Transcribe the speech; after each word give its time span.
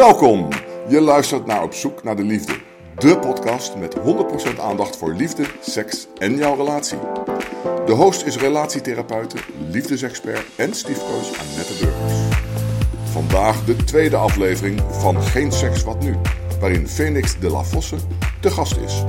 Welkom! 0.00 0.48
Je 0.88 1.00
luistert 1.00 1.46
naar 1.46 1.62
Op 1.62 1.74
zoek 1.74 2.02
naar 2.02 2.16
de 2.16 2.22
liefde. 2.22 2.52
De 2.98 3.18
podcast 3.18 3.76
met 3.76 3.96
100% 3.96 4.60
aandacht 4.60 4.96
voor 4.96 5.14
liefde, 5.14 5.44
seks 5.60 6.06
en 6.18 6.36
jouw 6.36 6.54
relatie. 6.54 6.98
De 7.86 7.92
host 7.92 8.26
is 8.26 8.36
relatietherapeute, 8.36 9.36
liefdesexpert 9.70 10.46
en 10.56 10.74
stiefcoach 10.74 11.38
Annette 11.40 11.72
Burgers. 11.80 12.14
Vandaag 13.04 13.64
de 13.64 13.76
tweede 13.76 14.16
aflevering 14.16 14.80
van 14.90 15.22
Geen 15.22 15.52
Seks 15.52 15.82
Wat 15.82 16.02
Nu, 16.02 16.16
waarin 16.60 16.88
Phoenix 16.88 17.38
de 17.38 17.50
la 17.50 17.64
Fosse 17.64 17.96
de 18.40 18.50
gast 18.50 18.76
is. 18.76 19.04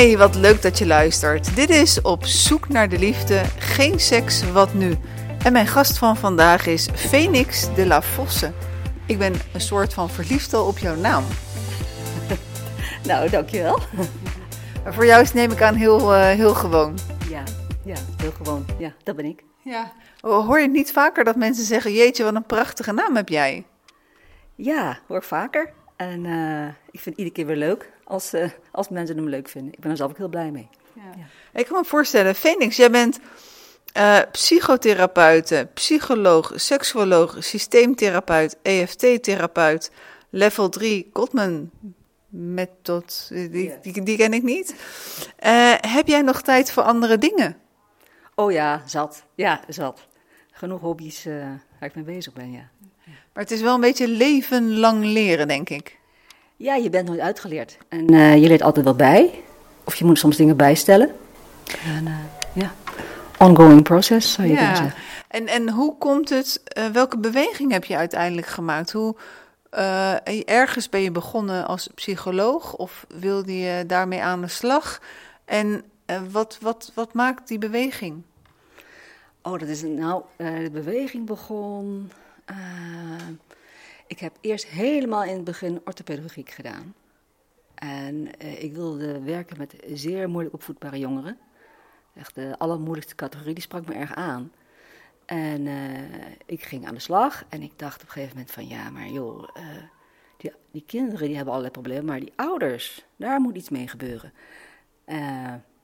Hi, 0.00 0.16
wat 0.16 0.34
leuk 0.34 0.62
dat 0.62 0.78
je 0.78 0.86
luistert. 0.86 1.56
Dit 1.56 1.70
is 1.70 2.02
Op 2.02 2.24
zoek 2.24 2.68
naar 2.68 2.88
de 2.88 2.98
liefde, 2.98 3.42
geen 3.58 4.00
seks, 4.00 4.50
wat 4.50 4.74
nu? 4.74 4.96
En 5.44 5.52
mijn 5.52 5.66
gast 5.66 5.98
van 5.98 6.16
vandaag 6.16 6.66
is 6.66 6.88
Phoenix 6.94 7.74
de 7.74 7.86
la 7.86 8.02
Fosse. 8.02 8.52
Ik 9.06 9.18
ben 9.18 9.34
een 9.52 9.60
soort 9.60 9.94
van 9.94 10.10
verliefd 10.10 10.54
al 10.54 10.66
op 10.66 10.78
jouw 10.78 10.96
naam. 10.96 11.24
Nou, 13.06 13.30
dankjewel. 13.30 13.78
Maar 14.84 14.94
voor 14.94 15.06
jou 15.06 15.20
is 15.20 15.26
het 15.26 15.36
neem 15.36 15.50
ik 15.50 15.62
aan 15.62 15.74
heel, 15.74 16.14
eh, 16.14 16.28
heel 16.28 16.54
gewoon. 16.54 16.98
Ja, 17.28 17.42
ja, 17.84 17.96
heel 18.16 18.32
gewoon. 18.32 18.66
Ja, 18.78 18.92
dat 19.02 19.16
ben 19.16 19.24
ik. 19.24 19.44
Ja. 19.62 19.92
Hoor 20.20 20.60
je 20.60 20.68
niet 20.68 20.92
vaker 20.92 21.24
dat 21.24 21.36
mensen 21.36 21.64
zeggen, 21.64 21.92
jeetje, 21.92 22.24
wat 22.24 22.34
een 22.34 22.46
prachtige 22.46 22.92
naam 22.92 23.16
heb 23.16 23.28
jij? 23.28 23.64
Ja, 24.54 24.98
hoor 25.06 25.22
vaker. 25.22 25.72
En 26.00 26.26
eh, 26.26 26.66
ik 26.90 27.00
vind 27.00 27.04
het 27.04 27.16
iedere 27.16 27.30
keer 27.30 27.46
weer 27.46 27.56
leuk 27.56 27.92
als, 28.04 28.32
eh, 28.32 28.50
als 28.70 28.88
mensen 28.88 29.16
hem 29.16 29.28
leuk 29.28 29.48
vinden. 29.48 29.72
Ik 29.72 29.78
ben 29.80 29.90
er 29.90 29.96
zelf 29.96 30.10
ook 30.10 30.16
heel 30.16 30.28
blij 30.28 30.50
mee. 30.50 30.68
Ik 31.52 31.66
kan 31.66 31.78
me 31.78 31.84
voorstellen, 31.84 32.34
Phoenix, 32.34 32.76
jij 32.76 32.90
bent 32.90 33.20
eh 33.92 34.18
psychotherapeute, 34.32 35.68
psycholoog, 35.74 36.52
seksuoloog, 36.54 37.36
systeemtherapeut, 37.38 38.56
EFT-therapeut, 38.62 39.90
level 40.30 40.68
3 40.68 41.10
Gottman 41.12 41.70
methode, 42.28 43.04
die, 43.28 43.62
Ja. 43.64 43.76
die, 43.82 44.02
die 44.02 44.16
ken 44.16 44.32
ik 44.32 44.42
niet. 44.42 44.74
Eh, 45.36 45.74
heb 45.80 46.06
jij 46.06 46.22
nog 46.22 46.42
tijd 46.42 46.72
voor 46.72 46.82
andere 46.82 47.18
dingen? 47.18 47.56
Oh 48.34 48.52
ja, 48.52 48.82
zat. 48.86 49.24
Ja, 49.34 49.60
zat. 49.68 50.06
Genoeg 50.50 50.80
hobby's 50.80 51.26
eh, 51.26 51.34
waar 51.78 51.88
ik 51.88 51.94
mee 51.94 52.04
bezig 52.04 52.32
ben, 52.32 52.52
ja. 52.52 52.68
Maar 53.32 53.42
het 53.42 53.52
is 53.52 53.60
wel 53.60 53.74
een 53.74 53.80
beetje 53.80 54.08
leven 54.08 54.78
lang 54.78 55.04
leren, 55.04 55.48
denk 55.48 55.68
ik. 55.68 55.98
Ja, 56.60 56.74
je 56.74 56.90
bent 56.90 57.08
nooit 57.08 57.20
uitgeleerd. 57.20 57.78
En 57.88 58.06
eh, 58.06 58.36
je 58.36 58.48
leert 58.48 58.62
altijd 58.62 58.84
wel 58.84 58.94
bij. 58.94 59.42
Of 59.84 59.94
je 59.94 60.04
moet 60.04 60.18
soms 60.18 60.36
dingen 60.36 60.56
bijstellen. 60.56 61.10
En 61.84 62.06
eh, 62.06 62.14
ja, 62.52 62.74
ongoing 63.38 63.82
process 63.82 64.32
zou 64.32 64.48
je 64.48 64.56
zeggen. 64.56 64.94
En, 65.28 65.46
en 65.46 65.70
hoe 65.70 65.98
komt 65.98 66.28
het, 66.28 66.62
eh, 66.64 66.86
welke 66.86 67.18
beweging 67.18 67.72
heb 67.72 67.84
je 67.84 67.96
uiteindelijk 67.96 68.46
gemaakt? 68.46 68.92
Hoe, 68.92 69.14
ergens 70.44 70.88
ben 70.88 71.00
je 71.00 71.10
begonnen 71.10 71.66
als 71.66 71.88
psycholoog 71.94 72.74
of 72.76 73.06
wilde 73.08 73.58
je 73.58 73.86
daarmee 73.86 74.22
aan 74.22 74.40
de 74.40 74.48
slag? 74.48 75.00
En 75.44 75.82
wat, 76.30 76.58
wat, 76.60 76.92
wat 76.94 77.14
maakt 77.14 77.48
die 77.48 77.58
beweging? 77.58 78.22
Oh, 79.42 79.58
dat 79.58 79.68
is 79.68 79.82
nou, 79.82 80.22
de 80.36 80.70
beweging 80.72 81.26
begon. 81.26 82.10
Eh, 82.50 83.28
ik 84.06 84.20
heb 84.20 84.36
eerst 84.40 84.66
helemaal 84.66 85.24
in 85.24 85.34
het 85.34 85.44
begin 85.44 85.80
orthopedagogiek 85.84 86.50
gedaan. 86.50 86.94
En 87.74 88.38
eh, 88.38 88.62
ik 88.62 88.74
wilde 88.74 89.22
werken 89.22 89.58
met 89.58 89.74
zeer 89.92 90.28
moeilijk 90.28 90.54
opvoedbare 90.54 90.98
jongeren. 90.98 91.38
Echt 92.14 92.34
de 92.34 92.54
allermoeilijkste 92.58 93.14
categorie, 93.14 93.54
die 93.54 93.62
sprak 93.62 93.86
me 93.86 93.94
erg 93.94 94.14
aan. 94.14 94.52
En 95.24 95.66
eh, 95.66 96.26
ik 96.46 96.62
ging 96.62 96.86
aan 96.86 96.94
de 96.94 97.00
slag 97.00 97.44
en 97.48 97.62
ik 97.62 97.72
dacht 97.76 98.02
op 98.02 98.06
een 98.06 98.12
gegeven 98.12 98.36
moment 98.36 98.54
van 98.54 98.68
ja, 98.68 98.90
maar 98.90 99.08
joh, 99.08 99.48
die, 100.36 100.52
die 100.70 100.84
kinderen 100.86 101.26
die 101.26 101.36
hebben 101.36 101.54
allerlei 101.54 101.72
problemen, 101.72 102.04
maar 102.04 102.20
die 102.20 102.32
ouders, 102.36 103.04
daar 103.16 103.40
moet 103.40 103.56
iets 103.56 103.68
mee 103.68 103.88
gebeuren. 103.88 104.32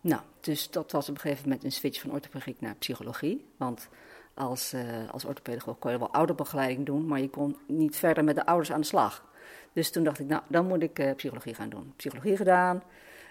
Nou, 0.01 0.23
dus 0.41 0.71
dat 0.71 0.93
was 0.93 1.09
op 1.09 1.15
een 1.15 1.21
gegeven 1.21 1.43
moment 1.43 1.65
een 1.65 1.73
switch 1.73 2.01
van 2.01 2.11
orthopedagogiek 2.11 2.61
naar 2.61 2.75
psychologie. 2.75 3.47
Want 3.57 3.89
als, 4.37 4.73
eh 4.73 5.11
als 5.11 5.25
orthopedagoog 5.25 5.79
kon 5.79 5.91
je 5.91 5.99
wel 5.99 6.13
ouderbegeleiding 6.13 6.87
doen, 6.87 7.07
maar 7.07 7.21
je 7.21 7.31
kon 7.31 7.57
niet 7.67 7.97
verder 7.97 8.25
met 8.25 8.35
de 8.35 8.47
ouders 8.47 8.73
aan 8.73 8.81
de 8.81 8.87
slag. 8.87 9.25
Dus 9.73 9.91
toen 9.91 10.05
dacht 10.05 10.19
ik, 10.19 10.27
nou, 10.27 10.43
dan 10.49 10.67
moet 10.67 10.83
ik 10.83 10.99
eh, 10.99 11.15
psychologie 11.15 11.55
gaan 11.55 11.69
doen. 11.69 11.93
Psychologie 11.97 12.37
gedaan. 12.37 12.83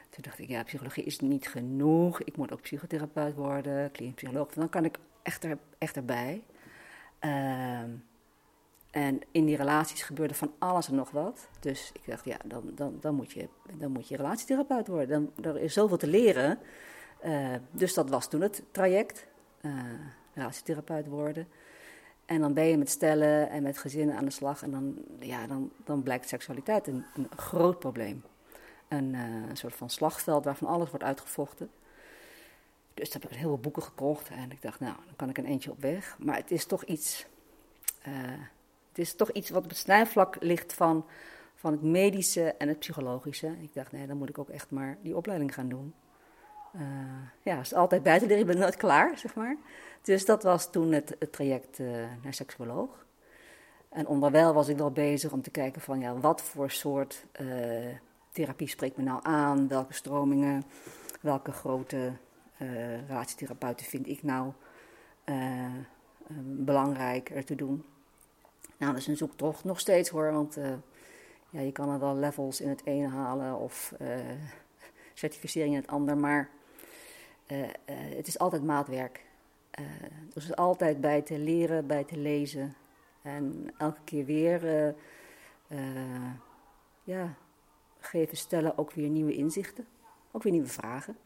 Toen 0.09 0.23
dacht 0.23 0.39
ik, 0.39 0.47
ja, 0.47 0.63
psychologie 0.63 1.03
is 1.03 1.19
niet 1.19 1.47
genoeg. 1.47 2.21
Ik 2.21 2.37
moet 2.37 2.51
ook 2.51 2.61
psychotherapeut 2.61 3.35
worden, 3.35 3.91
klinisch 3.91 4.15
psycholoog. 4.15 4.53
Dan 4.53 4.69
kan 4.69 4.85
ik 4.85 4.97
echt, 5.21 5.43
er, 5.43 5.57
echt 5.77 5.95
erbij. 5.95 6.43
Ehm, 7.19 7.89
en 8.91 9.21
in 9.31 9.45
die 9.45 9.55
relaties 9.55 10.03
gebeurde 10.03 10.33
van 10.33 10.51
alles 10.59 10.87
en 10.87 10.95
nog 10.95 11.11
wat. 11.11 11.47
Dus 11.59 11.91
ik 11.93 12.01
dacht, 12.05 12.25
ja, 12.25 12.37
dan, 12.45 12.71
dan, 12.75 12.97
dan, 13.01 13.15
moet, 13.15 13.31
je, 13.31 13.47
dan 13.77 13.91
moet 13.91 14.07
je 14.07 14.15
relatietherapeut 14.15 14.87
worden. 14.87 15.31
Dan, 15.35 15.53
er 15.53 15.61
is 15.61 15.73
zoveel 15.73 15.97
te 15.97 16.07
leren. 16.07 16.59
Eh, 17.19 17.53
dus 17.71 17.93
dat 17.93 18.09
was 18.09 18.29
toen 18.29 18.41
het 18.41 18.63
traject. 18.71 19.27
Relatietherapeut 20.35 21.07
worden. 21.07 21.47
En 22.25 22.41
dan 22.41 22.53
ben 22.53 22.65
je 22.65 22.77
met 22.77 22.89
stellen 22.89 23.49
en 23.49 23.63
met 23.63 23.77
gezinnen 23.77 24.15
aan 24.15 24.25
de 24.25 24.31
slag. 24.31 24.63
En 24.63 24.71
dan, 24.71 24.97
ja, 25.19 25.47
dan, 25.47 25.71
dan 25.83 26.03
blijkt 26.03 26.27
seksualiteit 26.27 26.87
een, 26.87 27.05
een 27.15 27.27
groot 27.35 27.79
probleem. 27.79 28.23
Een, 28.87 29.15
eh, 29.15 29.49
een 29.49 29.57
soort 29.57 29.75
van 29.75 29.89
slagveld 29.89 30.45
waarvan 30.45 30.67
alles 30.67 30.89
wordt 30.89 31.05
uitgevochten. 31.05 31.69
Dus 32.93 33.09
toen 33.09 33.21
heb 33.21 33.23
ik 33.23 33.29
een 33.29 33.43
heleboel 33.43 33.63
boeken 33.63 33.83
gekocht. 33.83 34.29
En 34.29 34.51
ik 34.51 34.61
dacht, 34.61 34.79
nou, 34.79 34.95
dan 35.05 35.15
kan 35.15 35.29
ik 35.29 35.37
een 35.37 35.45
eentje 35.45 35.71
op 35.71 35.81
weg. 35.81 36.15
Maar 36.19 36.35
het 36.35 36.51
is 36.51 36.65
toch 36.65 36.83
iets... 36.83 37.25
eh, 38.01 38.13
het 38.89 38.99
is 38.99 39.15
toch 39.15 39.31
iets 39.31 39.49
wat 39.49 39.63
op 39.63 39.69
het 39.69 39.77
snijvlak 39.77 40.37
ligt 40.39 40.73
van, 40.73 41.05
van 41.55 41.71
het 41.71 41.81
medische 41.81 42.53
en 42.57 42.67
het 42.67 42.79
psychologische. 42.79 43.55
Ik 43.61 43.73
dacht, 43.73 43.91
nee, 43.91 44.07
dan 44.07 44.17
moet 44.17 44.29
ik 44.29 44.37
ook 44.37 44.49
echt 44.49 44.71
maar 44.71 44.97
die 45.01 45.15
opleiding 45.15 45.53
gaan 45.53 45.69
doen. 45.69 45.93
Eh, 46.79 46.81
ja, 47.41 47.59
is 47.59 47.73
altijd 47.73 48.03
buiten 48.03 48.27
leren, 48.27 48.43
ik 48.43 48.49
ben 48.49 48.59
nooit 48.59 48.75
klaar, 48.75 49.17
zeg 49.17 49.35
maar. 49.35 49.57
Dus 50.01 50.25
dat 50.25 50.43
was 50.43 50.71
toen 50.71 50.91
het, 50.91 51.17
traject 51.31 51.79
eh, 51.79 51.87
naar 52.23 52.33
seksuoloog. 52.33 53.05
En 53.89 54.07
onderwijl 54.07 54.53
was 54.53 54.67
ik 54.67 54.77
wel 54.77 54.91
bezig 54.91 55.31
om 55.31 55.41
te 55.41 55.49
kijken 55.49 55.81
van, 55.81 55.99
ja, 55.99 56.17
wat 56.17 56.41
voor 56.41 56.71
soort 56.71 57.25
eh, 57.31 57.47
therapie 58.31 58.67
spreekt 58.67 58.97
me 58.97 59.03
nou 59.03 59.19
aan? 59.23 59.67
Welke 59.67 59.93
stromingen, 59.93 60.63
welke 61.21 61.51
grote 61.51 62.11
relatietherapeuten 63.07 63.85
vind 63.85 64.07
ik 64.07 64.23
nou 64.23 64.51
belangrijk 66.43 67.29
er 67.29 67.45
te 67.45 67.55
doen? 67.55 67.85
Nou, 68.77 68.91
dat 68.91 69.01
is 69.01 69.07
een 69.07 69.17
zoektocht 69.17 69.63
nog 69.63 69.79
steeds 69.79 70.09
hoor, 70.09 70.31
want 70.31 70.57
ja, 71.49 71.59
je 71.59 71.71
kan 71.71 71.89
er 71.89 71.99
wel 71.99 72.15
levels 72.15 72.61
in 72.61 72.69
het 72.69 72.85
ene 72.85 73.07
halen 73.07 73.59
of 73.59 73.93
certificering 75.13 75.73
in 75.73 75.81
het 75.81 75.89
ander, 75.89 76.17
maar 76.17 76.49
eh, 77.45 77.63
eh, 77.63 77.69
het 78.15 78.27
is 78.27 78.39
altijd 78.39 78.63
maatwerk. 78.63 79.25
Eh 79.71 79.83
dus 80.33 80.43
er 80.43 80.49
is 80.49 80.55
altijd 80.55 81.01
bij 81.01 81.21
te 81.21 81.37
leren, 81.37 81.87
bij 81.87 82.03
te 82.03 82.17
lezen 82.17 82.75
en 83.21 83.73
elke 83.77 83.99
keer 84.03 84.25
weer 84.25 84.93
ja, 87.03 87.33
geven, 87.99 88.37
stellen 88.37 88.77
ook 88.77 88.91
weer 88.91 89.09
nieuwe 89.09 89.33
inzichten, 89.33 89.85
ook 90.31 90.43
weer 90.43 90.51
nieuwe 90.51 90.67
vragen. 90.67 91.17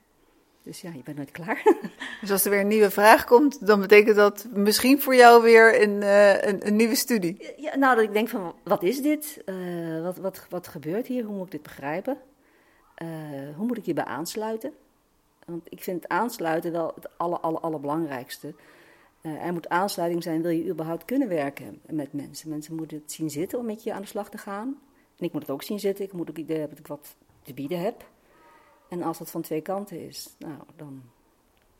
Dus 0.64 0.82
ja, 0.82 0.92
je 0.94 1.04
bent 1.04 1.18
nooit 1.18 1.32
klaar. 1.32 1.64
Dus 2.22 2.32
als 2.32 2.46
er 2.46 2.52
weer 2.52 2.60
een 2.60 2.68
nieuwe 2.68 2.90
vraag 2.90 3.26
komt, 3.26 3.68
dan 3.68 3.80
betekent 3.80 4.16
dat 4.16 4.48
misschien 4.54 5.02
voor 5.02 5.16
jou 5.16 5.44
weer 5.44 5.82
een, 5.82 6.02
een, 6.48 6.68
een 6.68 6.76
nieuwe 6.76 6.96
studie. 6.96 7.54
Ja, 7.58 7.78
nou, 7.78 7.96
dat 7.96 8.04
ik 8.04 8.14
denk 8.14 8.30
van, 8.30 8.56
wat 8.64 8.84
is 8.84 9.02
dit? 9.02 9.44
Wat, 10.02 10.18
wat, 10.18 10.46
wat 10.50 10.68
gebeurt 10.68 11.08
hier? 11.08 11.24
Hoe 11.24 11.36
moet 11.36 11.46
ik 11.46 11.52
dit 11.52 11.64
begrijpen? 11.64 12.18
Hoe 13.56 13.66
moet 13.66 13.78
ik 13.78 13.86
hierbij 13.86 14.06
aansluiten? 14.06 14.74
Want 15.50 15.68
ik 15.70 15.84
vind 15.84 16.04
het 16.04 16.12
aansluiten 16.12 16.72
wel 16.72 16.92
het 16.96 17.18
aller, 17.18 17.40
aller, 17.40 17.60
allerbelangrijkste. 17.60 18.54
Eh, 19.22 19.46
er 19.46 19.54
moet 19.54 19.70
aansluiting 19.70 20.24
zijn, 20.24 20.42
wil 20.42 20.52
je 20.52 20.70
überhaupt 20.70 21.06
kunnen 21.06 21.28
werken 21.28 21.82
met 21.88 22.14
mensen. 22.14 22.50
Mensen 22.50 22.76
moeten 22.76 22.98
het 22.98 23.12
zien 23.12 23.30
zitten 23.30 23.60
om 23.60 23.66
met 23.66 23.84
je 23.84 23.94
aan 23.94 24.02
de 24.02 24.08
slag 24.08 24.30
te 24.30 24.38
gaan. 24.38 24.68
En 25.18 25.26
ik 25.26 25.32
moet 25.32 25.42
het 25.42 25.52
ook 25.52 25.64
zien 25.64 25.80
zitten, 25.80 26.06
ik 26.06 26.14
moet 26.14 26.30
ook 26.30 26.38
idee 26.38 26.58
hebben 26.58 26.78
dat 26.78 26.86
ik 26.86 26.92
wat 26.92 27.16
te 27.42 27.54
bieden 27.54 27.80
heb. 27.80 28.06
En 28.90 29.04
als 29.04 29.18
dat 29.18 29.32
van 29.32 29.42
twee 29.42 29.62
kanten 29.62 30.08
is, 30.08 30.36
nou, 30.38 30.58
dan 30.76 31.02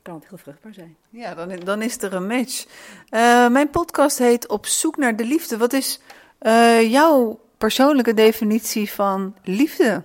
kan 0.02 0.14
het 0.14 0.28
heel 0.28 0.38
vruchtbaar 0.38 0.74
zijn. 0.74 0.96
Ja, 1.10 1.34
dan, 1.34 1.60
dan 1.60 1.82
is 1.82 2.02
er 2.02 2.14
een 2.14 2.26
match. 2.26 2.66
Eh, 3.08 3.48
mijn 3.48 3.70
podcast 3.70 4.18
heet 4.18 4.48
Op 4.48 4.66
zoek 4.66 4.96
naar 4.96 5.16
de 5.16 5.24
liefde. 5.24 5.56
Wat 5.56 5.72
is 5.72 6.00
eh, 6.38 6.90
jouw 6.90 7.40
persoonlijke 7.58 8.14
definitie 8.14 8.90
van 8.90 9.36
liefde? 9.42 10.02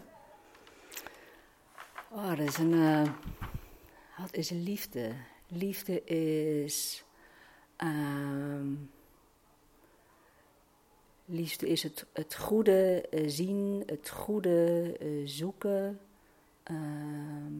Oh, 2.09 2.29
dat 2.29 2.47
is 2.47 2.57
een. 2.57 2.73
Wat 4.17 4.35
is 4.35 4.49
liefde? 4.49 5.13
Liefde 5.47 6.03
is. 6.03 7.03
ehm, 7.75 8.73
liefde 11.25 11.67
is 11.67 11.83
het, 11.83 12.05
het 12.13 12.35
goede 12.35 13.01
eh, 13.01 13.23
zien, 13.27 13.83
het 13.85 14.09
goede 14.09 14.91
eh, 14.99 15.07
zoeken. 15.25 15.99
Ehm, 16.63 17.53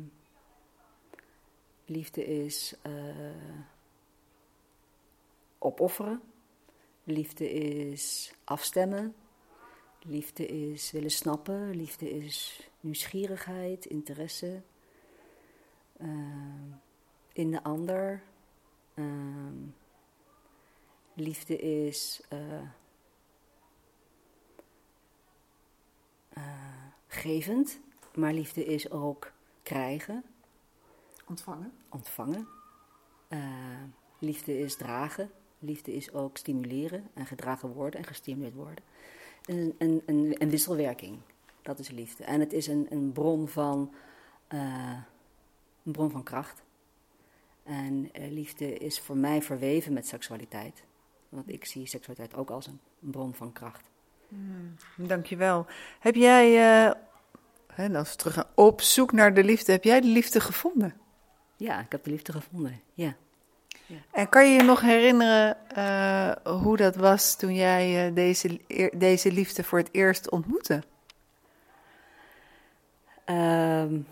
liefde 1.86 2.26
is 2.26 2.74
uh, 2.88 2.94
opofferen. 5.58 6.22
Liefde 7.04 7.50
is 7.52 8.34
afstemmen. 8.44 9.16
Liefde 10.02 10.46
is 10.46 10.92
willen 10.92 11.12
snappen. 11.12 11.76
Liefde 11.76 12.10
is 12.10 12.68
nieuwsgierigheid, 12.80 13.86
interesse 13.86 14.62
ehm, 15.98 16.72
in 17.34 17.52
de 17.52 17.64
ander. 17.64 18.22
Ehm, 18.94 19.54
liefde 21.14 21.58
is 21.58 22.22
uh, 22.34 22.62
gevend, 27.08 27.80
maar 28.16 28.34
liefde 28.34 28.66
is 28.66 28.92
ook 28.92 29.32
krijgen. 29.64 30.24
Ontvangen. 31.28 31.72
Ontvangen. 31.90 32.48
Uh, 33.30 33.40
liefde 34.20 34.60
is 34.60 34.76
dragen. 34.76 35.32
Liefde 35.60 35.94
is 35.94 36.14
ook 36.14 36.38
stimuleren 36.38 37.08
en 37.14 37.26
gedragen 37.26 37.70
worden 37.70 38.00
en 38.00 38.06
gestimuleerd 38.06 38.54
worden. 38.54 38.84
Een, 39.46 39.76
een, 39.78 40.02
een, 40.06 40.36
een 40.38 40.50
wisselwerking, 40.50 41.18
dat 41.62 41.80
is 41.80 41.90
liefde. 41.90 42.24
En 42.24 42.40
het 42.40 42.54
is 42.54 42.68
een, 42.68 42.88
een, 42.90 43.12
bron, 43.12 43.48
van, 43.48 43.94
uh, 44.54 44.98
een 45.86 45.92
bron 45.92 46.12
van 46.12 46.24
kracht. 46.24 46.64
En 47.64 48.10
uh, 48.20 48.32
liefde 48.32 48.78
is 48.78 49.00
voor 49.00 49.18
mij 49.18 49.42
verweven 49.42 49.94
met 49.94 50.08
seksualiteit. 50.08 50.84
Want 51.30 51.50
ik 51.50 51.66
zie 51.66 51.88
seksualiteit 51.88 52.36
ook 52.36 52.50
als 52.50 52.68
een, 52.68 52.80
een 53.04 53.10
bron 53.10 53.34
van 53.34 53.52
kracht. 53.52 53.90
Mm, 54.28 54.76
dankjewel. 54.98 55.66
Heb 56.00 56.16
jij, 56.16 56.86
uh, 57.78 57.96
als 57.96 58.12
we 58.12 58.16
terug 58.16 58.34
gaan, 58.34 58.48
op 58.56 58.82
zoek 58.82 59.12
naar 59.12 59.34
de 59.34 59.44
liefde, 59.44 59.72
heb 59.72 59.84
jij 59.84 60.02
de 60.02 60.08
liefde 60.08 60.40
gevonden? 60.40 60.94
Ja, 61.58 61.80
ik 61.80 61.92
heb 61.92 62.04
de 62.04 62.10
liefde 62.10 62.32
gevonden, 62.32 62.82
ja. 62.94 63.16
ja. 63.86 63.98
En 64.12 64.30
kan 64.30 64.50
je 64.50 64.58
je 64.58 64.64
nog 64.64 64.82
herinneren 64.82 65.58
uh, 65.78 66.32
hoe 66.62 66.78
dat 66.78 66.96
was 66.96 67.36
toen 67.36 67.56
jij 67.56 68.08
uh, 68.08 68.16
deze, 68.16 68.60
deze 68.94 69.32
liefde 69.32 69.64
voor 69.64 69.80
het 69.80 69.90
eerst 69.92 70.30
ontmoette? 70.30 70.84
Um, 73.26 74.08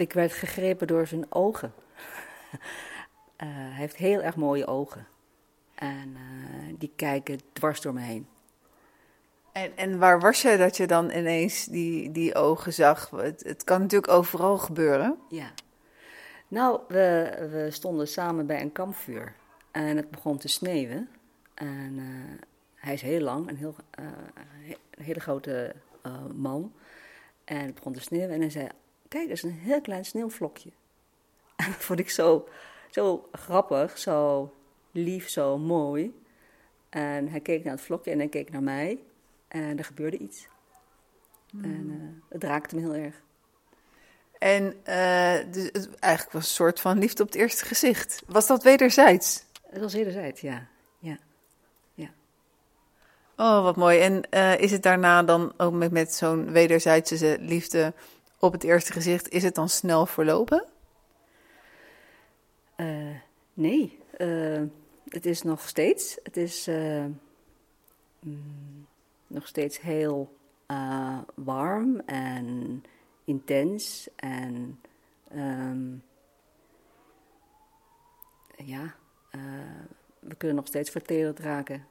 ik 0.00 0.12
werd 0.12 0.32
gegrepen 0.32 0.86
door 0.86 1.06
zijn 1.06 1.26
ogen. 1.28 1.72
hij 3.36 3.72
heeft 3.72 3.96
heel 3.96 4.20
erg 4.20 4.36
mooie 4.36 4.66
ogen. 4.66 5.06
En 5.74 6.08
uh, 6.08 6.74
die 6.78 6.92
kijken 6.96 7.40
dwars 7.52 7.80
door 7.80 7.94
me 7.94 8.00
heen. 8.00 8.28
En, 9.52 9.76
en 9.76 9.98
waar 9.98 10.20
was 10.20 10.42
je 10.42 10.56
dat 10.56 10.76
je 10.76 10.86
dan 10.86 11.10
ineens 11.10 11.64
die, 11.64 12.12
die 12.12 12.34
ogen 12.34 12.72
zag? 12.72 13.10
Het, 13.10 13.42
het 13.42 13.64
kan 13.64 13.80
natuurlijk 13.80 14.12
overal 14.12 14.58
gebeuren. 14.58 15.18
Ja. 15.28 15.50
Nou, 16.48 16.80
we, 16.88 17.36
we 17.50 17.70
stonden 17.70 18.08
samen 18.08 18.46
bij 18.46 18.60
een 18.60 18.72
kampvuur. 18.72 19.34
En 19.70 19.96
het 19.96 20.10
begon 20.10 20.38
te 20.38 20.48
sneeuwen. 20.48 21.08
En 21.54 21.94
uh, 21.96 22.04
hij 22.74 22.94
is 22.94 23.02
heel 23.02 23.20
lang, 23.20 23.48
een, 23.48 23.56
heel, 23.56 23.74
een 24.90 25.04
hele 25.04 25.20
grote 25.20 25.74
man. 26.34 26.72
En 27.44 27.64
het 27.64 27.74
begon 27.74 27.92
te 27.92 28.00
sneeuwen. 28.00 28.34
En 28.34 28.40
hij 28.40 28.50
zei, 28.50 28.68
kijk, 29.08 29.28
dat 29.28 29.36
is 29.36 29.42
een 29.42 29.50
heel 29.50 29.80
klein 29.80 30.04
sneeuwvlokje. 30.04 30.70
En 31.56 31.66
dat 31.72 31.84
vond 31.84 31.98
ik 31.98 32.10
zo, 32.10 32.48
zo 32.90 33.28
grappig, 33.32 33.98
zo 33.98 34.52
lief, 34.90 35.28
zo 35.28 35.58
mooi. 35.58 36.22
En 36.88 37.28
hij 37.28 37.40
keek 37.40 37.64
naar 37.64 37.72
het 37.72 37.82
vlokje 37.82 38.10
en 38.10 38.18
hij 38.18 38.28
keek 38.28 38.50
naar 38.50 38.62
mij. 38.62 38.98
En 39.48 39.78
er 39.78 39.84
gebeurde 39.84 40.18
iets. 40.18 40.48
Hmm. 41.50 41.64
En 41.64 41.90
uh, 41.90 42.22
het 42.28 42.44
raakte 42.44 42.74
me 42.74 42.80
heel 42.80 42.94
erg. 42.94 43.22
En 44.38 44.64
uh, 44.64 45.52
dus 45.52 45.64
het 45.64 45.94
eigenlijk 45.98 46.32
was 46.32 46.48
een 46.48 46.54
soort 46.54 46.80
van 46.80 46.98
liefde 46.98 47.22
op 47.22 47.28
het 47.28 47.38
eerste 47.38 47.64
gezicht. 47.64 48.22
Was 48.26 48.46
dat 48.46 48.62
wederzijds? 48.62 49.44
Het 49.70 49.80
was 49.80 49.94
wederzijds, 49.94 50.40
ja. 50.40 50.66
ja. 50.98 51.18
ja. 51.94 52.10
Oh, 53.36 53.62
wat 53.62 53.76
mooi. 53.76 53.98
En 53.98 54.22
uh, 54.30 54.58
is 54.58 54.70
het 54.70 54.82
daarna 54.82 55.22
dan 55.22 55.52
ook 55.56 55.72
met, 55.72 55.90
met 55.90 56.14
zo'n 56.14 56.52
wederzijdse 56.52 57.36
liefde 57.40 57.92
op 58.38 58.52
het 58.52 58.64
eerste 58.64 58.92
gezicht, 58.92 59.28
is 59.28 59.42
het 59.42 59.54
dan 59.54 59.68
snel 59.68 60.06
verlopen? 60.06 60.64
nee, 63.52 63.98
het 65.08 65.26
is 65.26 65.42
nog 65.42 65.68
steeds. 65.68 66.18
Het 66.22 66.36
is 66.36 66.66
mm, 68.20 68.86
nog 69.26 69.46
steeds 69.46 69.80
heel 69.80 70.36
warm 71.34 72.00
en 72.06 72.82
intens. 73.24 74.08
En 74.16 74.80
um, 75.34 76.02
ja, 78.56 78.94
we 80.18 80.34
kunnen 80.36 80.56
nog 80.56 80.66
steeds 80.66 80.90
verterend 80.90 81.38
raken 81.38 81.86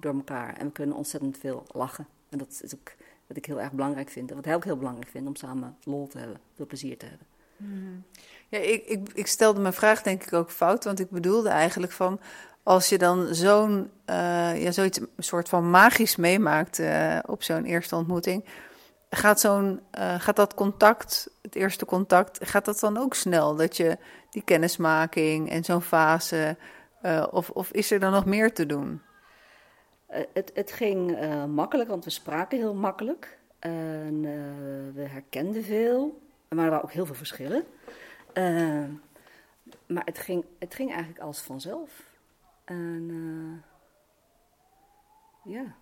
door 0.00 0.14
elkaar. 0.14 0.56
En 0.56 0.66
we 0.66 0.72
kunnen 0.72 0.96
ontzettend 0.96 1.38
veel 1.38 1.66
lachen. 1.72 2.06
En 2.28 2.38
dat 2.38 2.60
is 2.62 2.74
ook 2.74 2.92
wat 3.26 3.36
ik 3.36 3.44
heel 3.44 3.60
erg 3.60 3.72
belangrijk 3.72 4.10
vind. 4.10 4.30
Wat 4.30 4.44
hij 4.44 4.54
ook 4.54 4.64
heel 4.64 4.76
belangrijk 4.76 5.08
vindt, 5.10 5.28
om 5.28 5.36
samen 5.36 5.76
lol 5.84 6.06
te 6.06 6.18
hebben, 6.18 6.40
veel 6.54 6.66
plezier 6.66 6.98
te 6.98 7.06
hebben. 7.06 7.26
Mm. 7.56 8.04
Ja, 8.48 8.58
ik, 8.58 8.86
ik, 8.86 9.08
ik 9.14 9.26
stelde 9.26 9.60
mijn 9.60 9.74
vraag 9.74 10.02
denk 10.02 10.22
ik 10.22 10.32
ook 10.32 10.50
fout, 10.50 10.84
want 10.84 11.00
ik 11.00 11.10
bedoelde 11.10 11.48
eigenlijk 11.48 11.92
van 11.92 12.20
als 12.62 12.88
je 12.88 12.98
dan 12.98 13.34
zo'n, 13.34 13.90
uh, 14.10 14.62
ja, 14.62 14.70
zoiets 14.70 14.98
een 14.98 15.08
soort 15.18 15.48
van 15.48 15.70
magisch 15.70 16.16
meemaakt 16.16 16.78
uh, 16.78 17.18
op 17.26 17.42
zo'n 17.42 17.64
eerste 17.64 17.96
ontmoeting, 17.96 18.44
gaat, 19.10 19.40
zo'n, 19.40 19.80
uh, 19.98 20.20
gaat 20.20 20.36
dat 20.36 20.54
contact, 20.54 21.30
het 21.42 21.54
eerste 21.54 21.84
contact, 21.84 22.38
gaat 22.48 22.64
dat 22.64 22.80
dan 22.80 22.96
ook 22.96 23.14
snel? 23.14 23.56
Dat 23.56 23.76
je 23.76 23.98
die 24.30 24.42
kennismaking 24.42 25.50
en 25.50 25.64
zo'n 25.64 25.82
fase, 25.82 26.56
of, 27.30 27.50
of 27.50 27.70
is 27.70 27.90
er 27.90 28.00
dan 28.00 28.12
nog 28.12 28.24
meer 28.24 28.52
te 28.52 28.66
doen? 28.66 29.02
Het, 30.06 30.50
het 30.54 30.72
ging 30.72 31.18
makkelijk, 31.46 31.88
want 31.88 32.04
we 32.04 32.10
spraken 32.10 32.58
heel 32.58 32.74
makkelijk. 32.74 33.38
En 33.58 34.20
we 34.94 35.02
herkenden 35.02 35.64
veel, 35.64 36.20
maar 36.48 36.64
er 36.64 36.70
waren 36.70 36.84
ook 36.84 36.92
heel 36.92 37.06
veel 37.06 37.14
verschillen. 37.14 37.64
maar 39.86 40.04
het 40.04 40.18
ging, 40.18 40.44
het 40.58 40.74
ging 40.74 40.90
eigenlijk 40.90 41.20
als 41.20 41.40
vanzelf. 41.40 42.02
En 42.64 43.64
ja. 45.44 45.74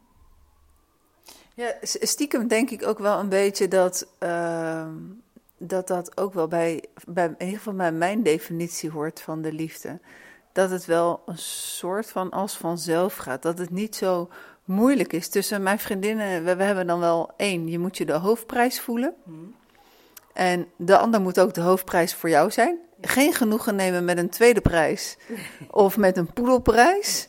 Ja, 1.54 1.74
stiekem 1.82 2.48
denk 2.48 2.70
ik 2.70 2.86
ook 2.86 2.98
wel 2.98 3.18
een 3.18 3.28
beetje 3.28 3.68
dat 3.68 4.06
uh, 4.22 4.88
dat, 5.58 5.86
dat 5.86 6.16
ook 6.16 6.34
wel 6.34 6.48
bij, 6.48 6.84
bij, 7.06 7.26
in 7.26 7.34
ieder 7.38 7.56
geval 7.56 7.74
bij 7.74 7.92
mijn 7.92 8.22
definitie 8.22 8.90
hoort 8.90 9.20
van 9.20 9.42
de 9.42 9.52
liefde. 9.52 9.98
Dat 10.54 10.70
het 10.70 10.84
wel 10.84 11.22
een 11.26 11.38
soort 11.38 12.10
van 12.10 12.30
als 12.30 12.56
vanzelf 12.56 13.16
gaat. 13.16 13.42
Dat 13.42 13.58
het 13.58 13.70
niet 13.70 13.96
zo 13.96 14.28
moeilijk 14.64 15.12
is. 15.12 15.28
Tussen 15.28 15.62
mijn 15.62 15.78
vriendinnen, 15.78 16.44
we, 16.44 16.56
we 16.56 16.62
hebben 16.62 16.86
dan 16.86 17.00
wel 17.00 17.30
één, 17.36 17.68
je 17.68 17.78
moet 17.78 17.96
je 17.96 18.04
de 18.04 18.12
hoofdprijs 18.12 18.80
voelen. 18.80 19.14
Hmm. 19.24 19.54
En 20.32 20.66
de 20.76 20.98
ander 20.98 21.20
moet 21.20 21.40
ook 21.40 21.54
de 21.54 21.60
hoofdprijs 21.60 22.14
voor 22.14 22.28
jou 22.28 22.50
zijn. 22.50 22.78
Geen 23.00 23.32
genoegen 23.32 23.74
nemen 23.74 24.04
met 24.04 24.18
een 24.18 24.30
tweede 24.30 24.60
prijs 24.60 25.16
of 25.70 25.96
met 25.96 26.16
een 26.16 26.32
poedelprijs. 26.32 27.28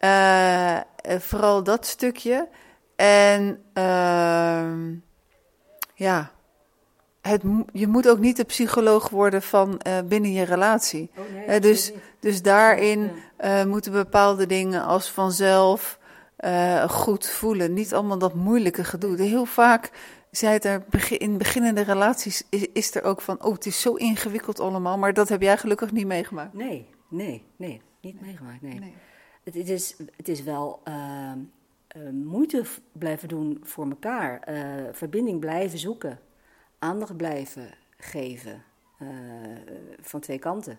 Uh, 0.00 0.80
vooral 1.18 1.62
dat 1.62 1.86
stukje. 1.86 2.48
En 2.96 3.62
uh, 3.74 4.62
ja, 5.94 6.30
het, 7.20 7.42
je 7.72 7.86
moet 7.86 8.08
ook 8.08 8.18
niet 8.18 8.36
de 8.36 8.44
psycholoog 8.44 9.08
worden 9.08 9.42
van 9.42 9.80
uh, 9.86 9.98
binnen 10.04 10.32
je 10.32 10.44
relatie. 10.44 11.10
Oh, 11.16 11.46
nee, 11.46 11.60
dus, 11.60 11.92
dus 12.26 12.42
daarin 12.42 13.10
moeten 13.66 13.92
bepaalde 13.92 14.46
dingen 14.46 14.84
als 14.84 15.10
vanzelf 15.10 15.98
goed 16.88 17.26
voelen. 17.26 17.72
Niet 17.72 17.94
allemaal 17.94 18.18
dat 18.18 18.34
moeilijke 18.34 18.84
gedoe. 18.84 19.22
Heel 19.22 19.44
vaak 19.44 19.90
zei 20.36 20.58
er 20.58 20.84
in 21.08 21.38
beginnende 21.38 21.80
relaties 21.80 22.42
is, 22.48 22.66
is, 22.72 22.94
er 22.94 23.02
ook 23.02 23.20
van, 23.20 23.44
oh, 23.44 23.52
het 23.52 23.66
is 23.66 23.80
zo 23.80 23.94
ingewikkeld 23.94 24.60
allemaal, 24.60 24.98
maar 24.98 25.12
dat 25.12 25.28
heb 25.28 25.42
jij 25.42 25.58
gelukkig 25.58 25.92
niet 25.92 26.06
meegemaakt. 26.06 26.54
Nee, 26.54 26.86
nee, 27.08 27.44
nee, 27.56 27.82
niet 28.00 28.20
meegemaakt, 28.20 28.62
nee. 28.62 28.78
nee. 28.78 28.94
Het, 29.44 29.54
het, 29.54 29.68
is, 29.68 29.96
het 30.16 30.28
is 30.28 30.42
wel 30.42 30.80
uh, 30.88 30.94
uh, 31.96 32.10
moeite 32.12 32.64
blijven 32.92 33.28
doen 33.28 33.60
voor 33.62 33.88
elkaar, 33.88 34.48
uh, 34.48 34.88
verbinding 34.92 35.40
blijven 35.40 35.78
zoeken, 35.78 36.20
aandacht 36.78 37.16
blijven 37.16 37.74
geven 37.96 38.62
van 40.00 40.20
twee 40.20 40.38
kanten. 40.38 40.78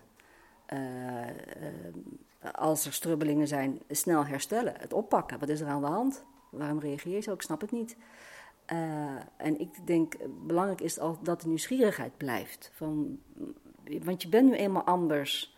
Als 2.54 2.86
er 2.86 2.92
strubbelingen 2.92 3.48
zijn, 3.48 3.80
snel 3.90 4.26
herstellen, 4.26 4.74
het 4.78 4.92
oppakken. 4.92 5.38
Wat 5.38 5.48
is 5.48 5.60
er 5.60 5.66
aan 5.66 5.80
de 5.80 5.86
hand? 5.86 6.24
Waarom 6.50 6.78
reageer 6.78 7.14
je 7.14 7.20
zo? 7.20 7.32
Ik 7.32 7.42
snap 7.42 7.60
het 7.60 7.70
niet. 7.70 7.96
Uh, 8.72 9.16
en 9.36 9.60
ik 9.60 9.86
denk, 9.86 10.16
belangrijk 10.46 10.80
is 10.80 10.98
al 10.98 11.18
dat 11.22 11.40
de 11.40 11.48
nieuwsgierigheid 11.48 12.16
blijft. 12.16 12.70
Van, 12.74 13.18
want 14.02 14.22
je 14.22 14.28
bent 14.28 14.50
nu 14.50 14.56
eenmaal 14.56 14.82
anders. 14.82 15.56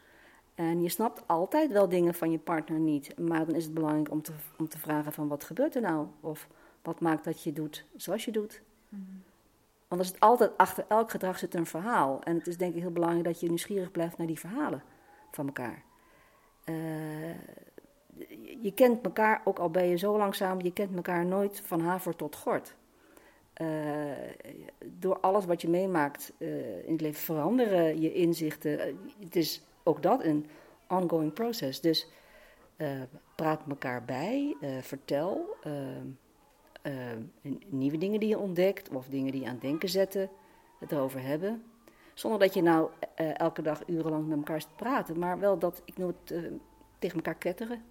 En 0.54 0.82
je 0.82 0.88
snapt 0.88 1.22
altijd 1.26 1.72
wel 1.72 1.88
dingen 1.88 2.14
van 2.14 2.30
je 2.30 2.38
partner 2.38 2.78
niet. 2.78 3.18
Maar 3.18 3.46
dan 3.46 3.54
is 3.54 3.64
het 3.64 3.74
belangrijk 3.74 4.10
om 4.10 4.22
te, 4.22 4.32
om 4.58 4.68
te 4.68 4.78
vragen 4.78 5.12
van 5.12 5.28
wat 5.28 5.44
gebeurt 5.44 5.74
er 5.74 5.82
nou? 5.82 6.06
Of 6.20 6.48
wat 6.82 7.00
maakt 7.00 7.24
dat 7.24 7.42
je 7.42 7.52
doet 7.52 7.84
zoals 7.96 8.24
je 8.24 8.30
doet? 8.30 8.62
Mm 8.88 9.22
Want 9.88 10.00
er 10.00 10.06
zit 10.06 10.20
altijd 10.20 10.56
achter 10.56 10.84
elk 10.88 11.10
gedrag 11.10 11.38
zit 11.38 11.54
een 11.54 11.66
verhaal. 11.66 12.22
En 12.22 12.36
het 12.36 12.46
is 12.46 12.56
denk 12.56 12.74
ik 12.74 12.80
heel 12.80 12.90
belangrijk 12.90 13.24
dat 13.24 13.40
je 13.40 13.48
nieuwsgierig 13.48 13.90
blijft 13.90 14.18
naar 14.18 14.26
die 14.26 14.38
verhalen 14.38 14.82
van 15.30 15.46
elkaar. 15.46 15.82
Uh, 16.64 17.34
je 18.62 18.72
kent 18.74 19.04
elkaar, 19.04 19.40
ook 19.44 19.58
al 19.58 19.70
ben 19.70 19.86
je 19.86 19.96
zo 19.96 20.16
lang 20.16 20.34
samen, 20.34 20.64
je 20.64 20.72
kent 20.72 20.96
elkaar 20.96 21.26
nooit 21.26 21.60
van 21.60 21.80
haver 21.80 22.16
tot 22.16 22.36
gort. 22.36 22.76
Uh, 23.60 23.68
door 24.84 25.20
alles 25.20 25.44
wat 25.44 25.62
je 25.62 25.68
meemaakt 25.68 26.32
uh, 26.38 26.84
in 26.84 26.92
het 26.92 27.00
leven 27.00 27.20
veranderen 27.20 28.00
je 28.00 28.12
inzichten. 28.12 28.98
het 29.20 29.36
is 29.36 29.62
ook 29.82 30.02
dat 30.02 30.24
een 30.24 30.46
ongoing 30.88 31.32
process. 31.32 31.80
Dus 31.80 32.08
praat 33.34 33.62
elkaar 33.68 34.04
bij, 34.04 34.56
vertel 34.80 35.56
nieuwe 37.66 37.98
dingen 37.98 38.20
die 38.20 38.28
je 38.28 38.38
ontdekt 38.38 38.88
of 38.88 39.06
dingen 39.06 39.32
die 39.32 39.40
je 39.40 39.46
aan 39.46 39.52
het 39.52 39.62
denken 39.62 39.88
zetten, 39.88 40.30
het 40.78 40.92
erover 40.92 41.22
hebben. 41.22 41.69
Zonder 42.20 42.38
dat 42.40 42.54
je 42.54 42.62
nou 42.62 42.90
elke 43.14 43.62
dag 43.62 43.82
urenlang 43.86 44.26
met 44.26 44.36
elkaar 44.36 44.60
zit 44.60 44.76
praten, 44.76 45.18
maar 45.18 45.38
wel 45.38 45.58
dat, 45.58 45.82
ik 45.84 45.98
noem 45.98 46.08
het 46.24 46.34
tegen 46.98 47.16
elkaar 47.16 47.34
ketteren. 47.34 47.82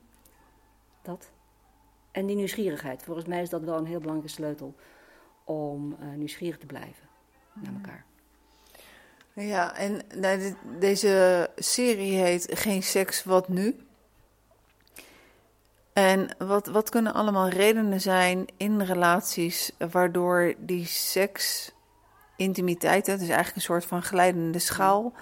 Dat. 1.01 1.31
En 2.11 2.25
die 2.25 2.35
nieuwsgierigheid. 2.35 3.03
Volgens 3.03 3.25
mij 3.25 3.41
is 3.41 3.49
dat 3.49 3.63
wel 3.63 3.77
een 3.77 3.85
heel 3.85 3.99
belangrijke 3.99 4.33
sleutel 4.33 4.75
om 5.43 5.95
uh, 5.99 6.13
nieuwsgierig 6.15 6.57
te 6.57 6.65
blijven 6.65 7.07
naar 7.53 7.73
elkaar. 7.73 8.05
Ja, 9.33 9.75
en 9.75 10.01
nou, 10.15 10.55
deze 10.79 11.49
serie 11.55 12.17
heet 12.17 12.47
Geen 12.53 12.83
seks, 12.83 13.23
wat 13.23 13.47
nu? 13.47 13.79
En 15.93 16.35
wat, 16.37 16.67
wat 16.67 16.89
kunnen 16.89 17.13
allemaal 17.13 17.49
redenen 17.49 18.01
zijn 18.01 18.45
in 18.57 18.81
relaties 18.81 19.71
waardoor 19.91 20.53
die 20.57 20.85
seks, 20.85 21.71
intimiteit, 22.39 23.07
het 23.07 23.21
is 23.21 23.27
eigenlijk 23.27 23.55
een 23.55 23.61
soort 23.61 23.85
van 23.85 24.01
glijdende 24.01 24.59
schaal, 24.59 25.13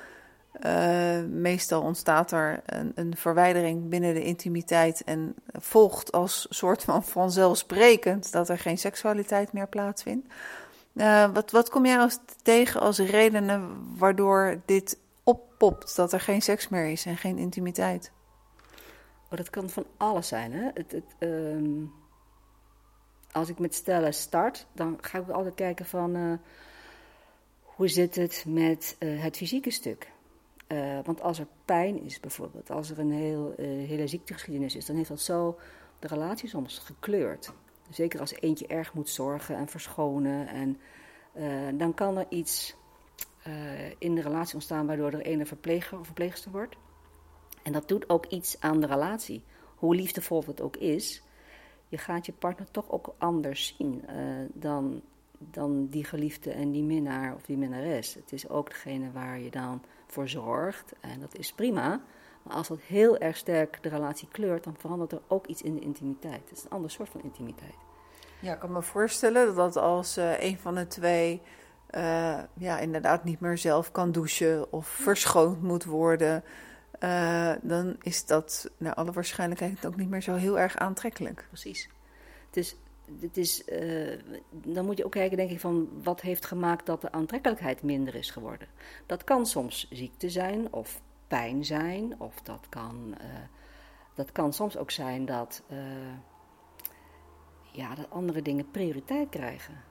uh, 0.65 1.23
meestal 1.23 1.81
ontstaat 1.81 2.31
er 2.31 2.61
een, 2.65 2.91
een, 2.95 3.15
verwijdering 3.17 3.89
binnen 3.89 4.13
de 4.13 4.23
intimiteit 4.23 5.03
en 5.03 5.35
volgt 5.51 6.11
als 6.11 6.47
soort 6.49 6.83
van 6.83 7.03
vanzelfsprekend 7.03 8.31
dat 8.31 8.49
er 8.49 8.59
geen 8.59 8.77
seksualiteit 8.77 9.53
meer 9.53 9.67
plaatsvindt. 9.67 10.27
Uh, 10.93 11.29
wat, 11.33 11.51
wat 11.51 11.69
kom 11.69 11.85
jij 11.85 11.99
als 11.99 12.19
tegen 12.41 12.81
als 12.81 12.99
redenen 12.99 13.69
waardoor 13.97 14.61
dit 14.65 14.97
oppopt, 15.23 15.95
dat 15.95 16.13
er 16.13 16.19
geen 16.19 16.41
seks 16.41 16.69
meer 16.69 16.85
is 16.85 17.05
en 17.05 17.17
geen 17.17 17.37
intimiteit? 17.37 18.11
Oh, 19.29 19.37
dat 19.37 19.49
kan 19.49 19.69
van 19.69 19.85
alles 19.97 20.27
zijn. 20.27 20.51
Hè? 20.53 20.69
Het, 20.73 20.91
het, 20.91 21.15
um, 21.19 21.93
als 23.31 23.49
ik 23.49 23.59
met 23.59 23.75
stellen 23.75 24.13
start, 24.13 24.67
dan 24.73 24.97
ga 25.01 25.17
ik 25.17 25.29
altijd 25.29 25.55
kijken 25.55 25.85
van 25.85 26.15
uh, 26.15 26.33
hoe 27.77 27.87
zit 27.87 28.15
het 28.15 28.45
met 28.47 28.95
het 28.99 29.37
fysieke 29.37 29.71
stuk. 29.71 30.11
Uh, 30.67 30.99
want 31.03 31.21
als 31.21 31.39
er 31.39 31.47
pijn 31.65 32.03
is 32.03 32.19
bijvoorbeeld, 32.19 32.71
als 32.71 32.89
er 32.89 32.99
een 32.99 33.11
heel, 33.11 33.53
uh, 33.57 33.87
hele 33.87 34.07
ziektegeschiedenis 34.07 34.75
is, 34.75 34.85
dan 34.85 34.95
heeft 34.95 35.09
dat 35.09 35.21
zo 35.21 35.59
de 35.99 36.07
relatie 36.07 36.49
soms 36.49 36.77
gekleurd. 36.77 37.53
Zeker 37.89 38.19
als 38.19 38.33
eentje 38.33 38.67
erg 38.67 38.93
moet 38.93 39.09
zorgen 39.09 39.55
en 39.55 39.67
verschonen. 39.67 40.47
En 40.47 40.77
dan 41.77 41.93
kan 41.93 42.17
er 42.17 42.25
iets 42.29 42.75
in 43.97 44.15
de 44.15 44.21
relatie 44.21 44.53
ontstaan 44.53 44.87
waardoor 44.87 45.11
er 45.11 45.27
een 45.27 45.47
verpleger 45.47 45.99
of 45.99 46.05
verpleegster 46.05 46.51
wordt. 46.51 46.75
En 47.63 47.71
dat 47.71 47.87
doet 47.87 48.09
ook 48.09 48.25
iets 48.25 48.59
aan 48.59 48.79
de 48.79 48.87
relatie. 48.87 49.43
Hoe 49.75 49.95
liefdevol 49.95 50.43
het 50.47 50.61
ook 50.61 50.75
is, 50.75 51.23
je 51.87 51.97
gaat 51.97 52.25
je 52.25 52.33
partner 52.33 52.71
toch 52.71 52.89
ook 52.89 53.15
anders 53.17 53.75
zien 53.77 54.05
dan, 54.53 55.01
dan 55.37 55.87
die 55.87 56.03
geliefde 56.03 56.51
en 56.51 56.71
die 56.71 56.83
minnaar 56.83 57.35
of 57.35 57.41
die 57.41 57.57
minnares. 57.57 58.13
Het 58.13 58.31
is 58.31 58.49
ook 58.49 58.69
degene 58.69 59.11
waar 59.11 59.39
je 59.39 59.51
dan 59.51 59.81
voor 60.07 60.29
zorgt. 60.29 60.93
En 60.99 61.19
dat 61.19 61.37
is 61.37 61.53
prima. 61.53 62.01
Maar 62.43 62.55
als 62.55 62.67
dat 62.67 62.79
heel 62.79 63.17
erg 63.17 63.37
sterk 63.37 63.83
de 63.83 63.89
relatie 63.89 64.27
kleurt, 64.31 64.63
dan 64.63 64.75
verandert 64.77 65.11
er 65.11 65.21
ook 65.27 65.47
iets 65.47 65.61
in 65.61 65.75
de 65.75 65.81
intimiteit. 65.81 66.49
Het 66.49 66.57
is 66.57 66.63
een 66.63 66.69
ander 66.69 66.91
soort 66.91 67.09
van 67.09 67.21
intimiteit. 67.23 67.75
Ja, 68.39 68.53
ik 68.53 68.59
kan 68.59 68.71
me 68.71 68.81
voorstellen 68.81 69.55
dat 69.55 69.75
als 69.75 70.17
uh, 70.17 70.43
een 70.43 70.57
van 70.57 70.75
de 70.75 70.87
twee 70.87 71.41
uh, 71.91 72.39
ja, 72.53 72.79
inderdaad 72.79 73.23
niet 73.23 73.39
meer 73.39 73.57
zelf 73.57 73.91
kan 73.91 74.11
douchen 74.11 74.71
of 74.71 74.87
verschoond 74.87 75.61
moet 75.61 75.85
worden, 75.85 76.43
uh, 76.99 77.51
dan 77.61 77.95
is 78.01 78.25
dat 78.25 78.69
naar 78.77 78.93
alle 78.93 79.11
waarschijnlijkheid 79.11 79.85
ook 79.85 79.95
niet 79.95 80.09
meer 80.09 80.21
zo 80.21 80.35
heel 80.35 80.59
erg 80.59 80.77
aantrekkelijk. 80.77 81.45
Precies. 81.47 81.89
Het 82.45 82.57
is 82.57 82.75
het 83.19 83.37
is, 83.37 83.67
uh, 83.67 84.19
dan 84.51 84.85
moet 84.85 84.97
je 84.97 85.05
ook 85.05 85.11
kijken, 85.11 85.37
denk 85.37 85.49
ik, 85.49 85.59
van 85.59 85.89
wat 86.03 86.21
heeft 86.21 86.45
gemaakt 86.45 86.85
dat 86.85 87.01
de 87.01 87.11
aantrekkelijkheid 87.11 87.83
minder 87.83 88.15
is 88.15 88.31
geworden. 88.31 88.67
Dat 89.05 89.23
kan 89.23 89.45
soms 89.45 89.87
ziekte 89.89 90.29
zijn 90.29 90.73
of 90.73 91.01
pijn 91.27 91.65
zijn, 91.65 92.19
of 92.19 92.41
dat 92.41 92.69
kan, 92.69 93.15
uh, 93.21 93.27
dat 94.13 94.31
kan 94.31 94.53
soms 94.53 94.77
ook 94.77 94.91
zijn 94.91 95.25
dat, 95.25 95.63
uh, 95.71 95.77
ja, 97.71 97.95
dat 97.95 98.09
andere 98.09 98.41
dingen 98.41 98.71
prioriteit 98.71 99.29
krijgen. 99.29 99.85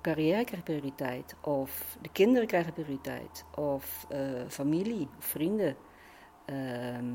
carrière 0.00 0.44
krijgt 0.44 0.64
prioriteit, 0.64 1.34
of 1.40 1.96
de 2.02 2.08
kinderen 2.12 2.48
krijgen 2.48 2.72
prioriteit, 2.72 3.44
of 3.54 4.06
familie, 4.48 5.08
vrienden. 5.18 5.76
Ehm, 6.44 7.14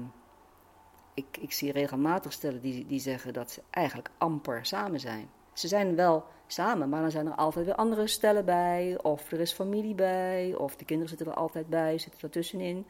ik, 1.14 1.38
ik 1.40 1.52
zie 1.52 1.72
regelmatig 1.72 2.34
stellen 2.34 2.62
die, 2.62 2.86
die 2.86 3.00
zeggen 3.00 3.34
dat 3.34 3.52
ze 3.52 3.62
eigenlijk 3.70 4.10
amper 4.18 4.66
samen 4.66 5.00
zijn. 5.00 5.30
Ze 5.54 5.68
zijn 5.68 5.96
wel 5.96 6.26
samen, 6.48 6.90
maar 6.90 7.02
dan 7.02 7.12
zijn 7.12 7.28
er 7.28 7.36
altijd 7.36 7.66
weer 7.66 7.76
andere 7.76 8.08
stellen 8.08 8.46
bij. 8.46 8.98
Of 9.02 9.32
er 9.32 9.40
is 9.40 9.54
familie 9.54 9.96
bij. 9.96 10.56
Of 10.56 10.76
de 10.76 10.86
kinderen 10.86 11.10
zitten 11.10 11.28
er 11.28 11.34
altijd 11.34 11.70
bij, 11.70 11.98
zitten 11.98 12.22
er 12.22 12.30
tussenin. 12.30 12.86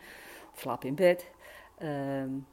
Of 0.53 0.59
slapen 0.59 0.87
in 0.87 0.95
bed. 0.95 1.31
Um, 1.81 2.47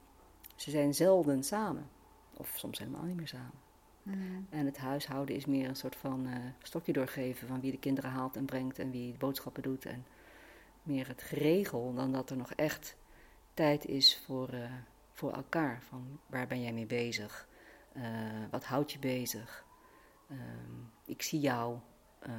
ze 0.55 0.71
zijn 0.71 0.95
zelden 0.95 1.45
samen. 1.45 1.89
Of 2.37 2.53
soms 2.57 2.79
helemaal 2.79 3.03
niet 3.03 3.17
meer 3.17 3.29
samen. 3.29 3.69
Mm. 4.03 4.47
En 4.51 4.67
het 4.67 4.79
huishouden 4.79 5.35
is 5.35 5.47
meer 5.47 5.69
een 5.69 5.77
soort 5.77 5.97
van 5.97 6.27
uh, 6.27 6.35
stokje 6.63 6.93
doorgeven 6.93 7.49
van 7.49 7.61
wie 7.61 7.71
de 7.71 7.79
kinderen 7.79 8.11
haalt 8.11 8.37
en 8.37 8.45
brengt 8.45 8.79
en 8.79 8.91
wie 8.91 9.13
de 9.13 9.19
boodschappen 9.19 9.63
doet. 9.63 9.85
En 9.85 10.05
meer 10.83 11.09
het 11.09 11.23
geregel 11.23 11.95
dan 11.95 12.13
dat 12.13 12.31
er 12.31 12.37
nog 12.37 12.53
echt 12.53 12.97
tijd 13.55 13.87
is 13.87 14.23
voor, 14.27 14.55
uh, 14.55 14.65
voor 15.21 15.33
elkaar. 15.33 15.83
Van 15.89 16.19
waar 16.27 16.47
ben 16.47 16.63
jij 16.63 16.73
mee 16.73 16.87
bezig? 16.87 17.49
Uh, 17.97 18.05
wat 18.51 18.65
houdt 18.65 18.93
je 18.93 18.99
bezig? 18.99 19.65
Uh, 20.31 20.39
ik 21.05 21.23
zie 21.23 21.41
jou. 21.41 21.79
Uh, 22.27 22.33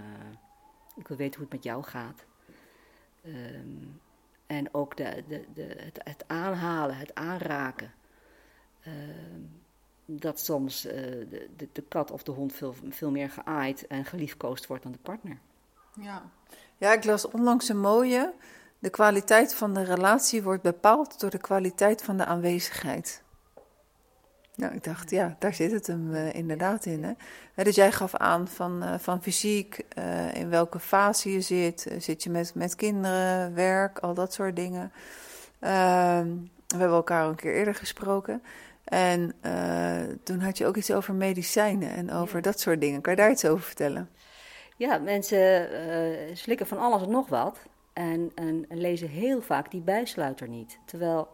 ik 0.96 1.08
wil 1.08 1.18
weten 1.18 1.34
hoe 1.34 1.44
het 1.44 1.54
met 1.54 1.64
jou 1.64 1.84
gaat. 1.84 2.26
Um, 3.26 4.02
en 4.48 4.74
ook 4.74 4.98
de, 4.98 5.24
de, 5.28 5.46
de, 5.54 5.76
het, 5.78 6.00
het, 6.04 6.24
aanhalen, 6.28 6.98
het 6.98 7.16
aanraken. 7.16 7.94
Ehm, 8.82 9.42
dat 10.06 10.40
soms 10.40 10.86
eh, 10.86 10.96
de, 11.30 11.50
de, 11.56 11.68
de, 11.72 11.82
kat 11.82 12.12
of 12.12 12.24
de 12.24 12.32
hond 12.32 12.54
veel, 12.54 12.76
veel 12.90 13.12
meer 13.12 13.30
geaaid 13.30 13.88
en 13.88 14.06
geliefkoosd 14.06 14.68
wordt 14.68 14.84
dan 14.84 14.92
de 14.92 14.98
partner. 14.98 15.38
Ja. 16.00 16.32
ja, 16.78 16.94
ik 16.94 17.04
las 17.04 17.28
onlangs 17.28 17.70
een 17.70 17.80
mooie. 17.80 18.34
De 18.82 18.90
kwaliteit 18.90 19.56
van 19.56 19.74
de 19.74 19.84
relatie 19.84 20.44
wordt 20.44 20.62
bepaald 20.62 21.20
door 21.20 21.30
de 21.30 21.38
kwaliteit 21.38 22.02
van 22.02 22.18
de 22.18 22.26
aanwezigheid. 22.26 23.24
Nou, 24.56 24.74
ik 24.74 24.84
dacht, 24.84 25.10
ja, 25.10 25.36
daar 25.40 25.54
zit 25.54 25.72
het 25.72 25.88
hem 25.88 26.14
uh, 26.14 26.34
inderdaad 26.34 26.86
in. 26.86 27.04
Hè? 27.04 27.64
Dus 27.64 27.76
jij 27.76 27.92
gaf 27.92 28.16
aan 28.16 28.48
van, 28.48 28.84
uh, 28.84 28.94
van 28.98 29.22
fysiek, 29.22 29.82
uh, 29.98 30.36
in 30.36 30.50
welke 30.50 30.80
fase 30.80 31.32
je 31.32 31.42
zit. 31.42 31.88
zit 31.98 32.24
je 32.24 32.30
met, 32.30 32.56
met 32.56 32.76
kinderen, 32.76 33.54
werk, 33.54 34.00
al 34.00 34.14
dat 34.14 34.34
soort 34.34 34.56
dingen. 34.56 34.92
Ehm, 35.60 36.28
we 36.68 36.78
hebben 36.78 36.98
elkaar 36.98 37.28
een 37.28 37.36
keer 37.36 37.54
eerder 37.54 37.76
gesproken. 37.76 38.44
En 38.84 39.34
toen 40.24 40.40
had 40.40 40.58
je 40.58 40.66
ook 40.66 40.76
iets 40.76 40.92
over 40.92 41.14
medicijnen 41.14 41.90
en 41.90 42.12
over 42.12 42.36
ja. 42.36 42.42
dat 42.42 42.60
soort 42.60 42.82
dingen. 42.82 43.02
Kan 43.02 43.14
je 43.14 43.20
daar 43.20 43.32
iets 43.32 43.46
over 43.46 43.64
vertellen? 43.64 44.10
Ja, 44.78 44.98
mensen 44.98 45.70
slikken 46.38 46.68
van 46.68 46.78
alles 46.78 47.02
en 47.02 47.10
nog 47.10 47.30
wat. 47.30 47.58
En, 47.94 48.32
en, 48.36 48.66
en, 48.70 48.78
lezen 48.78 49.08
heel 49.08 49.42
vaak 49.42 49.72
die 49.72 49.82
bijsluiter 49.82 50.48
niet. 50.48 50.80
Terwijl 50.86 51.28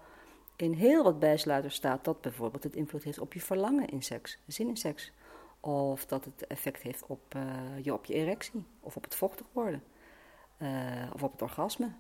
in 0.56 0.74
heel 0.74 1.04
wat 1.04 1.20
bijsluiters 1.20 1.76
staat 1.76 2.04
dat 2.04 2.22
bijvoorbeeld 2.22 2.64
het 2.64 2.76
invloed 2.76 3.04
heeft 3.04 3.20
op 3.20 3.34
je 3.34 3.42
verlangen 3.42 3.88
in 3.88 4.04
seks, 4.04 4.40
zin 4.48 4.68
in 4.68 4.78
seks. 4.78 5.12
Of 5.60 6.06
dat 6.06 6.26
het 6.26 6.48
effect 6.48 6.82
heeft 6.82 7.06
op, 7.08 7.36
uh, 7.36 7.44
je, 7.82 7.94
op 7.94 8.06
je 8.06 8.14
erectie, 8.14 8.64
of 8.80 8.96
op 8.96 9.04
het 9.04 9.16
vochtig 9.16 9.46
worden, 9.52 9.84
uh, 10.58 10.70
of 11.14 11.24
op 11.24 11.32
het 11.32 11.42
orgasme. 11.42 11.92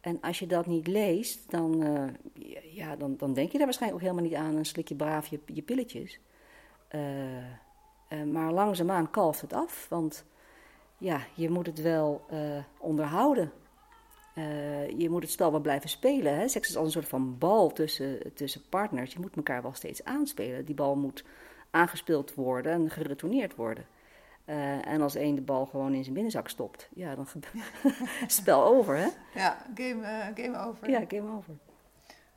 En 0.00 0.20
als 0.20 0.38
je 0.38 0.46
dat 0.46 0.66
niet 0.66 0.86
leest, 0.86 1.50
dan, 1.50 1.82
uh, 1.82 2.08
ja, 2.74 2.96
dan, 2.96 3.16
dan 3.16 3.34
denk 3.34 3.52
je 3.52 3.56
daar 3.56 3.66
waarschijnlijk 3.66 4.02
ook 4.02 4.08
helemaal 4.10 4.30
niet 4.30 4.40
aan. 4.40 4.54
Dan 4.54 4.64
slik 4.64 4.88
je 4.88 4.94
braaf 4.94 5.26
je, 5.26 5.40
je 5.46 5.62
pilletjes. 5.62 6.20
maar 8.32 8.52
langzaamaan 8.52 9.10
kalft 9.10 9.40
het 9.40 9.52
af, 9.52 9.86
want 9.88 10.24
ja, 10.98 11.20
je 11.34 11.50
moet 11.50 11.66
het 11.66 11.80
wel 11.80 12.26
onderhouden. 12.78 13.52
Uh, 14.38 14.98
je 14.98 15.10
moet 15.10 15.22
het 15.22 15.30
spel 15.30 15.50
wel 15.50 15.60
blijven 15.60 15.88
spelen. 15.88 16.38
Hè? 16.38 16.48
Seks 16.48 16.68
is 16.68 16.76
als 16.76 16.86
een 16.86 16.92
soort 16.92 17.08
van 17.08 17.38
bal 17.38 17.72
tussen, 17.72 18.34
tussen 18.34 18.62
partners. 18.68 19.12
Je 19.12 19.20
moet 19.20 19.36
elkaar 19.36 19.62
wel 19.62 19.74
steeds 19.74 20.04
aanspelen. 20.04 20.64
Die 20.64 20.74
bal 20.74 20.96
moet 20.96 21.24
aangespeeld 21.70 22.34
worden 22.34 22.72
en 22.72 22.90
geretourneerd 22.90 23.54
worden. 23.54 23.84
Eh, 24.44 24.86
en 24.86 25.00
als 25.00 25.14
één 25.14 25.34
de 25.34 25.40
bal 25.40 25.66
gewoon 25.66 25.94
in 25.94 26.02
zijn 26.02 26.14
binnenzak 26.14 26.48
stopt, 26.48 26.88
ja, 26.94 27.14
dan 27.14 27.26
spel 28.26 28.64
over, 28.64 28.96
hè? 28.96 29.06
Ja, 29.34 29.56
game, 29.74 30.00
uh, 30.02 30.44
game 30.44 30.66
over. 30.66 30.90
Ja, 30.90 31.04
game 31.08 31.36
over. 31.36 31.54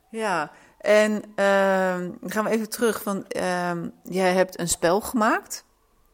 Ja, 0.08 0.50
en 0.78 1.12
uh, 1.12 2.18
dan 2.20 2.30
gaan 2.30 2.44
we 2.44 2.50
even 2.50 2.70
terug, 2.70 3.04
want 3.04 3.36
uh, 3.36 3.72
jij 4.02 4.32
hebt 4.32 4.58
een 4.58 4.68
spel 4.68 5.00
gemaakt. 5.00 5.64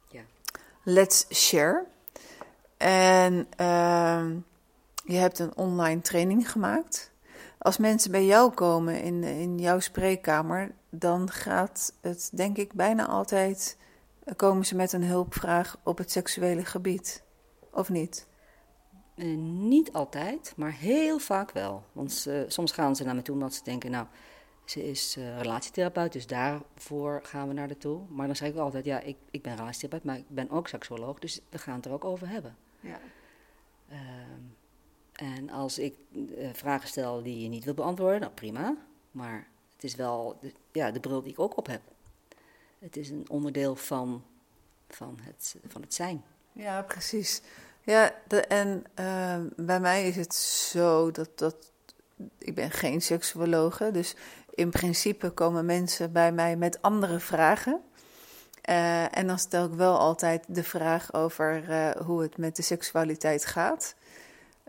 Ja. 0.08 0.20
Let's 0.82 1.26
Share. 1.30 1.84
En 2.76 3.46
ehm, 3.56 4.36
je 5.08 5.16
hebt 5.16 5.38
een 5.38 5.56
online 5.56 6.00
training 6.00 6.50
gemaakt. 6.50 7.12
Als 7.58 7.78
mensen 7.78 8.10
bij 8.10 8.24
jou 8.24 8.52
komen 8.52 9.02
in, 9.02 9.24
in 9.24 9.58
jouw 9.58 9.78
spreekkamer, 9.78 10.74
dan 10.90 11.30
gaat 11.30 11.92
het 12.00 12.30
denk 12.32 12.56
ik 12.56 12.72
bijna 12.72 13.06
altijd 13.06 13.76
komen 14.36 14.66
ze 14.66 14.76
met 14.76 14.92
een 14.92 15.04
hulpvraag 15.04 15.78
op 15.82 15.98
het 15.98 16.10
seksuele 16.10 16.64
gebied, 16.64 17.22
of 17.70 17.88
niet? 17.88 18.26
Uh, 19.14 19.36
niet 19.38 19.92
altijd, 19.92 20.52
maar 20.56 20.72
heel 20.72 21.18
vaak 21.18 21.50
wel. 21.50 21.84
Want 21.92 22.24
uh, 22.28 22.42
soms 22.46 22.72
gaan 22.72 22.96
ze 22.96 23.04
naar 23.04 23.14
me 23.14 23.22
toe 23.22 23.34
omdat 23.34 23.54
ze 23.54 23.64
denken, 23.64 23.90
nou, 23.90 24.06
ze 24.64 24.90
is 24.90 25.16
uh, 25.16 25.40
relatietherapeut, 25.40 26.12
dus 26.12 26.26
daarvoor 26.26 27.20
gaan 27.22 27.48
we 27.48 27.54
naar 27.54 27.68
de 27.68 27.76
toe. 27.76 28.00
Maar 28.08 28.26
dan 28.26 28.36
zeg 28.36 28.48
ik 28.48 28.56
altijd, 28.56 28.84
ja, 28.84 29.00
ik, 29.00 29.16
ik 29.30 29.42
ben 29.42 29.56
relatietherapeut, 29.56 30.04
maar 30.04 30.16
ik 30.16 30.28
ben 30.28 30.50
ook 30.50 30.68
seksuoloog, 30.68 31.18
dus 31.18 31.40
we 31.48 31.58
gaan 31.58 31.74
het 31.74 31.84
er 31.84 31.92
ook 31.92 32.04
over 32.04 32.28
hebben. 32.28 32.56
Ja. 32.80 33.00
Ehm, 35.18 35.32
en 35.32 35.50
als 35.50 35.78
ik 35.78 35.94
vragen 36.52 36.88
stel 36.88 37.22
die 37.22 37.42
je 37.42 37.48
niet 37.48 37.64
wil 37.64 37.74
beantwoorden, 37.74 38.20
nou 38.20 38.32
prima. 38.32 38.76
Maar 39.10 39.46
het 39.74 39.84
is 39.84 39.94
wel 39.94 40.38
de, 40.40 40.52
ja, 40.72 40.90
de 40.90 41.00
bril 41.00 41.22
die 41.22 41.32
ik 41.32 41.38
ook 41.38 41.56
op 41.56 41.66
heb. 41.66 41.80
Het 42.78 42.96
is 42.96 43.10
een 43.10 43.24
onderdeel 43.28 43.76
van, 43.76 44.24
van, 44.88 45.18
het, 45.20 45.56
van 45.66 45.80
het 45.82 45.94
zijn. 45.94 46.24
Ja, 46.52 46.82
precies. 46.82 47.42
Ja, 47.82 48.14
en 48.48 48.84
uh, 49.00 49.36
bij 49.56 49.80
mij 49.80 50.08
is 50.08 50.16
het 50.16 50.34
zo 50.34 51.10
dat, 51.10 51.38
dat. 51.38 51.72
Ik 52.38 52.54
ben 52.54 52.70
geen 52.70 53.02
seksuologe, 53.02 53.90
dus 53.90 54.14
in 54.54 54.70
principe 54.70 55.30
komen 55.30 55.66
mensen 55.66 56.12
bij 56.12 56.32
mij 56.32 56.56
met 56.56 56.82
andere 56.82 57.18
vragen. 57.18 57.80
Uh, 58.68 59.16
en 59.16 59.26
dan 59.26 59.38
stel 59.38 59.64
ik 59.64 59.72
wel 59.72 59.98
altijd 59.98 60.44
de 60.48 60.64
vraag 60.64 61.14
over 61.14 61.68
uh, 61.68 61.90
hoe 61.90 62.22
het 62.22 62.36
met 62.36 62.56
de 62.56 62.62
seksualiteit 62.62 63.46
gaat. 63.46 63.94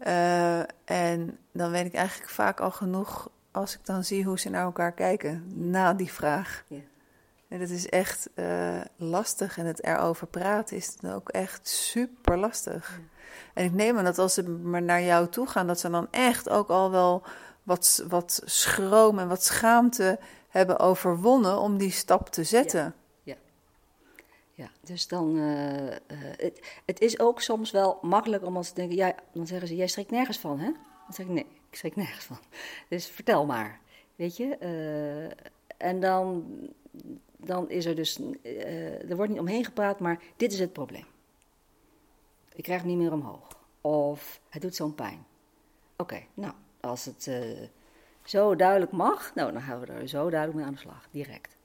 Uh, 0.07 0.59
en 0.85 1.37
dan 1.51 1.71
weet 1.71 1.85
ik 1.85 1.93
eigenlijk 1.93 2.31
vaak 2.31 2.59
al 2.59 2.71
genoeg 2.71 3.29
als 3.51 3.73
ik 3.73 3.85
dan 3.85 4.03
zie 4.03 4.23
hoe 4.23 4.39
ze 4.39 4.49
naar 4.49 4.63
elkaar 4.63 4.91
kijken 4.91 5.43
na 5.69 5.93
die 5.93 6.11
vraag. 6.11 6.63
Ja. 6.67 6.79
En 7.47 7.59
dat 7.59 7.69
is 7.69 7.89
echt 7.89 8.29
uh, 8.35 8.81
lastig 8.95 9.57
en 9.57 9.65
het 9.65 9.83
erover 9.83 10.27
praten 10.27 10.77
is 10.77 10.95
dan 10.95 11.13
ook 11.13 11.29
echt 11.29 11.67
super 11.67 12.37
lastig. 12.37 12.89
Ja. 12.89 13.17
En 13.53 13.65
ik 13.65 13.73
neem 13.73 13.97
aan 13.97 14.03
dat 14.03 14.17
als 14.17 14.33
ze 14.33 14.49
maar 14.49 14.81
naar 14.81 15.01
jou 15.01 15.27
toe 15.27 15.47
gaan, 15.47 15.67
dat 15.67 15.79
ze 15.79 15.89
dan 15.89 16.07
echt 16.11 16.49
ook 16.49 16.69
al 16.69 16.91
wel 16.91 17.23
wat, 17.63 18.03
wat 18.07 18.41
schroom 18.45 19.19
en 19.19 19.27
wat 19.27 19.43
schaamte 19.43 20.19
hebben 20.49 20.79
overwonnen 20.79 21.59
om 21.59 21.77
die 21.77 21.91
stap 21.91 22.29
te 22.29 22.43
zetten. 22.43 22.83
Ja, 22.83 22.93
ja. 24.59 24.69
dus 24.81 25.07
dan. 25.07 25.35
Uh, 25.35 25.95
het, 26.37 26.81
het, 26.85 27.01
is 27.01 27.19
ook 27.19 27.41
soms 27.41 27.71
wel 27.71 27.97
makkelijk 28.01 28.45
om 28.45 28.57
als 28.57 28.69
te 28.69 28.75
denken, 28.75 28.95
ja, 28.95 29.15
dan 29.31 29.47
zeggen 29.47 29.67
ze: 29.67 29.75
Jij 29.75 29.87
schrikt 29.87 30.11
nergens 30.11 30.37
van, 30.37 30.59
hè? 30.59 30.71
Dan 31.05 31.13
zeg 31.13 31.25
ik: 31.25 31.31
Nee, 31.31 31.45
ik 31.69 31.75
schrik 31.75 31.95
nergens 31.95 32.25
van. 32.25 32.39
Dus 32.89 33.07
vertel 33.07 33.45
maar. 33.45 33.79
Weet 34.15 34.37
je? 34.37 34.55
en 35.77 35.99
dan 35.99 36.45
dan 37.37 37.69
is 37.69 37.85
er 37.85 37.95
dus, 37.95 38.19
er 39.09 39.15
wordt 39.15 39.31
niet 39.31 39.39
omheen 39.39 39.65
gepraat, 39.65 39.99
maar 39.99 40.21
dit 40.37 40.51
is 40.51 40.59
het 40.59 40.73
probleem. 40.73 41.05
Ik 42.53 42.63
krijg 42.63 42.79
hem 42.79 42.89
niet 42.89 42.97
meer 42.97 43.13
omhoog. 43.13 43.47
Of 43.81 44.41
het 44.49 44.61
doet 44.61 44.75
zo'n 44.75 44.95
pijn. 44.95 45.25
Oké, 45.97 46.23
nou, 46.33 46.53
als 46.79 47.05
het 47.05 47.31
zo 48.23 48.55
duidelijk 48.55 48.91
mag, 48.91 49.35
nou, 49.35 49.51
dan 49.51 49.61
gaan 49.61 49.79
we 49.79 49.85
er 49.85 50.07
zo 50.07 50.29
duidelijk 50.29 50.59
mee 50.59 50.67
aan 50.67 50.73
de 50.73 50.79
slag, 50.79 51.07
direct. 51.11 51.57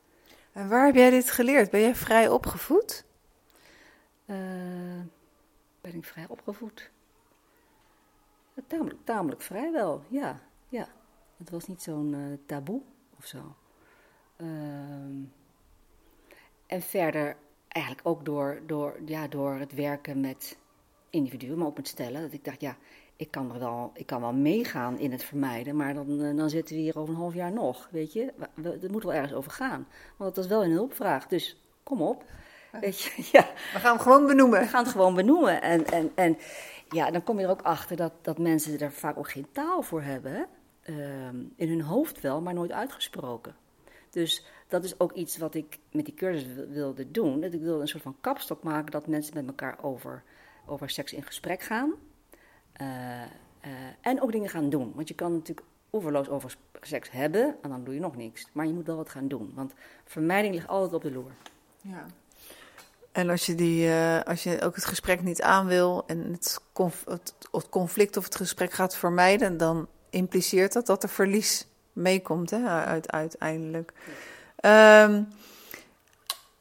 En 0.55 0.69
waar 0.69 0.87
heb 0.87 0.95
jij 0.95 1.11
dit 1.11 1.31
geleerd? 1.31 1.71
Ben 1.71 1.81
jij 1.81 1.95
vrij 1.95 2.29
opgevoed? 2.29 3.05
Uh, 4.27 4.37
ben 5.81 5.95
ik 5.95 6.05
vrij 6.05 6.27
opgevoed? 6.29 6.91
Tamelijk, 8.67 8.99
tamelijk 9.05 9.43
vrij 9.43 9.73
wel, 9.73 10.03
ja. 10.09 10.41
ja. 10.69 10.89
Het 11.37 11.51
was 11.51 11.67
niet 11.67 11.83
zo'n 11.83 12.41
taboe 12.47 12.83
of 13.19 13.27
zo. 13.27 13.57
Ehm, 14.37 15.23
en 16.67 16.83
verder 16.83 17.37
eigenlijk 17.69 18.07
ook 18.07 18.25
door, 18.25 18.61
door, 18.67 19.01
ja, 19.05 19.29
door 19.29 19.55
het 19.55 19.73
werken 19.73 20.21
met 20.21 20.59
individuen, 21.11 21.59
maar 21.59 21.67
ook 21.67 21.77
met 21.77 21.89
stellen. 21.89 22.23
Dat 22.23 22.33
ik 22.33 22.45
dacht, 22.45 22.61
ja, 22.61 22.77
ik 23.17 23.31
kan, 23.31 23.53
er 23.53 23.59
wel, 23.59 23.91
ik 23.95 24.07
kan 24.07 24.21
wel 24.21 24.33
meegaan 24.33 24.99
in 24.99 25.13
het 25.13 25.25
vermijden, 25.25 25.77
maar 25.77 25.95
dan, 25.95 26.23
eh, 26.23 26.37
dan 26.37 26.51
zitten 26.51 26.75
we 26.75 26.81
hier 26.81 26.99
over 26.99 27.15
een 27.15 27.21
half 27.21 27.35
jaar 27.35 27.53
nog, 27.53 27.89
weet 27.91 28.13
je. 28.13 28.33
Er 28.63 28.91
moet 28.91 29.03
wel 29.03 29.15
ergens 29.15 29.33
over 29.33 29.51
gaan. 29.51 29.87
Want 30.17 30.35
dat 30.35 30.45
is 30.45 30.51
wel 30.51 30.65
een 30.65 30.71
hulpvraag, 30.71 31.27
dus 31.27 31.61
kom 31.83 32.03
op. 32.03 32.25
Weet 32.81 33.01
je, 33.01 33.11
ja. 33.33 33.47
We 33.73 33.79
gaan 33.79 33.95
hem 33.95 34.03
gewoon 34.05 34.27
benoemen. 34.27 34.61
We 34.61 34.67
gaan 34.67 34.83
het 34.83 34.93
gewoon 34.93 35.15
benoemen. 35.15 35.63
En, 35.63 35.85
en, 35.87 36.11
en 36.15 36.39
ja, 36.89 37.11
dan 37.11 37.23
kom 37.23 37.39
je 37.39 37.45
er 37.45 37.51
ook 37.51 37.63
achter 37.63 37.97
dat, 37.97 38.13
dat 38.23 38.39
mensen 38.39 38.81
er 38.81 38.93
vaak 38.93 39.19
ook 39.19 39.31
geen 39.31 39.47
taal 39.53 39.83
voor 39.83 40.03
hebben. 40.03 40.47
Ehm, 40.83 41.37
in 41.57 41.69
hun 41.69 41.83
hoofd 41.83 42.21
wel, 42.21 42.41
maar 42.41 42.55
nooit 42.55 42.73
uitgesproken. 42.73 43.57
Dus 44.11 44.47
dat 44.69 44.85
is 44.85 45.01
ook 45.01 45.13
iets 45.13 45.37
wat 45.37 45.55
ik 45.55 45.79
met 45.91 46.05
die 46.05 46.15
cursus 46.15 46.47
wilde 46.69 47.11
doen. 47.11 47.41
Dat 47.41 47.53
ik 47.53 47.61
wilde 47.61 47.81
een 47.81 47.89
soort 47.89 48.03
van 48.03 48.17
kapstok 48.21 48.63
maken 48.63 48.91
dat 48.91 49.07
mensen 49.07 49.35
met 49.35 49.47
elkaar 49.47 49.79
over, 49.83 50.23
over 50.67 50.91
seks 50.91 51.13
in 51.13 51.23
gesprek 51.23 51.63
gaan. 51.63 51.95
Uh, 52.81 52.87
uh, 52.87 53.71
en 54.01 54.23
ook 54.23 54.33
dingen 54.33 54.49
gaan 54.49 54.71
doen. 54.71 54.93
Want 54.95 55.09
je 55.09 55.15
kan 55.15 55.33
natuurlijk 55.33 55.67
oeverloos 55.93 56.29
over 56.29 56.57
seks 56.81 57.11
hebben 57.11 57.57
en 57.63 57.71
dan 57.71 57.85
doe 57.85 57.95
je 57.95 58.01
nog 58.01 58.17
niks. 58.17 58.47
Maar 58.53 58.67
je 58.67 58.73
moet 58.73 58.87
wel 58.87 58.97
wat 58.97 59.09
gaan 59.09 59.29
doen. 59.29 59.53
Want 59.55 59.73
vermijding 60.05 60.55
ligt 60.55 60.69
altijd 60.69 60.93
op 60.93 61.03
de 61.03 61.13
loer. 61.13 61.31
Ja. 61.81 62.07
En 63.13 63.31
als 63.31 63.47
je, 63.47 63.55
die, 63.55 63.87
uh, 63.87 64.23
als 64.23 64.43
je 64.43 64.61
ook 64.61 64.75
het 64.75 64.85
gesprek 64.85 65.23
niet 65.23 65.43
aan 65.43 65.67
wil 65.67 66.05
en 66.07 66.33
het, 66.33 66.61
conf 66.73 67.05
het, 67.09 67.35
het 67.51 67.69
conflict 67.69 68.17
of 68.17 68.25
het 68.25 68.37
gesprek 68.37 68.73
gaat 68.73 68.97
vermijden, 68.97 69.57
dan 69.57 69.89
impliceert 70.11 70.73
dat 70.73 70.87
dat 70.87 71.03
er 71.03 71.09
verlies 71.09 71.67
meekomt 71.93 72.51
hè, 72.51 72.67
uit, 72.67 73.11
uiteindelijk. 73.11 73.93
Um, 74.61 75.29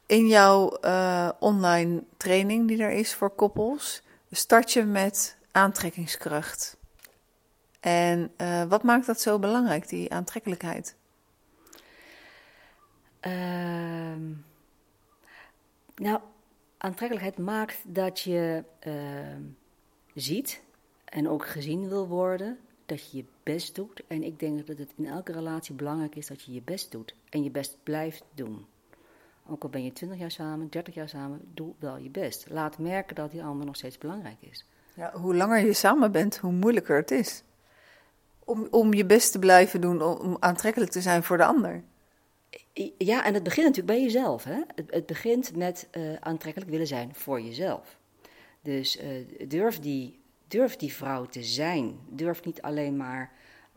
in 0.06 0.26
jouw 0.26 0.78
online 1.38 2.02
training 2.16 2.68
die 2.68 2.82
er 2.82 2.90
is 2.90 3.14
voor 3.14 3.30
koppels, 3.30 4.02
start 4.30 4.72
je 4.72 4.82
met 4.82 5.36
aantrekkingskracht. 5.54 6.76
En 7.80 8.32
uh, 8.40 8.64
wat 8.64 8.82
maakt 8.82 9.06
dat 9.06 9.20
zo 9.20 9.38
belangrijk, 9.38 9.88
die 9.88 10.12
aantrekkelijkheid? 10.12 10.96
Uh, 13.26 13.32
nou, 15.94 16.20
aantrekkelijkheid 16.78 17.38
maakt 17.38 17.82
dat 17.84 18.20
je 18.20 18.64
ehm, 18.78 19.42
ziet 20.14 20.62
en 21.04 21.28
ook 21.28 21.46
gezien 21.46 21.88
wil 21.88 22.06
worden 22.06 22.58
dat 22.86 23.10
je 23.10 23.16
je 23.16 23.24
best 23.42 23.74
doet. 23.74 24.02
En 24.06 24.22
ik 24.22 24.38
denk 24.38 24.66
dat 24.66 24.78
het 24.78 24.92
in 24.96 25.06
elke 25.06 25.32
relatie 25.32 25.74
belangrijk 25.74 26.16
is 26.16 26.26
dat 26.26 26.42
je 26.42 26.52
je 26.52 26.62
best 26.62 26.90
doet. 26.90 27.14
En 27.28 27.42
je 27.42 27.50
best 27.50 27.76
blijft 27.82 28.24
doen. 28.34 28.66
Ook 29.46 29.62
al 29.62 29.68
ben 29.68 29.84
je 29.84 29.92
20 29.92 30.18
jaar 30.18 30.30
samen, 30.30 30.70
30 30.70 30.94
jaar 30.94 31.08
samen, 31.08 31.40
doe 31.54 31.74
wel 31.78 31.96
je 31.96 32.10
best. 32.10 32.50
Laat 32.50 32.78
merken 32.78 33.14
dat 33.14 33.30
die 33.30 33.44
ander 33.44 33.66
nog 33.66 33.76
steeds 33.76 33.98
belangrijk 33.98 34.38
is. 34.40 34.64
Ja, 34.94 35.12
hoe 35.12 35.34
langer 35.34 35.66
je 35.66 35.72
samen 35.72 36.12
bent, 36.12 36.36
hoe 36.36 36.52
moeilijker 36.52 36.96
het 36.96 37.10
is. 37.10 37.42
Om, 38.44 38.68
om 38.70 38.94
je 38.94 39.04
best 39.04 39.32
te 39.32 39.38
blijven 39.38 39.80
doen, 39.80 40.02
om 40.02 40.36
aantrekkelijk 40.40 40.90
te 40.90 41.00
zijn 41.00 41.22
voor 41.22 41.36
de 41.36 41.44
ander. 41.44 41.82
Ja, 42.98 43.24
en 43.24 43.34
het 43.34 43.42
begint 43.42 43.66
natuurlijk 43.66 43.96
bij 43.96 44.02
jezelf. 44.02 44.44
Hè? 44.44 44.60
Het, 44.74 44.90
het 44.90 45.06
begint 45.06 45.56
met 45.56 45.88
uh, 45.92 46.14
aantrekkelijk 46.20 46.70
willen 46.70 46.86
zijn 46.86 47.14
voor 47.14 47.40
jezelf. 47.40 47.98
Dus 48.60 49.02
uh, 49.02 49.48
durf 49.48 49.78
die 49.78 50.22
durf 50.48 50.76
die 50.76 50.92
vrouw 50.92 51.24
te 51.24 51.42
zijn. 51.42 51.98
Durf 52.08 52.44
niet 52.44 52.62
alleen 52.62 52.96
maar 52.96 53.32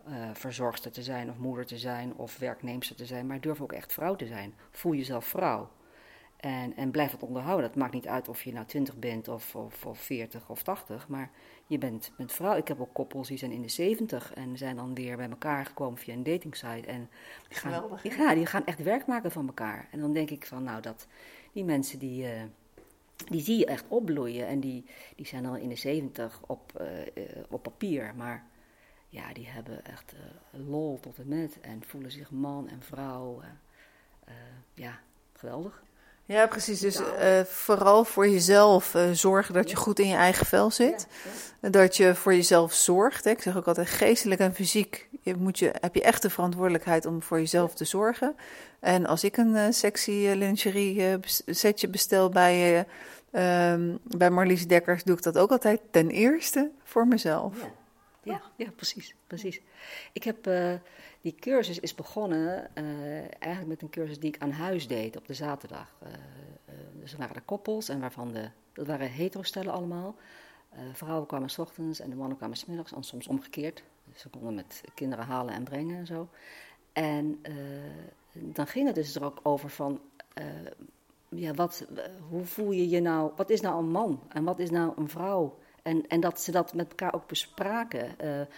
uh, 0.08 0.30
verzorgster 0.34 0.92
te 0.92 1.04
zijn 1.04 1.30
of 1.30 1.38
moeder 1.38 1.66
te 1.66 1.78
zijn 1.78 2.14
of 2.16 2.38
werknemster 2.38 2.96
te 2.96 3.06
zijn, 3.06 3.28
maar 3.28 3.42
durf 3.42 3.62
ook 3.62 3.74
echt 3.74 3.94
vrouw 3.94 4.16
te 4.16 4.28
zijn. 4.28 4.54
Voel 4.72 4.94
jezelf 4.94 5.26
vrouw. 5.26 5.70
En, 6.38 6.76
en 6.76 6.92
blijf 6.92 7.12
het 7.12 7.24
onderhouden. 7.24 7.66
Het 7.66 7.76
maakt 7.76 7.94
niet 7.94 8.08
uit 8.08 8.30
of 8.30 8.44
je 8.44 8.54
nou 8.54 8.66
20 8.66 8.96
bent 8.96 9.28
of, 9.28 9.56
of, 9.56 9.86
of 9.86 10.00
40 10.00 10.50
of 10.50 10.64
80, 10.64 11.08
maar 11.08 11.32
je 11.68 11.78
bent, 11.78 12.12
bent 12.18 12.32
vrouw. 12.32 12.56
Ik 12.56 12.68
heb 12.68 12.80
ook 12.80 12.94
koppels 12.94 13.28
die 13.28 13.38
zijn 13.38 13.52
in 13.52 13.62
de 13.62 13.70
70 13.70 14.34
en 14.34 14.58
zijn 14.58 14.76
dan 14.76 14.94
weer 14.94 15.18
bij 15.18 15.30
elkaar 15.30 15.66
gekomen 15.66 15.98
via 15.98 16.14
een 16.14 16.24
datingsite. 16.24 16.88
En 16.88 17.10
die 17.48 17.58
gaan, 17.58 18.28
ja, 18.28 18.34
die 18.36 18.46
gaan 18.46 18.66
echt 18.66 18.84
werk 18.84 19.06
maken 19.06 19.32
van 19.32 19.48
elkaar. 19.48 19.88
En 19.92 20.00
dan 20.00 20.14
denk 20.14 20.30
ik 20.30 20.46
van, 20.46 20.64
nou, 20.64 20.82
dat 20.82 21.08
die 21.52 21.64
mensen 21.64 22.00
die. 22.00 22.24
Uh, 22.24 22.42
die 23.30 23.42
zie 23.42 23.58
je 23.58 23.66
echt 23.66 23.86
opbloeien. 23.88 24.48
En 24.48 24.60
die, 24.60 24.86
die 25.16 25.26
zijn 25.26 25.46
al 25.46 25.56
in 25.56 25.70
de 25.70 25.76
zeventig 25.76 26.42
op, 26.48 26.82
uh, 26.82 27.00
uh, 27.00 27.44
op 27.50 27.64
papier. 27.64 28.14
Maar 28.16 28.46
ja, 29.10 29.34
die 29.34 29.48
hebben 29.48 29.86
echt 29.86 30.16
lol 30.52 31.00
tot 31.00 31.20
en 31.20 31.28
met. 31.28 31.60
En 31.62 31.84
voelen 31.84 32.12
zich 32.12 32.32
man 32.32 32.70
en 32.70 32.82
vrouw. 32.82 33.42
ja, 34.74 35.00
geweldig. 35.34 35.84
Ja, 36.28 36.48
precies. 36.48 36.80
Dus 36.80 37.00
uh, 37.00 37.40
vooral 37.46 38.06
voor 38.06 38.28
jezelf 38.28 38.94
uh, 38.94 39.12
zorgen 39.12 39.54
dat 39.54 39.70
je 39.70 39.76
goed 39.76 40.00
in 40.00 40.08
je 40.08 40.16
eigen 40.16 40.46
vel 40.46 40.72
zit. 40.72 41.08
Ja, 41.62 41.70
dat 41.70 41.98
je 41.98 42.16
voor 42.16 42.34
jezelf 42.34 42.74
zorgt. 42.74 43.24
Hè. 43.24 43.32
Ik 43.32 43.42
zeg 43.42 43.58
ook 43.58 43.68
altijd, 43.68 43.88
geestelijk 43.88 44.42
en 44.42 44.54
fysiek 44.54 45.08
je 45.28 45.36
moet 45.36 45.60
je, 45.60 45.72
heb 45.80 45.96
je 45.96 46.02
echt 46.02 46.22
de 46.22 46.30
verantwoordelijkheid 46.30 47.06
om 47.06 47.22
voor 47.22 47.40
jezelf 47.40 47.74
te 47.74 47.86
zorgen. 47.86 48.36
En 48.80 49.06
als 49.06 49.24
ik 49.24 49.38
een 49.38 49.56
uh, 49.56 49.66
sexy 49.70 50.12
lingerie 50.12 51.20
setje 51.46 51.88
bestel 51.88 52.30
bij, 52.30 52.86
um, 53.32 54.00
bij 54.04 54.30
Marlies 54.30 54.68
Dekkers, 54.68 55.04
doe 55.04 55.16
ik 55.16 55.24
dat 55.24 55.38
ook 55.38 55.52
altijd 55.52 55.82
ten 55.92 56.10
eerste 56.10 56.72
voor 56.84 57.08
mezelf. 57.08 57.62
Ja, 57.62 57.72
ja, 58.24 58.42
ja 58.56 58.72
precies, 58.76 59.16
precies. 59.28 59.62
Ik 60.14 60.24
heb 60.24 60.50
die 61.28 61.36
cursus 61.40 61.80
is 61.80 61.96
begonnen 61.96 62.70
uh, 62.76 63.18
eigenlijk 63.20 63.68
met 63.68 63.82
een 63.82 63.90
cursus 63.90 64.20
die 64.20 64.34
ik 64.34 64.42
aan 64.42 64.52
huis 64.52 64.88
deed 64.88 65.18
op 65.18 65.28
de 65.28 65.34
zaterdag. 65.34 65.96
Uh, 66.04 66.10
uh, 66.10 66.76
dus 67.02 67.12
er 67.12 67.18
waren 67.18 67.36
er 67.36 67.42
koppels 67.42 67.90
en 67.90 68.00
waarvan 68.00 68.32
de, 68.32 68.50
dat 68.74 68.88
waren 68.88 69.12
heterostellen 69.12 69.74
allemaal. 69.74 70.16
vrouwen 70.94 71.28
kwamen 71.28 71.50
s 71.50 71.58
ochtends 71.58 72.00
en 72.00 72.10
de 72.10 72.16
mannen 72.16 72.38
kwamen 72.38 72.58
s 72.58 72.66
middags 72.66 72.94
en 72.94 73.04
soms 73.04 73.28
omgekeerd. 73.28 73.84
Dus 74.04 74.22
ze 74.22 74.30
konden 74.30 74.56
met 74.56 74.84
kinderen 74.94 75.26
halen 75.26 75.54
en 75.54 75.64
brengen 75.64 75.98
en 75.98 76.06
zo. 76.06 76.30
En 76.94 77.42
dan 78.34 78.68
ging 78.68 78.86
het 78.86 78.96
dus 78.96 79.16
er 79.16 79.24
ook 79.24 79.40
over 79.44 79.70
van, 79.70 80.02
ja, 81.30 81.54
wat, 81.54 81.88
hoe 82.30 82.46
voel 82.46 82.72
je 82.72 82.90
je 82.90 83.00
nou, 83.00 83.32
wat 83.36 83.50
is 83.50 83.62
nou 83.62 83.80
een 83.80 83.92
man 83.92 84.20
en 84.30 84.44
wat 84.44 84.60
is 84.60 84.70
nou 84.70 84.94
een 84.96 85.10
vrouw? 85.10 85.58
En, 85.82 86.08
en 86.08 86.20
dat 86.20 86.42
ze 86.42 86.52
dat 86.52 86.74
met 86.74 86.90
elkaar 86.90 87.14
ook 87.14 87.28
bespraken, 87.28 88.16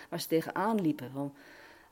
waar 0.10 0.20
ze 0.20 0.28
tegenaan 0.28 0.82
liepen. 0.82 1.12
Van, 1.12 1.34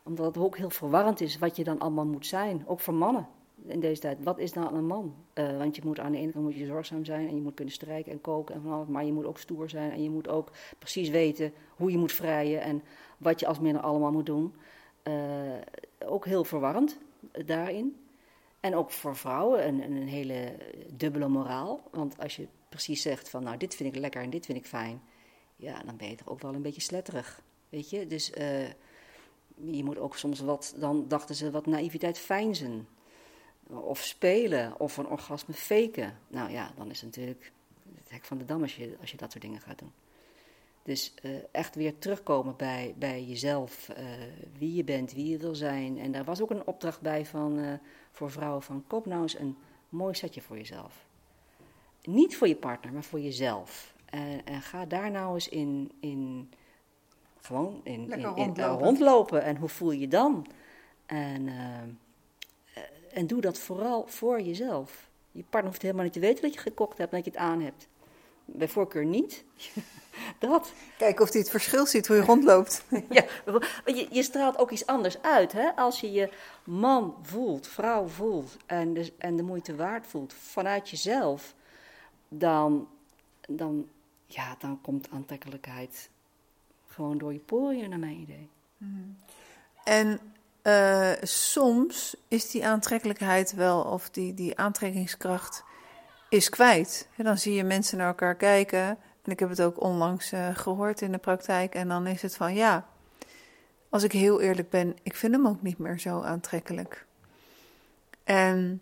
omdat 0.07 0.25
het 0.25 0.37
ook 0.37 0.57
heel 0.57 0.69
verwarrend 0.69 1.21
is 1.21 1.37
wat 1.37 1.55
je 1.55 1.63
dan 1.63 1.79
allemaal 1.79 2.05
moet 2.05 2.25
zijn. 2.25 2.63
Ook 2.67 2.79
voor 2.79 2.93
mannen 2.93 3.27
in 3.65 3.79
deze 3.79 4.01
tijd. 4.01 4.23
Wat 4.23 4.39
is 4.39 4.53
nou 4.53 4.75
een 4.75 4.85
man? 4.85 5.15
Uh, 5.33 5.57
want 5.57 5.75
je 5.75 5.81
moet 5.85 5.99
aan 5.99 6.11
de 6.11 6.17
ene 6.17 6.31
kant 6.31 6.43
moet 6.43 6.55
je 6.55 6.65
zorgzaam 6.65 7.05
zijn 7.05 7.27
en 7.27 7.35
je 7.35 7.41
moet 7.41 7.53
kunnen 7.53 7.73
strijken 7.73 8.11
en 8.11 8.21
koken 8.21 8.55
en 8.55 8.61
van 8.61 8.71
alles. 8.71 8.87
Maar 8.87 9.05
je 9.05 9.13
moet 9.13 9.25
ook 9.25 9.39
stoer 9.39 9.69
zijn 9.69 9.91
en 9.91 10.03
je 10.03 10.09
moet 10.09 10.27
ook 10.27 10.51
precies 10.79 11.09
weten 11.09 11.53
hoe 11.75 11.91
je 11.91 11.97
moet 11.97 12.11
vrijen 12.11 12.61
en 12.61 12.83
wat 13.17 13.39
je 13.39 13.47
als 13.47 13.59
minder 13.59 13.81
allemaal 13.81 14.11
moet 14.11 14.25
doen. 14.25 14.53
Uh, 15.03 15.13
ook 16.05 16.25
heel 16.25 16.43
verwarrend 16.43 16.97
uh, 17.33 17.45
daarin. 17.45 17.95
En 18.59 18.75
ook 18.75 18.91
voor 18.91 19.15
vrouwen 19.15 19.67
een, 19.67 19.81
een 19.81 20.07
hele 20.07 20.55
dubbele 20.93 21.27
moraal. 21.27 21.81
Want 21.91 22.19
als 22.19 22.35
je 22.35 22.47
precies 22.69 23.01
zegt 23.01 23.29
van 23.29 23.43
nou 23.43 23.57
dit 23.57 23.75
vind 23.75 23.95
ik 23.95 24.01
lekker 24.01 24.21
en 24.21 24.29
dit 24.29 24.45
vind 24.45 24.57
ik 24.57 24.65
fijn. 24.65 25.01
Ja, 25.55 25.81
dan 25.85 25.97
ben 25.97 26.09
je 26.09 26.15
toch 26.15 26.29
ook 26.29 26.41
wel 26.41 26.53
een 26.53 26.61
beetje 26.61 26.81
sletterig. 26.81 27.41
Weet 27.69 27.89
je? 27.89 28.07
Dus 28.07 28.31
je 29.63 29.83
moet 29.83 29.97
ook 29.97 30.17
soms 30.17 30.39
wat, 30.39 30.73
dan 30.77 31.07
dachten 31.07 31.35
ze, 31.35 31.51
wat 31.51 31.65
naïviteit 31.65 32.17
fijnzen. 32.17 32.87
Of 33.67 34.03
spelen, 34.03 34.79
of 34.79 34.97
een 34.97 35.07
orgasme 35.07 35.53
faken. 35.53 36.17
Nou 36.27 36.51
ja, 36.51 36.71
dan 36.75 36.89
is 36.89 37.01
het 37.01 37.15
natuurlijk 37.15 37.51
het 37.95 38.09
hek 38.11 38.25
van 38.25 38.37
de 38.37 38.45
dam 38.45 38.61
als 38.61 38.75
je, 38.75 38.95
als 39.01 39.11
je 39.11 39.17
dat 39.17 39.31
soort 39.31 39.43
dingen 39.43 39.61
gaat 39.61 39.79
doen. 39.79 39.91
Dus 40.83 41.13
uh, 41.23 41.35
echt 41.51 41.75
weer 41.75 41.97
terugkomen 41.99 42.55
bij, 42.57 42.95
bij 42.97 43.23
jezelf, 43.23 43.89
uh, 43.89 43.95
wie 44.57 44.73
je 44.73 44.83
bent, 44.83 45.13
wie 45.13 45.29
je 45.29 45.37
wil 45.37 45.55
zijn. 45.55 45.99
En 45.99 46.11
daar 46.11 46.23
was 46.23 46.41
ook 46.41 46.49
een 46.49 46.67
opdracht 46.67 47.01
bij 47.01 47.25
van, 47.25 47.59
uh, 47.59 47.73
voor 48.11 48.31
vrouwen 48.31 48.61
van 48.61 48.83
koop 48.87 49.05
nou 49.05 49.21
eens 49.21 49.39
een 49.39 49.57
mooi 49.89 50.13
setje 50.13 50.41
voor 50.41 50.57
jezelf. 50.57 51.05
Niet 52.03 52.37
voor 52.37 52.47
je 52.47 52.55
partner, 52.55 52.93
maar 52.93 53.03
voor 53.03 53.19
jezelf. 53.19 53.95
en 54.43 54.61
ga 54.61 54.85
daar 54.85 55.11
nou 55.11 55.33
eens 55.33 55.49
in, 55.49 55.91
in 55.99 56.49
gewoon 57.41 57.81
in, 57.83 58.11
in, 58.11 58.11
in 58.11 58.23
rondlopen. 58.23 58.85
rondlopen. 58.85 59.43
En 59.43 59.55
hoe 59.55 59.69
voel 59.69 59.91
je 59.91 59.99
je 59.99 60.07
dan? 60.07 60.47
En, 61.05 61.47
uh, 61.47 62.83
en 63.13 63.27
doe 63.27 63.41
dat 63.41 63.59
vooral 63.59 64.07
voor 64.07 64.41
jezelf. 64.41 65.09
Je 65.31 65.43
partner 65.43 65.71
hoeft 65.71 65.81
helemaal 65.81 66.03
niet 66.03 66.13
te 66.13 66.19
weten 66.19 66.41
dat 66.41 66.53
je 66.53 66.59
gekocht 66.59 66.97
hebt 66.97 67.11
en 67.11 67.17
dat 67.17 67.25
je 67.25 67.31
het 67.31 67.49
aan 67.49 67.61
hebt. 67.61 67.87
Bij 68.45 68.67
voorkeur 68.67 69.05
niet. 69.05 69.43
dat. 70.39 70.73
Kijken 70.97 71.23
of 71.23 71.31
hij 71.31 71.39
het 71.39 71.49
verschil 71.49 71.85
ziet 71.85 72.07
hoe 72.07 72.15
je 72.15 72.21
rondloopt. 72.21 72.83
ja, 73.09 73.25
je, 73.85 74.07
je, 74.09 74.23
straalt 74.23 74.57
ook 74.57 74.71
iets 74.71 74.85
anders 74.85 75.21
uit. 75.21 75.51
Hè? 75.51 75.75
Als 75.75 75.99
je 75.99 76.11
je 76.11 76.29
man 76.63 77.15
voelt, 77.21 77.67
vrouw 77.67 78.07
voelt 78.07 78.57
en 78.65 78.93
de, 78.93 79.13
en 79.17 79.35
de 79.35 79.43
moeite 79.43 79.75
waard 79.75 80.07
voelt 80.07 80.33
vanuit 80.33 80.89
jezelf, 80.89 81.55
dan, 82.27 82.87
dan, 83.47 83.87
ja, 84.25 84.55
dan 84.59 84.81
komt 84.81 85.09
aantrekkelijkheid 85.09 86.09
gewoon 86.97 87.17
door 87.17 87.33
je 87.33 87.39
poriën, 87.39 87.89
naar 87.89 87.99
mijn 87.99 88.19
idee. 88.19 88.49
Mm. 88.77 89.17
En 89.83 90.19
uh, 90.63 91.11
soms 91.21 92.15
is 92.27 92.51
die 92.51 92.65
aantrekkelijkheid 92.65 93.53
wel, 93.53 93.81
of 93.81 94.09
die, 94.09 94.33
die 94.33 94.57
aantrekkingskracht 94.57 95.63
is 96.29 96.49
kwijt. 96.49 97.07
En 97.15 97.23
dan 97.23 97.37
zie 97.37 97.53
je 97.53 97.63
mensen 97.63 97.97
naar 97.97 98.07
elkaar 98.07 98.35
kijken. 98.35 98.97
En 99.23 99.31
ik 99.31 99.39
heb 99.39 99.49
het 99.49 99.61
ook 99.61 99.81
onlangs 99.81 100.33
uh, 100.33 100.55
gehoord 100.55 101.01
in 101.01 101.11
de 101.11 101.17
praktijk. 101.17 101.75
En 101.75 101.87
dan 101.87 102.07
is 102.07 102.21
het 102.21 102.35
van 102.35 102.53
ja, 102.53 102.87
als 103.89 104.03
ik 104.03 104.11
heel 104.11 104.41
eerlijk 104.41 104.69
ben, 104.69 104.95
ik 105.03 105.15
vind 105.15 105.33
hem 105.33 105.47
ook 105.47 105.61
niet 105.61 105.77
meer 105.77 105.99
zo 105.99 106.21
aantrekkelijk. 106.21 107.05
En 108.23 108.81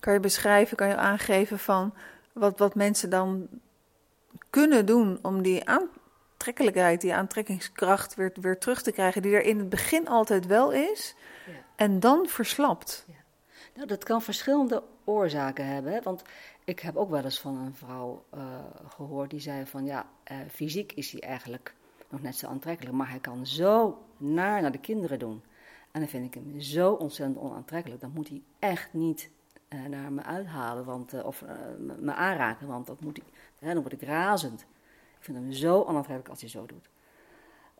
kan 0.00 0.12
je 0.12 0.20
beschrijven, 0.20 0.76
kan 0.76 0.88
je 0.88 0.96
aangeven 0.96 1.58
van 1.58 1.94
wat, 2.32 2.58
wat 2.58 2.74
mensen 2.74 3.10
dan 3.10 3.48
kunnen 4.50 4.86
doen 4.86 5.18
om 5.22 5.42
die 5.42 5.68
aan, 5.68 5.88
aantrekkelijkheid, 6.38 7.00
die 7.00 7.14
aantrekkingskracht 7.14 8.14
weer, 8.14 8.32
weer 8.40 8.58
terug 8.58 8.82
te 8.82 8.92
krijgen, 8.92 9.22
die 9.22 9.34
er 9.34 9.42
in 9.42 9.58
het 9.58 9.68
begin 9.68 10.08
altijd 10.08 10.46
wel 10.46 10.72
is 10.72 11.14
ja. 11.46 11.52
en 11.76 12.00
dan 12.00 12.26
verslapt. 12.26 13.04
Ja. 13.06 13.14
Nou, 13.74 13.86
dat 13.86 14.04
kan 14.04 14.22
verschillende 14.22 14.82
oorzaken 15.04 15.66
hebben. 15.66 15.92
Hè? 15.92 16.02
Want 16.02 16.22
ik 16.64 16.80
heb 16.80 16.96
ook 16.96 17.10
wel 17.10 17.24
eens 17.24 17.40
van 17.40 17.56
een 17.56 17.74
vrouw 17.74 18.24
uh, 18.34 18.40
gehoord 18.88 19.30
die 19.30 19.40
zei 19.40 19.66
van 19.66 19.84
ja, 19.84 20.06
uh, 20.30 20.36
fysiek 20.50 20.92
is 20.92 21.12
hij 21.12 21.20
eigenlijk 21.20 21.74
nog 22.08 22.22
net 22.22 22.36
zo 22.36 22.46
aantrekkelijk, 22.46 22.96
maar 22.96 23.10
hij 23.10 23.20
kan 23.20 23.46
zo 23.46 24.02
naar 24.16 24.62
naar 24.62 24.72
de 24.72 24.78
kinderen 24.78 25.18
doen. 25.18 25.42
En 25.90 26.00
dan 26.00 26.08
vind 26.08 26.26
ik 26.26 26.34
hem 26.34 26.60
zo 26.60 26.92
ontzettend 26.92 27.38
onaantrekkelijk. 27.38 28.00
Dan 28.00 28.10
moet 28.14 28.28
hij 28.28 28.42
echt 28.58 28.92
niet 28.92 29.30
uh, 29.68 29.84
naar 29.84 30.12
me 30.12 30.22
uithalen 30.22 30.84
want, 30.84 31.22
of 31.22 31.44
me 31.98 32.12
aanraken, 32.12 32.66
want 32.66 32.86
dat 32.86 33.00
moet 33.00 33.20
hij, 33.58 33.72
dan 33.74 33.82
word 33.82 33.92
ik 33.92 34.02
razend. 34.02 34.66
Ik 35.18 35.24
vind 35.24 35.36
hem 35.36 35.52
zo 35.52 35.80
onaantrekkelijk 35.80 36.28
als 36.28 36.40
hij 36.40 36.50
zo 36.50 36.66
doet. 36.66 36.88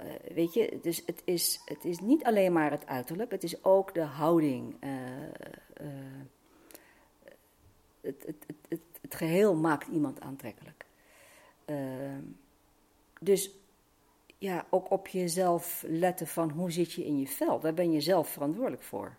Uh, 0.01 0.35
weet 0.35 0.55
je, 0.55 0.79
dus 0.83 1.03
het 1.07 1.23
is, 1.25 1.61
het 1.65 1.85
is 1.85 2.01
niet 2.01 2.25
alleen 2.25 2.53
maar 2.53 2.71
het 2.71 2.87
uiterlijk, 2.87 3.31
het 3.31 3.43
is 3.43 3.65
ook 3.65 3.95
de 3.95 4.03
houding. 4.03 4.77
Uh, 4.85 4.91
uh, 5.81 5.87
het, 8.01 8.25
het, 8.27 8.47
het, 8.69 8.81
het, 9.01 9.15
geheel 9.15 9.55
maakt 9.55 9.89
iemand 9.89 10.21
aantrekkelijk. 10.21 10.87
dus 13.21 13.51
ja, 14.39 14.67
ook 14.71 14.91
op 14.91 15.09
jezelf 15.09 15.85
letten 15.87 16.27
van 16.27 16.51
hoe 16.51 16.71
zit 16.71 16.93
je 16.93 17.05
in 17.05 17.19
je 17.19 17.27
vel. 17.27 17.61
Daar 17.61 17.75
ben 17.75 17.93
je 17.93 18.01
zelf 18.01 18.29
verantwoordelijk 18.29 18.83
voor. 18.83 19.17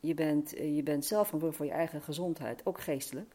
Je 0.00 0.14
bent, 0.14 0.50
je 0.50 0.82
bent 0.82 1.04
zelf 1.04 1.26
verantwoordelijk 1.26 1.56
voor 1.56 1.66
je 1.66 1.72
eigen 1.72 2.02
gezondheid, 2.02 2.66
ook 2.66 2.80
geestelijk. 2.80 3.33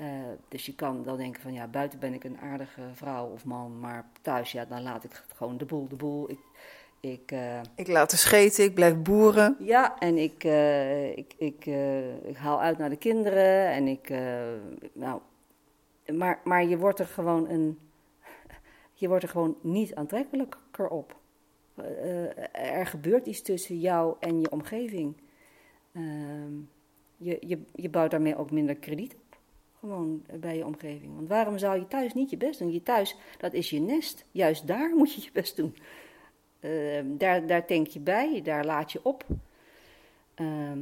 Uh, 0.00 0.06
dus 0.48 0.66
je 0.66 0.74
kan 0.74 1.02
dan 1.02 1.16
denken 1.16 1.42
van 1.42 1.52
ja, 1.52 1.66
buiten 1.66 1.98
ben 1.98 2.14
ik 2.14 2.24
een 2.24 2.38
aardige 2.38 2.82
vrouw 2.92 3.26
of 3.26 3.44
man, 3.44 3.80
maar 3.80 4.06
thuis 4.22 4.52
ja, 4.52 4.64
dan 4.64 4.82
laat 4.82 5.04
ik 5.04 5.24
gewoon 5.34 5.58
de 5.58 5.64
boel, 5.64 5.88
de 5.88 5.96
boel. 5.96 6.30
Ik, 6.30 6.38
ik, 7.00 7.32
uh, 7.32 7.60
ik 7.74 7.88
laat 7.88 8.10
de 8.10 8.16
scheten, 8.16 8.64
ik 8.64 8.74
blijf 8.74 8.96
boeren. 8.96 9.56
Ja, 9.58 9.98
en 9.98 10.18
ik, 10.18 10.44
uh, 10.44 11.16
ik, 11.16 11.34
ik, 11.38 11.66
ik 12.22 12.36
haal 12.36 12.60
uit 12.60 12.78
naar 12.78 12.90
de 12.90 12.96
kinderen 12.96 13.66
en 13.70 13.88
ik, 13.88 14.12
nou, 14.92 15.20
maar, 16.12 16.40
maar 16.44 16.64
je 16.64 16.78
wordt 16.78 16.98
er 16.98 17.06
gewoon 17.06 17.48
een, 17.48 17.78
je 18.94 19.08
wordt 19.08 19.22
er 19.22 19.30
gewoon 19.30 19.56
niet 19.60 19.94
aantrekkelijker 19.94 20.88
op. 20.88 21.16
er 22.52 22.86
gebeurt 22.86 23.26
iets 23.26 23.42
tussen 23.42 23.78
jou 23.78 24.16
en 24.20 24.40
je 24.40 24.50
omgeving. 24.50 25.16
Ehm, 25.92 26.52
je, 27.16 27.38
je, 27.40 27.62
je 27.74 27.88
bouwt 27.88 28.10
daarmee 28.10 28.36
ook 28.36 28.50
minder 28.50 28.76
krediet 28.76 29.14
op. 29.14 29.27
Gewoon 29.80 30.24
bij 30.40 30.56
je 30.56 30.66
omgeving. 30.66 31.14
Want 31.14 31.28
waarom 31.28 31.58
zou 31.58 31.78
je 31.78 31.88
thuis 31.88 32.14
niet 32.14 32.30
je 32.30 32.36
best 32.36 32.58
doen? 32.58 32.72
Je 32.72 32.82
thuis, 32.82 33.16
dat 33.38 33.52
is 33.52 33.70
je 33.70 33.80
nest. 33.80 34.24
Juist 34.30 34.66
daar 34.66 34.94
moet 34.96 35.14
je 35.14 35.20
je 35.20 35.30
best 35.32 35.56
doen. 35.56 35.76
Uh, 36.60 37.00
daar, 37.04 37.46
daar 37.46 37.66
denk 37.66 37.86
je 37.86 38.00
bij, 38.00 38.42
daar 38.42 38.64
laat 38.64 38.92
je 38.92 39.00
op. 39.02 39.24
Uh, 40.36 40.72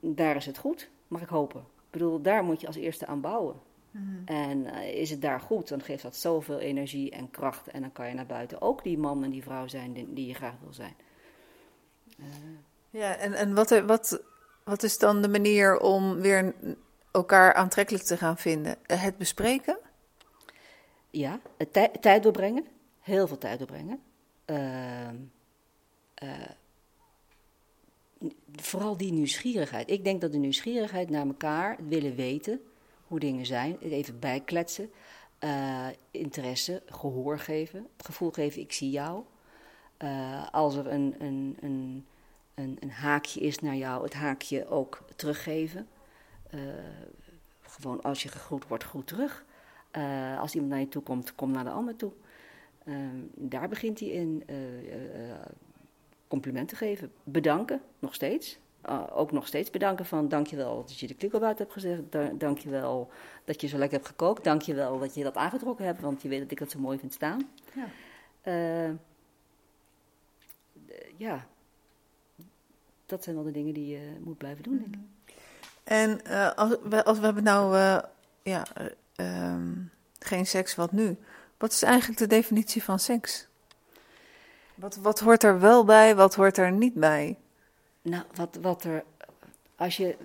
daar 0.00 0.36
is 0.36 0.46
het 0.46 0.58
goed, 0.58 0.90
mag 1.08 1.22
ik 1.22 1.28
hopen. 1.28 1.60
Ik 1.60 1.90
bedoel, 1.90 2.22
daar 2.22 2.44
moet 2.44 2.60
je 2.60 2.66
als 2.66 2.76
eerste 2.76 3.06
aan 3.06 3.20
bouwen. 3.20 3.56
Mm 3.90 4.22
En 4.24 4.58
uh, 4.58 4.94
is 4.94 5.10
het 5.10 5.22
daar 5.22 5.40
goed, 5.40 5.68
dan 5.68 5.82
geeft 5.82 6.02
dat 6.02 6.16
zoveel 6.16 6.58
energie 6.58 7.10
en 7.10 7.30
kracht. 7.30 7.68
En 7.68 7.80
dan 7.80 7.92
kan 7.92 8.08
je 8.08 8.14
naar 8.14 8.26
buiten 8.26 8.60
ook 8.60 8.82
die 8.82 8.98
man 8.98 9.24
en 9.24 9.30
die 9.30 9.42
vrouw 9.42 9.68
zijn 9.68 9.92
die, 9.92 10.12
die 10.12 10.26
je 10.26 10.34
graag 10.34 10.54
wil 10.62 10.72
zijn. 10.72 10.94
Eh. 12.18 12.26
ja, 12.90 13.16
en, 13.16 13.32
en 13.32 13.54
wat, 13.54 13.80
wat, 13.80 14.22
wat 14.64 14.82
is 14.82 14.98
dan 14.98 15.22
de 15.22 15.28
manier 15.28 15.78
om 15.78 16.20
weer 16.20 16.54
elkaar 17.10 17.54
aantrekkelijk 17.54 18.04
te 18.04 18.16
gaan 18.16 18.38
vinden? 18.38 18.76
Het 18.86 19.16
bespreken? 19.16 19.78
Ja, 21.10 21.40
het 21.56 21.72
tij 21.72 21.88
tijd 22.00 22.22
doorbrengen. 22.22 22.66
Heel 23.00 23.26
veel 23.26 23.38
tijd 23.38 23.58
doorbrengen. 23.58 24.02
Uh, 24.46 25.08
vooral 28.56 28.96
die 28.96 29.12
nieuwsgierigheid. 29.12 29.90
Ik 29.90 30.04
denk 30.04 30.20
dat 30.20 30.32
de 30.32 30.38
nieuwsgierigheid 30.38 31.10
naar 31.10 31.26
elkaar, 31.26 31.76
willen 31.88 32.14
weten 32.14 32.60
hoe 33.06 33.20
dingen 33.20 33.46
zijn, 33.46 33.78
even 33.80 34.18
bijkletsen, 34.18 34.90
uh, 35.40 35.86
interesse, 36.10 36.82
gehoor 36.86 37.38
geven, 37.38 37.86
het 37.96 38.06
gevoel 38.06 38.30
geven: 38.30 38.60
ik 38.60 38.72
zie 38.72 38.90
jou. 38.90 39.24
Als 40.50 40.76
er 40.76 40.86
een, 40.86 41.14
een, 41.18 41.56
een, 41.60 42.06
een 42.80 42.90
haakje 42.90 43.40
is 43.40 43.58
naar 43.58 43.76
jou, 43.76 44.02
het 44.04 44.14
haakje 44.14 44.68
ook 44.68 45.02
teruggeven. 45.16 45.88
Uh, 46.54 46.60
gewoon 47.60 48.02
als 48.02 48.22
je 48.22 48.28
gegroet 48.28 48.68
wordt, 48.68 48.84
goed 48.84 49.06
terug. 49.06 49.44
Uh, 49.96 50.40
als 50.40 50.54
iemand 50.54 50.72
naar 50.72 50.80
je 50.80 50.88
toe 50.88 51.02
komt, 51.02 51.34
kom 51.34 51.50
naar 51.50 51.64
de 51.64 51.70
ander 51.70 51.96
toe. 51.96 52.12
Uh, 52.84 52.96
daar 53.34 53.68
begint 53.68 54.00
hij 54.00 54.08
in 54.08 54.44
complimenten 56.28 56.76
geven. 56.76 57.12
Bedanken, 57.24 57.80
nog 57.98 58.14
steeds. 58.14 58.58
ook 59.12 59.32
nog 59.32 59.46
steeds 59.46 59.70
bedanken 59.70 60.06
van 60.06 60.28
dankjewel 60.28 60.76
dat 60.76 60.98
je 60.98 61.06
de 61.06 61.14
klikkelbuit 61.14 61.58
hebt 61.58 61.72
gezegd. 61.72 62.02
Da 62.10 62.28
dankjewel 62.28 63.10
dat 63.44 63.60
je 63.60 63.66
zo 63.66 63.78
lekker 63.78 63.96
hebt 63.96 64.10
gekookt. 64.10 64.44
Dankjewel 64.44 64.98
dat 64.98 65.14
je 65.14 65.22
dat 65.22 65.36
aangetrokken 65.36 65.84
hebt, 65.84 66.00
want 66.00 66.22
je 66.22 66.28
weet 66.28 66.40
dat 66.40 66.50
ik 66.50 66.58
dat 66.58 66.70
zo 66.70 66.78
mooi 66.78 66.98
vind 66.98 67.12
staan. 67.12 67.48
Ja, 67.74 67.86
ja 71.16 71.46
dat 73.10 73.24
zijn 73.24 73.36
wel 73.36 73.44
de 73.44 73.50
dingen 73.50 73.74
die 73.74 73.86
je 73.86 74.16
moet 74.20 74.38
blijven 74.38 74.62
doen, 74.62 74.78
denk 74.78 74.94
ik. 74.94 75.00
En 75.84 76.20
uh, 76.26 76.52
als, 76.54 76.76
we, 76.82 77.04
als 77.04 77.18
we 77.18 77.24
hebben 77.24 77.42
nou 77.42 77.76
uh, 77.76 77.98
ja, 78.42 78.66
uh, 79.16 79.54
geen 80.18 80.46
seks, 80.46 80.74
wat 80.74 80.92
nu? 80.92 81.16
Wat 81.58 81.72
is 81.72 81.82
eigenlijk 81.82 82.18
de 82.18 82.26
definitie 82.26 82.82
van 82.82 82.98
seks? 82.98 83.46
Wat, 84.74 84.96
wat 84.96 85.20
hoort 85.20 85.42
er 85.42 85.60
wel 85.60 85.84
bij, 85.84 86.16
wat 86.16 86.34
hoort 86.34 86.56
er 86.56 86.72
niet 86.72 86.94
bij? 86.94 87.38
Nou, 88.02 88.24
wat, 88.34 88.58
wat 88.60 88.84
er. 88.84 89.04
Als 89.76 89.96
je, 89.96 90.16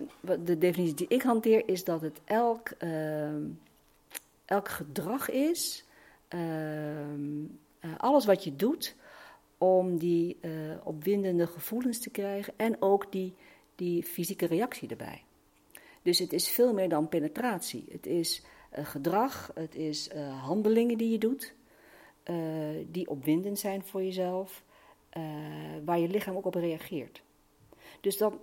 de 0.44 0.58
definitie 0.58 0.96
die 0.96 1.08
ik 1.08 1.22
hanteer 1.22 1.68
is 1.70 1.84
dat 1.84 2.02
het 2.02 2.20
elk, 2.26 2.70
ehm, 2.70 3.42
elk 4.46 4.70
gedrag 4.70 5.30
is. 5.30 5.86
Ehm, 6.28 7.44
alles 7.98 8.26
wat 8.26 8.44
je 8.44 8.56
doet 8.56 8.96
om 9.58 9.98
die 9.98 10.40
opwindende 10.84 11.48
gevoelens 11.48 12.00
te 12.00 12.10
krijgen 12.10 12.54
en 12.58 12.82
ook 12.82 13.12
die, 13.12 13.34
die 13.76 14.04
fysieke 14.04 14.46
reactie 14.46 14.90
erbij. 14.90 15.25
Dus 16.06 16.20
het 16.20 16.34
is 16.34 16.50
veel 16.50 16.74
meer 16.74 16.90
dan 16.90 17.10
penetratie. 17.10 17.86
Het 17.90 18.06
is 18.06 18.44
uh, 18.78 18.86
gedrag, 18.86 19.52
het 19.54 19.76
is 19.76 20.10
uh, 20.16 20.44
handelingen 20.44 20.98
die 20.98 21.12
je 21.12 21.18
doet, 21.18 21.54
uh, 22.26 22.36
die 22.88 23.10
opwindend 23.10 23.60
zijn 23.60 23.84
voor 23.84 24.04
jezelf, 24.04 24.64
waar 25.86 26.00
je 26.00 26.08
lichaam 26.08 26.36
ook 26.36 26.46
op 26.46 26.56
reageert. 26.56 27.24
Dus 28.02 28.18
dat, 28.18 28.34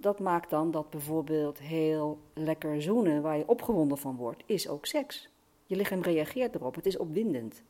dat, 0.00 0.18
maakt 0.18 0.50
dan 0.50 0.70
dat 0.70 0.90
bijvoorbeeld 0.90 1.58
heel 1.58 2.18
lekker 2.34 2.82
zoenen, 2.82 3.22
waar 3.22 3.38
je 3.38 3.48
opgewonden 3.48 3.98
van 3.98 4.16
wordt, 4.16 4.42
is 4.46 4.68
ook 4.68 4.86
seks. 4.86 5.28
Je 5.66 5.76
lichaam 5.76 6.02
reageert 6.02 6.54
erop, 6.54 6.74
het 6.74 6.86
is 6.86 6.96
opwindend. 6.96 7.62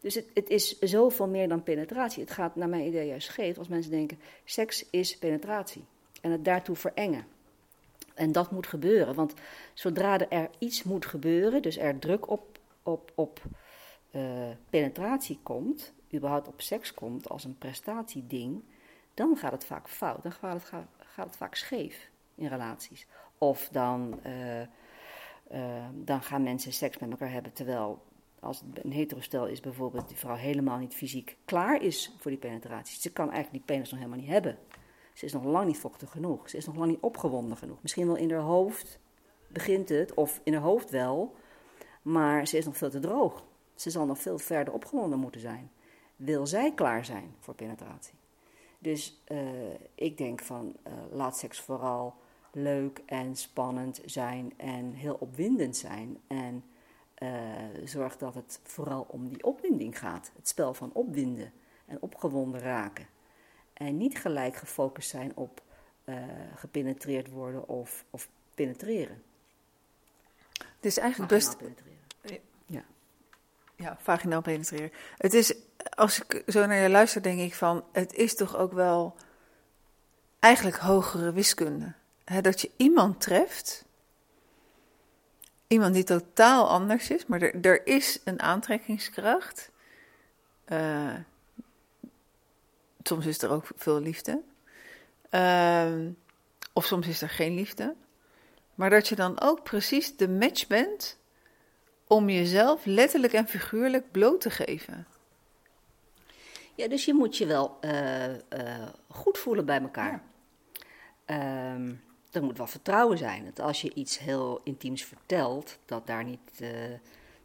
Dus 0.00 0.14
het, 0.14 0.30
het 0.34 0.50
is 0.50 0.78
zoveel 0.78 1.28
meer 1.28 1.48
dan 1.48 1.62
penetratie. 1.62 2.22
Het 2.22 2.32
gaat 2.32 2.56
naar 2.56 2.68
mijn 2.68 2.86
idee 2.86 3.06
juist 3.06 3.28
scheef 3.28 3.58
als 3.58 3.68
mensen 3.68 3.90
denken, 3.90 4.18
seks 4.44 4.90
is 4.90 5.18
penetratie. 5.18 5.84
En 6.20 6.30
het 6.30 6.44
daartoe 6.44 6.76
verengen. 6.76 7.35
En 8.16 8.32
dat 8.32 8.50
moet 8.50 8.66
gebeuren, 8.66 9.14
want 9.14 9.34
zodra 9.74 10.28
er 10.28 10.50
iets 10.58 10.82
moet 10.82 11.06
gebeuren, 11.06 11.62
dus 11.62 11.76
er 11.76 11.98
druk 11.98 12.30
op, 12.30 12.58
op, 12.82 13.12
op 13.14 13.42
uh, 14.10 14.22
penetratie 14.70 15.38
komt, 15.42 15.92
überhaupt 16.14 16.48
op 16.48 16.60
seks 16.60 16.94
komt 16.94 17.28
als 17.28 17.44
een 17.44 17.58
prestatieding, 17.58 18.62
dan 19.14 19.36
gaat 19.36 19.52
het 19.52 19.64
vaak 19.64 19.88
fout. 19.88 20.22
Dan 20.22 20.32
gaat 20.32 20.52
het, 20.52 20.64
gaat, 20.98 21.26
het 21.26 21.36
vaak 21.36 21.54
scheef 21.54 22.10
in 22.34 22.46
relaties. 22.46 23.06
Of 23.38 23.68
dan, 23.72 24.20
uh, 24.26 24.60
uh, 24.60 24.66
dan 25.94 26.22
gaan 26.22 26.42
mensen 26.42 26.72
seks 26.72 26.98
met 26.98 27.10
elkaar 27.10 27.32
hebben 27.32 27.52
terwijl 27.52 28.02
als 28.40 28.60
het 28.60 28.84
een 28.84 28.92
heterostel 28.92 29.46
is 29.46 29.60
bijvoorbeeld, 29.60 30.08
die 30.08 30.16
vrouw 30.16 30.34
helemaal 30.34 30.78
niet 30.78 30.94
fysiek 30.94 31.36
klaar 31.44 31.82
is 31.82 32.12
voor 32.18 32.30
die 32.30 32.40
penetratie. 32.40 33.00
Ze 33.00 33.12
kan 33.12 33.30
eigenlijk 33.32 33.64
die 33.64 33.74
penis 33.74 33.90
nog 33.90 33.98
helemaal 33.98 34.20
niet 34.20 34.30
hebben. 34.30 34.58
Ze 35.16 35.24
is 35.24 35.32
nog 35.32 35.44
lang 35.44 35.66
niet 35.66 35.78
vochtig 35.78 36.10
genoeg. 36.10 36.48
Ze 36.48 36.56
is 36.56 36.66
nog 36.66 36.76
lang 36.76 36.90
niet 36.90 37.00
opgewonden 37.00 37.56
genoeg. 37.56 37.82
Misschien 37.82 38.06
wel 38.06 38.16
in 38.16 38.30
haar 38.30 38.40
hoofd 38.40 38.98
begint 39.48 39.88
het, 39.88 40.14
of 40.14 40.40
in 40.44 40.52
haar 40.52 40.62
hoofd 40.62 40.90
wel, 40.90 41.34
maar 42.02 42.46
ze 42.46 42.56
is 42.56 42.64
nog 42.64 42.76
veel 42.76 42.90
te 42.90 42.98
droog. 42.98 43.44
Ze 43.74 43.90
zal 43.90 44.06
nog 44.06 44.18
veel 44.18 44.38
verder 44.38 44.74
opgewonden 44.74 45.18
moeten 45.18 45.40
zijn. 45.40 45.70
Wil 46.16 46.46
zij 46.46 46.74
klaar 46.74 47.04
zijn 47.04 47.34
voor 47.40 47.54
penetratie? 47.54 48.14
Dus 48.78 49.22
uh, 49.28 49.38
ik 49.94 50.18
denk 50.18 50.40
van 50.40 50.76
uh, 50.86 50.92
laat 51.10 51.38
seks 51.38 51.60
vooral 51.60 52.14
leuk 52.52 53.02
en 53.06 53.36
spannend 53.36 54.00
zijn 54.04 54.52
en 54.56 54.92
heel 54.92 55.16
opwindend 55.20 55.76
zijn. 55.76 56.18
En 56.26 56.64
uh, 57.18 57.28
zorg 57.84 58.16
dat 58.16 58.34
het 58.34 58.60
vooral 58.62 59.06
om 59.08 59.28
die 59.28 59.44
opwinding 59.44 59.98
gaat. 59.98 60.32
Het 60.36 60.48
spel 60.48 60.74
van 60.74 60.90
opwinden 60.92 61.52
en 61.86 62.02
opgewonden 62.02 62.60
raken. 62.60 63.06
En 63.76 63.96
niet 63.96 64.18
gelijk 64.18 64.56
gefocust 64.56 65.08
zijn 65.08 65.36
op 65.36 65.62
uh, 66.04 66.16
gepenetreerd 66.54 67.28
worden 67.28 67.68
of, 67.68 68.04
of 68.10 68.28
penetreren. 68.54 69.22
Het 70.52 70.84
is 70.84 70.98
eigenlijk 70.98 71.30
best. 71.30 71.56
Penetreren. 71.56 71.94
Ja. 72.66 72.84
Ja, 73.76 73.96
vaginaal 74.00 74.40
penetreren. 74.40 74.92
Het 75.16 75.34
is, 75.34 75.54
als 75.94 76.22
ik 76.22 76.42
zo 76.46 76.66
naar 76.66 76.76
je 76.76 76.88
luister, 76.88 77.22
denk 77.22 77.40
ik 77.40 77.54
van: 77.54 77.84
het 77.92 78.14
is 78.14 78.34
toch 78.34 78.56
ook 78.56 78.72
wel 78.72 79.16
eigenlijk 80.38 80.76
hogere 80.76 81.32
wiskunde. 81.32 81.92
dat 82.40 82.60
je 82.60 82.70
iemand 82.76 83.20
treft, 83.20 83.84
iemand 85.66 85.94
die 85.94 86.04
totaal 86.04 86.68
anders 86.68 87.10
is, 87.10 87.26
maar 87.26 87.42
er, 87.42 87.64
er 87.64 87.86
is 87.86 88.20
een 88.24 88.40
aantrekkingskracht. 88.40 89.70
Uh, 90.68 91.14
soms 93.08 93.26
is 93.26 93.42
er 93.42 93.50
ook 93.50 93.66
veel 93.76 94.00
liefde. 94.00 94.42
Uh, 95.30 95.92
of 96.72 96.84
soms 96.84 97.06
is 97.06 97.22
er 97.22 97.28
geen 97.28 97.54
liefde. 97.54 97.94
Maar 98.74 98.90
dat 98.90 99.08
je 99.08 99.14
dan 99.14 99.40
ook 99.40 99.62
precies 99.62 100.16
de 100.16 100.28
match 100.28 100.66
bent 100.66 101.18
om 102.06 102.28
jezelf 102.28 102.84
letterlijk 102.84 103.32
en 103.32 103.48
figuurlijk 103.48 104.10
bloot 104.10 104.40
te 104.40 104.50
geven. 104.50 105.06
Ja, 106.74 106.88
dus 106.88 107.04
je 107.04 107.14
moet 107.14 107.36
je 107.36 107.46
wel 107.46 107.78
uh, 107.80 108.28
uh, 108.28 108.38
goed 109.08 109.38
voelen 109.38 109.66
bij 109.66 109.80
elkaar. 109.80 110.22
Ja. 111.26 111.74
Um, 111.74 112.04
er 112.30 112.42
moet 112.42 112.56
wel 112.56 112.66
vertrouwen 112.66 113.18
zijn. 113.18 113.44
Dat 113.44 113.60
als 113.60 113.80
je 113.80 113.94
iets 113.94 114.18
heel 114.18 114.60
intiems 114.64 115.04
vertelt, 115.04 115.78
dat 115.84 116.06
daar 116.06 116.24
niet 116.24 116.60
uh, 116.60 116.70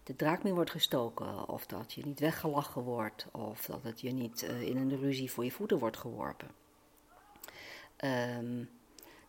de 0.04 0.16
draak 0.16 0.44
mee 0.44 0.54
wordt 0.54 0.72
gestoken, 0.72 1.48
of 1.50 1.66
dat 1.66 1.94
je 1.94 2.06
niet 2.06 2.20
weggelachen 2.20 2.82
wordt, 2.82 3.26
of 3.32 3.66
dat 3.66 3.84
het 3.84 4.02
je 4.02 4.12
niet 4.12 4.44
uh, 4.44 4.62
in 4.62 4.78
een 4.78 5.00
ruzie 5.00 5.32
voor 5.32 5.44
je 5.44 5.52
voeten 5.52 5.80
wordt 5.80 5.98
geworpen. 5.98 6.48
Um, 8.38 8.70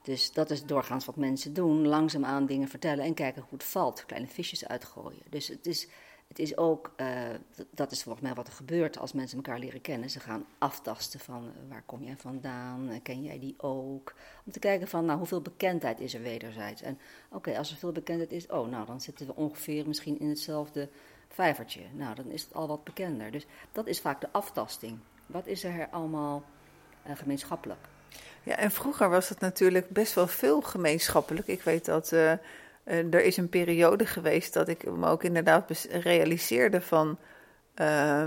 dus 0.02 0.32
dat 0.32 0.50
is 0.50 0.64
doorgaans 0.64 1.04
wat 1.04 1.16
mensen 1.16 1.54
doen: 1.54 1.86
langzaamaan 1.86 2.46
dingen 2.46 2.68
vertellen 2.68 3.04
en 3.04 3.14
kijken 3.14 3.42
hoe 3.42 3.58
het 3.58 3.64
valt, 3.64 4.06
kleine 4.06 4.28
visjes 4.28 4.66
uitgooien. 4.66 5.22
Dus 5.30 5.48
het 5.48 5.66
is 5.66 5.88
het 6.32 6.40
is 6.40 6.56
ook, 6.56 6.92
uh, 6.96 7.08
dat 7.70 7.92
is 7.92 8.02
volgens 8.02 8.24
mij 8.24 8.34
wat 8.34 8.46
er 8.46 8.52
gebeurt 8.52 8.98
als 8.98 9.12
mensen 9.12 9.36
elkaar 9.36 9.58
leren 9.58 9.80
kennen. 9.80 10.10
Ze 10.10 10.20
gaan 10.20 10.44
aftasten 10.58 11.20
van 11.20 11.44
uh, 11.44 11.70
waar 11.70 11.82
kom 11.86 12.04
jij 12.04 12.16
vandaan, 12.16 12.88
uh, 12.90 12.96
ken 13.02 13.22
jij 13.22 13.38
die 13.38 13.54
ook? 13.58 14.14
Om 14.44 14.52
te 14.52 14.58
kijken 14.58 14.88
van 14.88 15.04
nou, 15.04 15.18
hoeveel 15.18 15.40
bekendheid 15.40 16.00
is 16.00 16.14
er 16.14 16.22
wederzijds. 16.22 16.82
En 16.82 16.98
oké, 17.30 17.58
als 17.58 17.70
er 17.70 17.76
veel 17.76 17.92
bekendheid 17.92 18.32
is, 18.32 18.46
oh 18.46 18.68
nou 18.68 18.86
dan 18.86 19.00
zitten 19.00 19.26
we 19.26 19.34
ongeveer 19.34 19.86
misschien 19.86 20.18
in 20.18 20.28
hetzelfde 20.28 20.88
vijvertje. 21.28 21.80
Nou, 21.92 22.14
dan 22.14 22.30
is 22.30 22.42
het 22.42 22.54
al 22.54 22.68
wat 22.68 22.84
bekender. 22.84 23.30
Dus 23.30 23.46
dat 23.72 23.86
is 23.86 24.00
vaak 24.00 24.20
de 24.20 24.28
aftasting. 24.32 24.98
Wat 25.26 25.46
is 25.46 25.64
er 25.64 25.88
allemaal 25.90 26.44
gemeenschappelijk? 27.14 27.88
Ja, 28.42 28.56
en 28.56 28.70
vroeger 28.70 29.08
was 29.08 29.28
het 29.28 29.40
natuurlijk 29.40 29.88
best 29.88 30.14
wel 30.14 30.26
veel 30.26 30.60
gemeenschappelijk. 30.60 31.46
Ik 31.46 31.62
weet 31.62 31.84
dat 31.84 32.12
er 32.84 33.22
is 33.24 33.36
een 33.36 33.48
periode 33.48 34.06
geweest 34.06 34.52
dat 34.52 34.68
ik 34.68 34.92
me 34.92 35.06
ook 35.06 35.24
inderdaad 35.24 35.88
realiseerde 35.90 36.80
van. 36.80 37.18
Uh, 37.80 38.26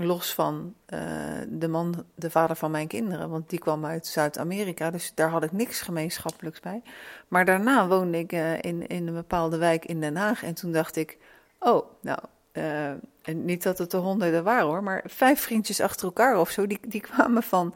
los 0.00 0.34
van 0.34 0.74
uh, 0.88 1.00
de 1.48 1.68
man, 1.68 2.04
de 2.14 2.30
vader 2.30 2.56
van 2.56 2.70
mijn 2.70 2.88
kinderen, 2.88 3.30
want 3.30 3.50
die 3.50 3.58
kwam 3.58 3.86
uit 3.86 4.06
Zuid-Amerika, 4.06 4.90
dus 4.90 5.12
daar 5.14 5.28
had 5.28 5.42
ik 5.42 5.52
niks 5.52 5.80
gemeenschappelijks 5.80 6.60
bij. 6.60 6.82
Maar 7.28 7.44
daarna 7.44 7.88
woonde 7.88 8.18
ik 8.18 8.32
in, 8.60 8.86
in 8.86 9.06
een 9.06 9.14
bepaalde 9.14 9.56
wijk 9.56 9.84
in 9.84 10.00
Den 10.00 10.16
Haag 10.16 10.42
en 10.42 10.54
toen 10.54 10.72
dacht 10.72 10.96
ik, 10.96 11.18
oh, 11.58 11.86
nou, 12.00 12.18
niet 13.24 13.62
dat 13.62 13.78
het 13.78 13.92
er 13.92 13.98
honderden 13.98 14.44
waren 14.44 14.66
hoor, 14.66 14.82
maar 14.82 15.04
vijf 15.06 15.40
vriendjes 15.40 15.80
achter 15.80 16.06
elkaar 16.06 16.38
of 16.40 16.50
zo, 16.50 16.66
die, 16.66 16.80
die 16.88 17.00
kwamen 17.00 17.42
van 17.42 17.74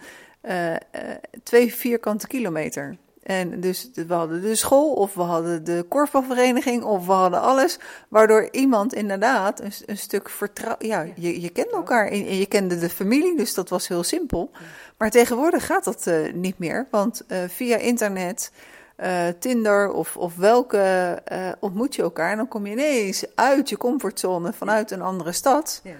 twee 1.42 1.74
vierkante 1.74 2.26
kilometer. 2.26 2.96
En 3.22 3.61
dus 3.61 3.90
we 3.94 4.14
hadden 4.14 4.40
de 4.40 4.54
school, 4.54 4.92
of 4.92 5.14
we 5.14 5.20
hadden 5.20 5.64
de 5.64 5.85
korfbalvereniging, 5.88 6.82
of 6.82 7.06
we 7.06 7.12
hadden 7.12 7.40
alles. 7.40 7.78
Waardoor 8.08 8.48
iemand 8.50 8.94
inderdaad 8.94 9.61
een, 9.61 9.72
een 9.87 9.98
stuk 9.98 10.28
vertrouwen. 10.28 10.87
Ja, 10.87 11.06
je, 11.14 11.40
je 11.40 11.50
kende 11.50 11.72
elkaar 11.72 12.08
en 12.08 12.37
je 12.37 12.46
kende 12.46 12.78
de 12.78 12.88
familie, 12.88 13.37
dus 13.37 13.54
dat 13.54 13.68
was 13.68 13.88
heel 13.88 14.02
simpel. 14.02 14.50
Maar 14.96 15.11
tegenwoordig 15.11 15.66
gaat 15.66 15.85
dat 15.85 16.06
uh, 16.06 16.32
niet 16.32 16.58
meer, 16.58 16.87
want 16.90 17.22
uh, 17.28 17.38
via 17.48 17.76
internet, 17.76 18.52
uh, 19.00 19.28
Tinder 19.38 19.92
of, 19.92 20.16
of 20.16 20.37
welke 20.37 21.22
ontmoet 21.61 21.94
je 21.94 22.02
elkaar. 22.02 22.30
En 22.30 22.37
dan 22.37 22.48
kom 22.48 22.66
je 22.66 22.72
ineens 22.72 23.24
uit 23.35 23.68
je 23.68 23.76
comfortzone 23.76 24.52
vanuit 24.52 24.90
een 24.90 25.02
andere 25.02 25.32
stad. 25.32 25.80
Ja. 25.85 25.94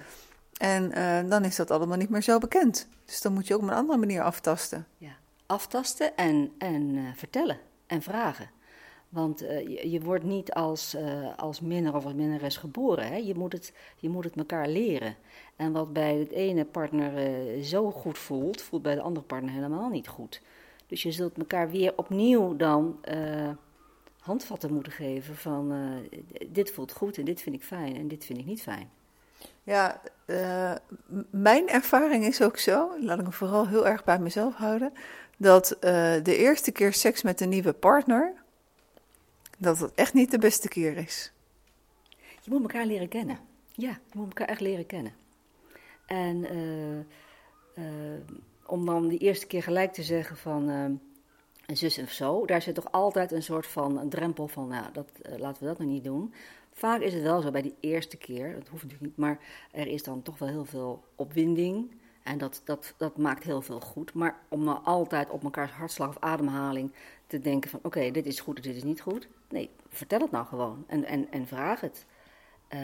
En 0.57 1.29
dan 1.29 1.45
is 1.45 1.57
dat 1.57 1.71
allemaal 1.71 1.97
niet 1.97 2.11
meer 2.11 2.23
zo 2.23 2.39
bekend. 2.39 2.87
Dus 3.05 3.21
dan 3.21 3.33
moet 3.33 3.47
je 3.47 3.55
ook 3.55 3.63
op 3.63 3.69
een 3.69 3.75
andere 3.75 3.99
manier 3.99 4.23
aftasten. 4.23 4.87
Ja 4.99 5.21
aftasten 5.53 6.17
en, 6.17 6.53
en 6.59 6.83
uh, 6.83 7.09
vertellen 7.15 7.59
en 7.87 8.03
vragen. 8.03 8.51
Want 9.09 9.39
je, 9.39 9.91
je, 9.91 10.01
wordt 10.01 10.25
niet 10.25 10.53
als, 10.53 10.95
uh, 10.95 11.37
als 11.37 11.61
minnaar 11.61 11.95
of 11.95 12.05
als 12.05 12.15
minnares 12.15 12.57
geboren. 12.57 13.07
Hè? 13.07 13.17
Je, 13.17 13.35
moet 13.35 13.53
het, 13.53 13.73
je 13.97 14.09
moet 14.09 14.25
het 14.25 14.37
elkaar 14.37 14.69
leren. 14.69 15.17
En 15.57 15.73
wat 15.73 15.93
bij 15.93 16.15
het 16.17 16.31
ene 16.31 16.65
partner 16.65 17.65
zo 17.65 17.91
goed 17.91 18.19
voelt, 18.19 18.63
voelt 18.63 18.83
bij 18.83 18.95
de 18.95 19.01
andere 19.01 19.27
partner 19.27 19.53
helemaal 19.55 19.89
niet 19.89 20.09
goed. 20.09 20.41
Dus 20.87 21.03
je 21.03 21.13
zult 21.13 21.39
elkaar 21.39 21.71
weer 21.71 21.93
opnieuw 21.97 22.57
dan 22.57 22.99
handvatten 24.19 24.73
moeten 24.75 24.93
geven 24.93 25.37
van 25.37 25.73
dit 26.49 26.71
voelt 26.71 26.93
goed 26.93 27.19
en 27.19 27.25
dit 27.25 27.43
vind 27.43 27.57
ik 27.57 27.65
fijn 27.65 27.97
en 27.97 28.09
dit 28.09 28.25
vind 28.25 28.39
ik 28.39 28.47
niet 28.47 28.63
fijn. 28.63 28.91
Ja, 29.63 30.01
uh, 30.33 30.73
mijn 31.31 31.69
ervaring 31.69 32.25
is 32.25 32.43
ook 32.43 32.59
zo, 32.59 33.01
laat 33.01 33.19
ik 33.19 33.25
me 33.25 33.33
vooral 33.33 33.69
heel 33.69 33.87
erg 33.87 34.05
bij 34.05 34.19
mezelf 34.19 34.55
houden, 34.55 34.93
dat 35.37 35.73
uh, 35.73 35.81
de 36.23 36.37
eerste 36.37 36.73
keer 36.73 36.93
seks 36.93 37.23
met 37.23 37.41
een 37.41 37.49
nieuwe 37.49 37.73
partner, 37.73 38.35
dat 39.59 39.79
het 39.79 39.95
echt 39.95 40.15
niet 40.15 40.31
de 40.31 40.39
beste 40.39 40.69
keer 40.69 40.97
is. 40.97 41.33
Je 42.19 42.51
moet 42.51 42.61
elkaar 42.61 42.87
leren 42.87 43.09
kennen. 43.09 43.39
Ja, 43.73 43.91
je 43.91 44.19
moet 44.19 44.27
elkaar 44.27 44.49
echt 44.49 44.61
leren 44.61 44.87
kennen. 44.87 45.13
En 46.07 46.55
uh, 47.75 47.85
om 48.67 48.87
dan 48.87 49.09
die 49.09 49.19
eerste 49.19 49.47
keer 49.47 49.63
gelijk 49.63 49.93
te 49.93 50.03
zeggen 50.03 50.37
van 50.37 50.69
een 50.69 51.77
zus 51.77 51.99
en 51.99 52.09
zo, 52.09 52.47
daar 52.47 52.63
zit 52.63 52.75
toch 52.75 52.93
altijd 52.93 53.33
een 53.33 53.43
soort 53.43 53.67
van 53.67 53.99
een 53.99 54.09
drempel 54.09 54.49
van, 54.49 54.69
nou, 54.69 54.93
dat, 54.93 55.09
laten 55.23 55.63
we 55.63 55.69
dat 55.69 55.79
nog 55.79 55.89
niet 55.89 56.05
doen. 56.05 56.35
Vaak 56.83 57.01
is 57.01 57.15
het 57.15 57.23
wel 57.23 57.41
zo 57.41 57.51
bij 57.51 57.63
die 57.63 57.75
eerste 57.81 58.17
keer, 58.17 58.55
dat 58.55 58.69
hoeft 58.69 58.83
natuurlijk 58.83 59.01
niet, 59.01 59.17
maar 59.17 59.39
er 59.71 59.87
is 59.87 60.03
dan 60.03 60.23
toch 60.23 60.39
wel 60.39 60.49
heel 60.49 60.65
veel 60.65 61.05
opwinding. 61.17 61.91
En 62.23 62.39
dat, 62.39 62.63
dat, 62.65 62.95
dat 62.97 63.17
maakt 63.17 63.45
heel 63.45 63.63
veel 63.63 63.81
goed. 63.81 64.15
Maar 64.15 64.39
om 64.49 64.65
nou 64.65 64.79
altijd 64.85 65.31
op 65.31 65.43
mekaars 65.43 65.71
hartslag 65.71 66.09
of 66.09 66.19
ademhaling 66.21 66.93
te 67.27 67.41
denken 67.41 67.71
van... 67.71 67.81
oké, 67.83 68.11
dit 68.11 68.27
is 68.27 68.41
goed 68.41 68.63
dit 68.63 68.77
is 68.77 68.83
niet 68.83 69.01
goed. 69.01 69.29
Nee, 69.49 69.71
vertel 69.89 70.21
het 70.21 70.31
nou 70.31 70.47
gewoon 70.47 70.85
en, 70.87 71.05
en, 71.05 71.31
en 71.31 71.47
vraag 71.47 71.81
het. 71.81 72.07
Uh, 72.75 72.81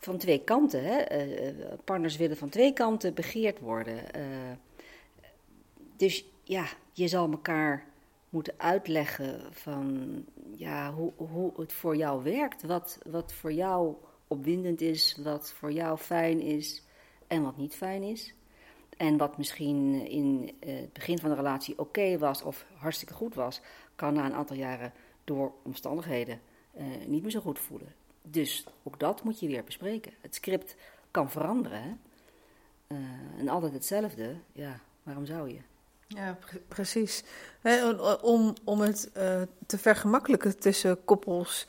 van 0.00 0.18
twee 0.18 0.44
kanten, 0.44 0.84
hè. 0.84 1.26
Uh, 1.26 1.72
partners 1.84 2.16
willen 2.16 2.36
van 2.36 2.48
twee 2.48 2.72
kanten 2.72 3.14
begeerd 3.14 3.58
worden. 3.58 4.02
Dus 5.96 6.24
ja, 6.42 6.66
je 6.92 7.08
zal 7.08 7.30
elkaar 7.30 7.87
moeten 8.28 8.54
uitleggen 8.56 9.40
van 9.50 10.24
ja, 10.56 10.92
hoe, 10.92 11.12
hoe 11.16 11.52
het 11.56 11.72
voor 11.72 11.96
jou 11.96 12.22
werkt. 12.22 12.62
Wat, 12.62 12.98
wat 13.10 13.32
voor 13.32 13.52
jou 13.52 13.94
opwindend 14.26 14.80
is, 14.80 15.18
wat 15.22 15.52
voor 15.52 15.72
jou 15.72 15.98
fijn 15.98 16.40
is 16.40 16.82
en 17.26 17.42
wat 17.42 17.56
niet 17.56 17.74
fijn 17.74 18.02
is. 18.02 18.34
En 18.96 19.16
wat 19.16 19.38
misschien 19.38 20.06
in 20.08 20.54
het 20.60 20.92
begin 20.92 21.18
van 21.18 21.30
de 21.30 21.36
relatie 21.36 21.78
oké 21.78 22.18
was 22.18 22.42
of 22.42 22.66
hartstikke 22.74 23.14
goed 23.14 23.34
was, 23.34 23.60
kan 23.94 24.14
na 24.14 24.24
een 24.24 24.34
aantal 24.34 24.56
jaren 24.56 24.92
door 25.24 25.52
omstandigheden 25.62 26.40
uh, 26.78 26.84
niet 27.06 27.22
meer 27.22 27.30
zo 27.30 27.40
goed 27.40 27.58
voelen. 27.58 27.94
Dus 28.22 28.66
ook 28.82 28.98
dat 28.98 29.24
moet 29.24 29.40
je 29.40 29.46
weer 29.46 29.64
bespreken. 29.64 30.12
Het 30.20 30.34
script 30.34 30.76
kan 31.10 31.30
veranderen. 31.30 32.00
Uh, 32.88 32.98
en 33.38 33.48
altijd 33.48 33.72
hetzelfde, 33.72 34.36
ja, 34.52 34.80
waarom 35.02 35.26
zou 35.26 35.48
je? 35.48 35.60
Ja, 36.08 36.38
precies. 36.68 37.24
om, 38.20 38.54
om 38.64 38.80
het 38.80 39.10
uh, 39.16 39.42
te 39.66 39.78
vergemakkelijken 39.78 40.58
tussen 40.58 41.04
koppels, 41.04 41.66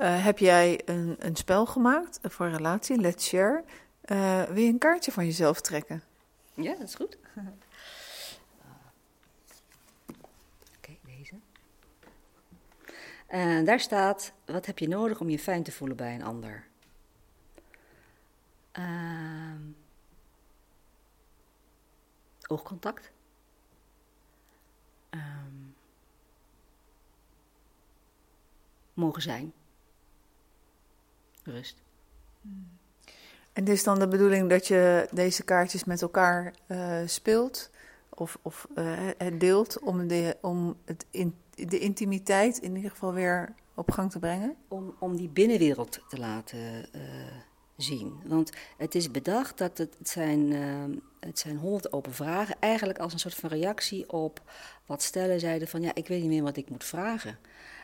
uh, 0.00 0.24
heb 0.24 0.38
jij 0.38 0.80
een, 0.84 1.16
een 1.18 1.36
spel 1.36 1.66
gemaakt 1.66 2.18
voor 2.22 2.46
een 2.46 2.56
relatie, 2.56 3.00
Let's 3.00 3.26
Share. 3.26 3.64
Uh, 4.04 4.42
wil 4.42 4.62
je 4.62 4.68
een 4.68 4.78
kaartje 4.78 5.12
van 5.12 5.24
jezelf 5.24 5.60
trekken? 5.60 6.02
Ja, 6.54 6.74
dat 6.74 6.88
is 6.88 6.94
goed. 6.94 7.18
Oké, 10.76 10.96
deze. 11.04 11.34
En 13.26 13.64
daar 13.64 13.80
staat: 13.80 14.32
wat 14.44 14.66
heb 14.66 14.78
je 14.78 14.88
nodig 14.88 15.20
om 15.20 15.30
je 15.30 15.38
fijn 15.38 15.62
te 15.62 15.72
voelen 15.72 15.96
bij 15.96 16.14
een 16.14 16.24
ander? 16.24 16.66
Uh, 18.78 19.54
oogcontact. 22.46 23.10
Um, 25.10 25.74
mogen 28.94 29.22
zijn. 29.22 29.52
Rust. 31.42 31.82
Hmm. 32.40 32.78
En 33.52 33.62
het 33.62 33.68
is 33.68 33.84
dan 33.84 33.98
de 33.98 34.08
bedoeling 34.08 34.50
dat 34.50 34.66
je 34.66 35.08
deze 35.10 35.44
kaartjes 35.44 35.84
met 35.84 36.02
elkaar 36.02 36.54
uh, 36.66 36.98
speelt 37.06 37.70
of, 38.08 38.38
of 38.42 38.66
uh, 38.76 39.08
het 39.18 39.40
deelt 39.40 39.78
om, 39.78 40.08
de, 40.08 40.36
om 40.40 40.76
het 40.84 41.06
in, 41.10 41.34
de 41.54 41.78
intimiteit 41.78 42.58
in 42.58 42.76
ieder 42.76 42.90
geval 42.90 43.12
weer 43.12 43.54
op 43.74 43.90
gang 43.90 44.10
te 44.10 44.18
brengen? 44.18 44.56
Om, 44.68 44.94
om 44.98 45.16
die 45.16 45.28
binnenwereld 45.28 46.00
te 46.08 46.18
laten 46.18 46.58
uh, 46.94 47.02
zien. 47.82 48.20
Want 48.24 48.50
het 48.76 48.94
is 48.94 49.10
bedacht 49.10 49.58
dat 49.58 49.78
het, 49.78 49.96
zijn, 50.02 50.52
het 51.20 51.38
zijn 51.38 51.56
honderd 51.56 51.92
open 51.92 52.14
vragen, 52.14 52.56
eigenlijk 52.60 52.98
als 52.98 53.12
een 53.12 53.18
soort 53.18 53.34
van 53.34 53.50
reactie 53.50 54.12
op 54.12 54.42
wat 54.86 55.02
stellen 55.02 55.40
zeiden 55.40 55.68
van 55.68 55.82
ja, 55.82 55.94
ik 55.94 56.08
weet 56.08 56.20
niet 56.20 56.30
meer 56.30 56.42
wat 56.42 56.56
ik 56.56 56.70
moet 56.70 56.84
vragen. 56.84 57.38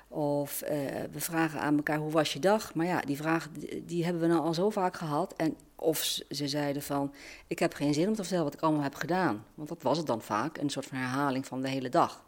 Of 0.08 0.62
uh, 0.62 0.68
we 1.12 1.20
vragen 1.20 1.60
aan 1.60 1.76
elkaar 1.76 1.98
hoe 1.98 2.10
was 2.10 2.32
je 2.32 2.38
dag? 2.38 2.74
Maar 2.74 2.86
ja, 2.86 3.00
die 3.00 3.16
vraag 3.16 3.48
die, 3.82 4.04
hebben 4.04 4.22
we 4.22 4.28
nou 4.28 4.40
al 4.40 4.54
zo 4.54 4.70
vaak 4.70 4.96
gehad. 4.96 5.34
En 5.36 5.56
of 5.74 5.98
ze 6.30 6.48
zeiden 6.48 6.82
van 6.82 7.14
ik 7.46 7.58
heb 7.58 7.74
geen 7.74 7.94
zin 7.94 8.08
om 8.08 8.14
te 8.14 8.20
vertellen 8.20 8.44
wat 8.44 8.54
ik 8.54 8.60
allemaal 8.60 8.82
heb 8.82 8.94
gedaan. 8.94 9.44
Want 9.54 9.68
dat 9.68 9.82
was 9.82 9.98
het 9.98 10.06
dan 10.06 10.22
vaak, 10.22 10.58
een 10.58 10.70
soort 10.70 10.86
van 10.86 10.98
herhaling 10.98 11.46
van 11.46 11.60
de 11.60 11.68
hele 11.68 11.88
dag. 11.88 12.24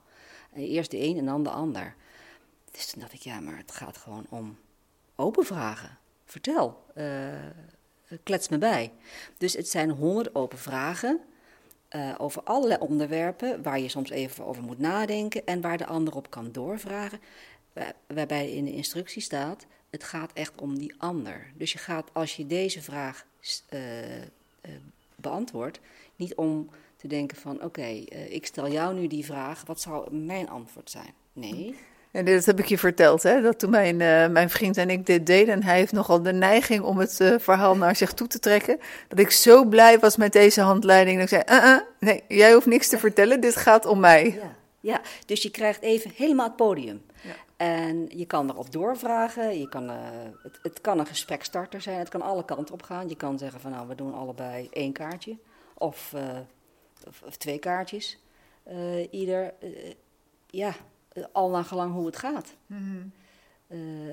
eerst 0.55 0.91
de 0.91 1.03
een 1.03 1.19
en 1.19 1.25
dan 1.25 1.43
de 1.43 1.51
ander. 1.51 1.95
Dus 2.71 2.87
toen 2.87 3.01
dacht 3.01 3.13
ik, 3.13 3.21
ja, 3.21 3.41
maar 3.41 3.57
het 3.57 3.73
gaat 3.73 3.97
gewoon 3.97 4.27
om 4.29 4.59
open 5.17 5.45
vragen. 5.45 5.99
Vertel, 6.29 6.85
uh, 6.97 7.07
klets 8.23 8.49
me 8.49 8.59
bij. 8.59 8.93
Dus 9.39 9.53
het 9.53 9.69
zijn 9.69 9.91
honderd 9.91 10.35
open 10.35 10.59
vragen 10.59 11.21
uh, 11.91 12.15
over 12.19 12.43
allerlei 12.43 12.81
onderwerpen 12.81 13.63
waar 13.63 13.81
je 13.81 13.89
soms 13.89 14.11
even 14.11 14.45
over 14.45 14.63
moet 14.63 14.79
nadenken 14.79 15.47
en 15.47 15.61
waar 15.61 15.79
de 15.79 15.87
ander 15.87 16.17
op 16.17 16.31
kan 16.31 16.53
doorvragen 16.53 17.21
waarbij 18.07 18.53
in 18.53 18.65
de 18.65 18.73
instructie 18.73 19.23
staat: 19.23 19.67
het 19.91 20.05
gaat 20.05 20.33
echt 20.33 20.61
om 20.61 20.79
die 20.79 20.95
ander. 20.99 21.53
Dus 21.55 21.73
je 21.73 21.79
gaat, 21.79 22.11
als 22.13 22.37
je 22.37 22.47
deze 22.47 22.83
vraag 22.83 23.27
uh, 23.71 23.81
beantwoordt, 25.17 25.81
niet 26.17 26.35
om 26.35 26.71
te 26.97 27.07
denken 27.07 27.37
van: 27.37 27.63
oké, 27.63 27.87
ik 28.29 28.47
stel 28.47 28.71
jou 28.71 28.95
nu 28.95 29.07
die 29.07 29.25
vraag, 29.25 29.65
wat 29.67 29.81
zou 29.81 30.15
mijn 30.15 30.49
antwoord 30.49 30.91
zijn? 30.91 31.15
Nee. 31.33 31.77
En 32.19 32.25
dat 32.25 32.45
heb 32.45 32.59
ik 32.59 32.67
je 32.67 32.79
verteld, 32.79 33.23
hè? 33.23 33.43
dat 33.43 33.59
toen 33.59 33.71
mijn, 33.71 33.97
mijn 34.33 34.51
vriend 34.51 34.77
en 34.77 34.91
ik 34.91 35.07
dit 35.07 35.27
deden, 35.27 35.55
en 35.55 35.63
hij 35.63 35.77
heeft 35.77 35.93
nogal 35.93 36.23
de 36.23 36.33
neiging 36.33 36.83
om 36.83 36.99
het 36.99 37.37
verhaal 37.39 37.77
naar 37.77 37.97
zich 37.97 38.13
toe 38.13 38.27
te 38.27 38.39
trekken, 38.39 38.81
dat 39.09 39.19
ik 39.19 39.31
zo 39.31 39.65
blij 39.65 39.99
was 39.99 40.17
met 40.17 40.33
deze 40.33 40.61
handleiding. 40.61 41.21
Dat 41.21 41.33
ik 41.33 41.45
zei: 41.47 41.61
-uh, 41.61 41.77
nee, 42.01 42.23
jij 42.29 42.53
hoeft 42.53 42.67
niks 42.67 42.89
te 42.89 42.99
vertellen, 42.99 43.41
dit 43.41 43.57
gaat 43.57 43.87
om 43.87 44.01
mij. 44.01 44.25
Ja. 44.31 44.57
Ja, 44.81 45.01
dus 45.27 45.43
je 45.43 45.51
krijgt 45.51 45.83
even 45.83 46.11
helemaal 46.15 46.47
het 46.47 46.57
podium. 46.57 47.03
Ja. 47.23 47.35
En 47.57 48.07
je 48.09 48.27
kan 48.27 48.51
erop 48.51 48.73
doorvragen. 48.73 49.59
Je 49.59 49.69
kan, 49.69 49.89
het, 50.43 50.59
het, 50.63 50.81
kan 50.81 50.99
een 50.99 51.07
gesprekstarter 51.07 51.81
zijn. 51.81 51.99
Het 51.99 52.09
kan 52.09 52.23
alle 52.23 52.45
kanten 52.45 52.75
op 52.75 52.83
gaan. 52.83 53.09
Je 53.09 53.17
kan 53.17 53.39
zeggen 53.39 53.61
van 53.61 53.71
nou, 53.71 53.89
we 53.89 53.95
doen 53.95 54.15
allebei 54.15 54.69
één 54.73 54.93
kaartje. 54.93 55.37
Of, 55.75 56.15
of, 57.07 57.23
of, 57.27 57.37
twee 57.37 57.59
kaartjes. 57.59 58.19
Ieder, 59.11 59.55
ja, 60.47 60.75
al 61.33 61.51
naar 61.51 61.65
gelang 61.65 61.93
hoe 61.93 62.07
het 62.07 62.17
gaat. 62.17 62.55
Mm 62.67 62.79
-hmm. 62.79 63.13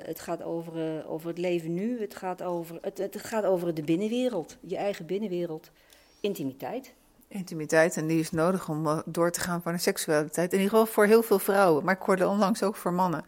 het 0.04 0.20
gaat 0.20 0.44
over, 0.44 1.08
over 1.08 1.28
het 1.28 1.38
leven 1.38 1.74
nu. 1.74 2.02
Het 2.02 2.16
gaat 2.16 2.42
over, 2.42 2.78
het, 2.82 2.98
het 2.98 3.22
gaat 3.22 3.46
over 3.46 3.74
de 3.74 3.84
binnenwereld. 3.84 4.58
Je 4.62 4.78
eigen 4.78 5.06
binnenwereld. 5.06 5.72
Intimiteit 6.20 6.94
intimiteit 7.28 7.98
en 7.98 8.08
die 8.08 8.20
is 8.20 8.32
nodig 8.32 8.70
om 8.70 8.88
eh, 8.88 9.00
door 9.06 9.32
te 9.32 9.40
gaan 9.40 9.62
van 9.62 9.74
de 9.74 9.80
seksualiteit. 9.80 10.54
In 10.54 10.60
ieder 10.60 10.72
geval 10.78 10.94
voor 10.94 11.06
heel 11.06 11.24
veel 11.24 11.40
vrouwen, 11.40 11.84
maar 11.84 11.96
ik 11.96 12.02
hoorde 12.02 12.28
onlangs 12.28 12.64
ook 12.64 12.76
voor 12.76 12.94
mannen. 12.94 13.26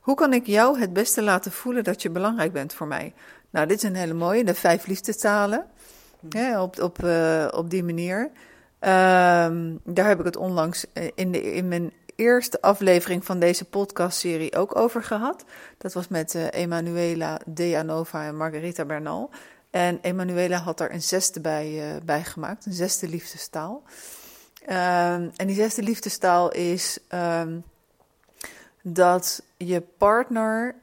Hoe 0.00 0.14
kan 0.14 0.32
ik 0.32 0.46
jou 0.46 0.78
het 0.78 0.92
beste 0.92 1.22
laten 1.22 1.52
voelen 1.52 1.84
dat 1.84 2.02
je 2.02 2.10
belangrijk 2.10 2.52
bent 2.52 2.72
voor 2.72 2.86
mij? 2.86 3.12
Nou, 3.50 3.66
dit 3.66 3.76
is 3.76 3.82
een 3.82 3.94
hele 3.94 4.14
mooie, 4.14 4.44
de 4.44 4.54
vijf 4.54 4.86
liefdestalen. 4.86 5.66
Ja, 6.28 6.62
op, 6.62 6.80
op, 6.80 7.02
uh, 7.04 7.48
op 7.50 7.70
die 7.70 7.84
manier. 7.84 8.20
Um, 8.20 9.80
daar 9.84 10.08
heb 10.08 10.18
ik 10.18 10.24
het 10.24 10.36
onlangs 10.36 10.92
eh, 10.92 11.08
in, 11.14 11.32
de, 11.32 11.52
in 11.52 11.68
mijn 11.68 11.92
eerste 12.20 12.60
aflevering 12.60 13.24
van 13.24 13.38
deze 13.38 13.64
podcastserie 13.64 14.56
ook 14.56 14.76
over 14.76 15.02
gehad. 15.02 15.44
Dat 15.78 15.92
was 15.92 16.08
met 16.08 16.34
uh, 16.34 16.46
Emanuela 16.50 17.40
Deanova 17.46 18.26
en 18.26 18.36
Margarita 18.36 18.84
Bernal. 18.84 19.30
En 19.70 19.98
Emanuela 20.02 20.56
had 20.56 20.80
er 20.80 20.92
een 20.92 21.02
zesde 21.02 21.40
bij, 21.40 21.98
uh, 22.06 22.24
gemaakt, 22.24 22.66
een 22.66 22.72
zesde 22.72 23.08
liefdestaal. 23.08 23.82
Ehm, 24.66 25.28
en 25.36 25.46
die 25.46 25.54
zesde 25.54 25.82
liefdestaal 25.82 26.52
is 26.52 26.98
um, 27.14 27.64
dat 28.82 29.42
je 29.56 29.80
partner 29.80 30.74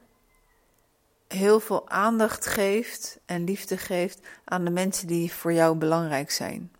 heel 1.28 1.60
veel 1.60 1.88
aandacht 1.88 2.46
geeft 2.46 3.18
en 3.26 3.44
liefde 3.44 3.76
geeft 3.76 4.20
aan 4.44 4.64
de 4.64 4.70
mensen 4.70 5.06
die 5.06 5.32
voor 5.32 5.52
jou 5.52 5.76
belangrijk 5.76 6.30
zijn. 6.30 6.72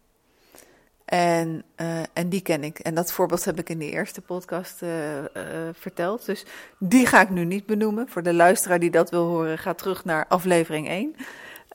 En, 1.08 1.64
uh, 1.76 2.02
en 2.12 2.28
die 2.28 2.40
ken 2.40 2.64
ik. 2.64 2.78
En 2.78 2.94
dat 2.94 3.12
voorbeeld 3.12 3.44
heb 3.44 3.58
ik 3.58 3.68
in 3.68 3.78
de 3.78 3.90
eerste 3.90 4.20
podcast 4.20 4.82
uh, 4.82 5.18
uh, 5.18 5.24
verteld. 5.72 6.26
Dus 6.26 6.44
die 6.78 7.06
ga 7.06 7.20
ik 7.20 7.30
nu 7.30 7.44
niet 7.44 7.66
benoemen. 7.66 8.08
Voor 8.08 8.22
de 8.22 8.34
luisteraar 8.34 8.78
die 8.78 8.90
dat 8.90 9.10
wil 9.10 9.26
horen, 9.26 9.58
ga 9.58 9.74
terug 9.74 10.04
naar 10.04 10.26
aflevering 10.26 11.14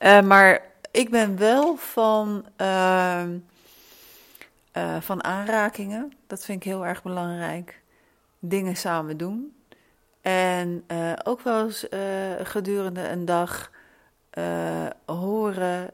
1. 0.00 0.26
maar 0.26 0.62
ik 0.90 1.10
ben 1.10 1.38
wel 1.38 1.76
van, 1.76 2.46
ehm, 2.56 3.38
van 5.00 5.24
aanrakingen. 5.24 6.12
Dat 6.26 6.44
vind 6.44 6.64
ik 6.64 6.70
heel 6.70 6.86
erg 6.86 7.02
belangrijk. 7.02 7.80
Dingen 8.38 8.76
samen 8.76 9.16
doen. 9.16 9.56
En 10.20 10.84
ook 11.24 11.40
wel 11.40 11.64
eens 11.64 11.86
gedurende 12.42 13.08
een 13.08 13.24
dag 13.24 13.70
horen 15.06 15.90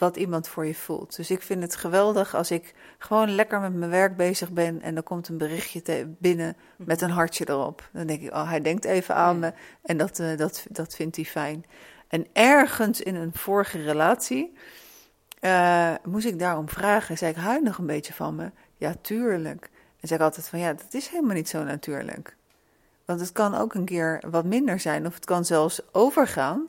wat 0.00 0.16
iemand 0.16 0.48
voor 0.48 0.66
je 0.66 0.74
voelt. 0.74 1.16
Dus 1.16 1.30
ik 1.30 1.42
vind 1.42 1.62
het 1.62 1.76
geweldig 1.76 2.34
als 2.34 2.50
ik 2.50 2.74
gewoon 2.98 3.34
lekker 3.34 3.60
met 3.60 3.74
mijn 3.74 3.90
werk 3.90 4.16
bezig 4.16 4.50
ben 4.50 4.82
en 4.82 4.94
dan 4.94 5.02
komt 5.02 5.28
een 5.28 5.38
berichtje 5.38 6.06
binnen 6.18 6.56
met 6.76 7.00
een 7.00 7.10
hartje 7.10 7.48
erop. 7.48 7.88
Dan 7.92 8.06
denk 8.06 8.22
ik, 8.22 8.32
oh, 8.32 8.48
hij 8.48 8.60
denkt 8.60 8.84
even 8.84 9.14
aan 9.14 9.38
me 9.38 9.52
en 9.82 9.96
dat, 9.96 10.18
uh, 10.18 10.36
dat, 10.36 10.66
dat 10.70 10.94
vindt 10.94 11.16
hij 11.16 11.24
fijn. 11.24 11.64
En 12.08 12.26
ergens 12.32 13.00
in 13.00 13.14
een 13.14 13.34
vorige 13.34 13.82
relatie 13.82 14.52
uh, 15.40 15.94
moest 16.04 16.26
ik 16.26 16.38
daarom 16.38 16.68
vragen. 16.68 17.18
Zei 17.18 17.30
ik, 17.30 17.36
hou 17.36 17.62
nog 17.62 17.78
een 17.78 17.86
beetje 17.86 18.12
van 18.12 18.34
me? 18.34 18.50
Ja, 18.76 18.94
tuurlijk. 19.00 19.70
En 20.00 20.08
zei 20.08 20.20
ik 20.20 20.26
altijd 20.26 20.48
van, 20.48 20.58
ja, 20.58 20.72
dat 20.72 20.94
is 20.94 21.08
helemaal 21.08 21.34
niet 21.34 21.48
zo 21.48 21.64
natuurlijk. 21.64 22.36
Want 23.04 23.20
het 23.20 23.32
kan 23.32 23.54
ook 23.54 23.74
een 23.74 23.84
keer 23.84 24.22
wat 24.30 24.44
minder 24.44 24.80
zijn 24.80 25.06
of 25.06 25.14
het 25.14 25.24
kan 25.24 25.44
zelfs 25.44 25.80
overgaan. 25.92 26.68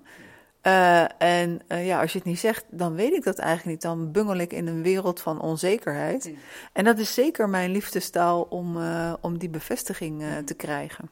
Uh, 0.63 1.21
en 1.21 1.61
uh, 1.67 1.85
ja, 1.85 2.01
als 2.01 2.11
je 2.11 2.17
het 2.17 2.27
niet 2.27 2.39
zegt, 2.39 2.65
dan 2.69 2.95
weet 2.95 3.13
ik 3.13 3.23
dat 3.23 3.37
eigenlijk 3.37 3.69
niet. 3.69 3.81
Dan 3.81 4.11
bungel 4.11 4.37
ik 4.37 4.53
in 4.53 4.67
een 4.67 4.81
wereld 4.81 5.21
van 5.21 5.41
onzekerheid. 5.41 6.33
En 6.73 6.83
dat 6.83 6.97
is 6.97 7.13
zeker 7.13 7.49
mijn 7.49 7.71
liefdestaal 7.71 8.41
om, 8.41 8.77
uh, 8.77 9.13
om 9.21 9.37
die 9.37 9.49
bevestiging 9.49 10.23
te 10.45 10.53
krijgen. 10.53 11.09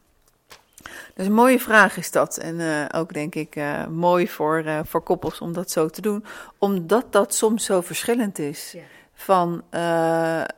Dus 1.14 1.26
een 1.26 1.32
mooie 1.32 1.60
vraag 1.60 1.96
is 1.96 2.10
dat. 2.10 2.36
En 2.36 2.88
ook 2.92 3.12
denk 3.12 3.34
ik 3.34 3.56
mooi 3.88 4.28
voor, 4.28 4.64
voor 4.84 5.02
koppels 5.02 5.40
om 5.40 5.52
dat 5.52 5.70
zo 5.70 5.88
te 5.88 6.00
doen. 6.00 6.24
Omdat 6.58 7.12
dat 7.12 7.34
soms 7.34 7.64
zo 7.64 7.80
verschillend 7.80 8.38
is. 8.38 8.76
Van, 9.14 9.62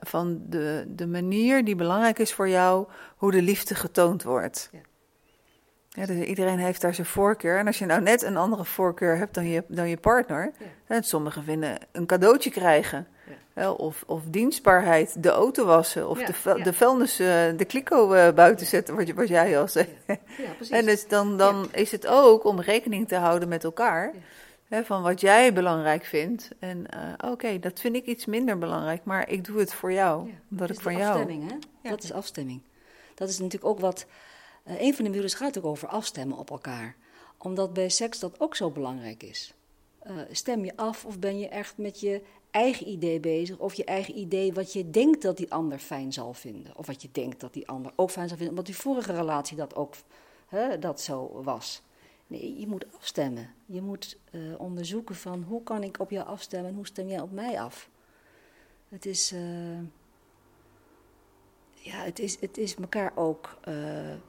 van 0.00 0.42
de, 0.48 0.84
de 0.88 1.06
manier 1.06 1.64
die 1.64 1.76
belangrijk 1.76 2.18
is 2.18 2.32
voor 2.32 2.48
jou, 2.48 2.86
hoe 3.16 3.30
de 3.30 3.42
liefde 3.42 3.74
getoond 3.74 4.22
wordt. 4.22 4.70
Ja, 5.94 6.06
dus 6.06 6.26
iedereen 6.26 6.58
heeft 6.58 6.80
daar 6.80 6.94
zijn 6.94 7.06
voorkeur. 7.06 7.58
En 7.58 7.66
als 7.66 7.78
je 7.78 7.86
nou 7.86 8.00
net 8.00 8.22
een 8.22 8.36
andere 8.36 8.64
voorkeur 8.64 9.16
hebt 9.16 9.34
dan 9.34 9.46
je, 9.46 9.64
dan 9.68 9.88
je 9.88 9.96
partner, 9.96 10.52
ja. 10.88 11.02
sommigen 11.02 11.44
vinden 11.44 11.78
een 11.92 12.06
cadeautje 12.06 12.50
krijgen. 12.50 13.06
Ja. 13.54 13.72
Of, 13.72 14.04
of 14.06 14.22
dienstbaarheid, 14.24 15.22
de 15.22 15.28
auto 15.28 15.64
wassen, 15.64 16.08
of 16.08 16.18
de, 16.18 16.62
de 16.62 16.72
vuilnis, 16.72 17.20
uh, 17.20 17.26
de 17.56 17.64
kliko 17.64 18.14
uh, 18.14 18.30
buiten 18.30 18.66
zetten, 18.66 18.96
wat, 18.96 19.08
wat 19.08 19.28
jij 19.28 19.58
al 19.58 19.68
zei. 19.68 19.88
en 20.70 20.84
dus 20.84 21.08
dan, 21.08 21.38
dan 21.38 21.68
is 21.72 21.90
het 21.90 22.06
ook 22.06 22.44
om 22.44 22.60
rekening 22.60 23.08
te 23.08 23.16
houden 23.16 23.48
met 23.48 23.64
elkaar. 23.64 24.12
Hè, 24.68 24.84
van 24.84 25.02
wat 25.02 25.20
jij 25.20 25.52
belangrijk 25.52 26.04
vindt. 26.04 26.48
En 26.58 26.78
uh, 26.78 27.12
oké, 27.16 27.30
okay, 27.30 27.58
dat 27.58 27.80
vind 27.80 27.96
ik 27.96 28.04
iets 28.04 28.26
minder 28.26 28.58
belangrijk, 28.58 29.04
maar 29.04 29.28
ik 29.28 29.44
doe 29.44 29.58
het 29.58 29.74
voor 29.74 29.92
jou. 29.92 30.30
omdat 30.50 30.70
ik 30.70 30.80
van 30.80 30.96
jou. 30.96 31.18
Afstemming, 31.18 31.50
hè? 31.50 31.90
Dat 31.90 32.02
is 32.02 32.12
afstemming. 32.12 32.60
Dat 33.14 33.28
is 33.28 33.38
natuurlijk 33.38 33.70
ook 33.70 33.80
wat 33.80 34.06
uh, 34.64 34.80
een 34.80 34.94
van 34.94 35.04
de 35.04 35.10
moeders 35.10 35.34
gaat 35.34 35.58
ook 35.58 35.64
over 35.64 35.88
afstemmen 35.88 36.38
op 36.38 36.50
elkaar. 36.50 36.96
Omdat 37.38 37.72
bij 37.72 37.88
seks 37.88 38.18
dat 38.18 38.40
ook 38.40 38.56
zo 38.56 38.70
belangrijk 38.70 39.22
is. 39.22 39.54
Uh, 40.06 40.16
stem 40.30 40.64
je 40.64 40.76
af 40.76 41.04
of 41.04 41.18
ben 41.18 41.38
je 41.38 41.48
echt 41.48 41.78
met 41.78 42.00
je 42.00 42.22
eigen 42.50 42.88
idee 42.88 43.20
bezig? 43.20 43.58
Of 43.58 43.74
je 43.74 43.84
eigen 43.84 44.18
idee 44.18 44.52
wat 44.52 44.72
je 44.72 44.90
denkt 44.90 45.22
dat 45.22 45.36
die 45.36 45.52
ander 45.52 45.78
fijn 45.78 46.12
zal 46.12 46.34
vinden. 46.34 46.76
Of 46.76 46.86
wat 46.86 47.02
je 47.02 47.08
denkt 47.12 47.40
dat 47.40 47.52
die 47.52 47.68
ander 47.68 47.92
ook 47.96 48.10
fijn 48.10 48.28
zal 48.28 48.36
vinden. 48.36 48.56
Omdat 48.56 48.72
die 48.72 48.82
vorige 48.82 49.12
relatie 49.12 49.56
dat 49.56 49.74
ook 49.74 49.94
hè, 50.46 50.78
dat 50.78 51.00
zo 51.00 51.42
was. 51.42 51.82
Nee, 52.26 52.60
je 52.60 52.66
moet 52.66 52.86
afstemmen. 52.96 53.50
Je 53.66 53.82
moet 53.82 54.18
uh, 54.30 54.60
onderzoeken 54.60 55.14
van 55.14 55.42
hoe 55.42 55.62
kan 55.62 55.82
ik 55.82 56.00
op 56.00 56.10
jou 56.10 56.26
afstemmen 56.26 56.70
en 56.70 56.76
hoe 56.76 56.86
stem 56.86 57.08
jij 57.08 57.20
op 57.20 57.32
mij 57.32 57.60
af. 57.60 57.88
Het 58.88 59.06
is 59.06 59.34
ja, 61.82 61.96
het 61.96 62.18
is, 62.18 62.40
het 62.40 62.58
is 62.58 62.74
elkaar 62.74 63.12
ook 63.14 63.58
uh, 63.68 63.74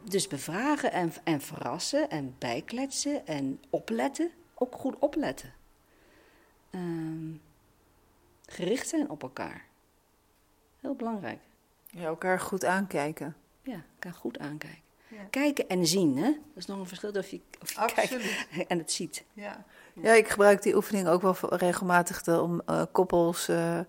dus 0.03 0.27
bevragen 0.27 0.91
en, 0.91 1.13
en 1.23 1.41
verrassen 1.41 2.09
en 2.09 2.35
bijkletsen 2.37 3.27
en 3.27 3.61
opletten. 3.69 4.31
Ook 4.53 4.75
goed 4.75 4.95
opletten. 4.99 5.53
Um, 6.71 7.41
gericht 8.45 8.87
zijn 8.87 9.09
op 9.09 9.23
elkaar. 9.23 9.65
Heel 10.79 10.95
belangrijk. 10.95 11.39
Ja, 11.87 12.03
elkaar 12.03 12.39
goed 12.39 12.65
aankijken. 12.65 13.35
Ja, 13.61 13.83
elkaar 13.93 14.13
goed 14.13 14.39
aankijken. 14.39 14.81
Ja. 15.07 15.23
Kijken 15.29 15.69
en 15.69 15.87
zien, 15.87 16.17
hè? 16.17 16.31
Dat 16.31 16.39
is 16.55 16.65
nog 16.65 16.79
een 16.79 16.87
verschil 16.87 17.11
of 17.11 17.29
je, 17.29 17.41
of 17.61 17.71
je 17.71 17.93
kijkt 17.93 18.37
en 18.67 18.77
het 18.77 18.91
ziet. 18.91 19.23
Ja. 19.33 19.65
ja, 19.93 20.13
ik 20.13 20.27
gebruik 20.27 20.61
die 20.61 20.75
oefening 20.75 21.07
ook 21.07 21.21
wel 21.21 21.35
regelmatig 21.55 22.27
om 22.27 22.61
uh, 22.69 22.83
koppels... 22.91 23.49
Uh, 23.49 23.79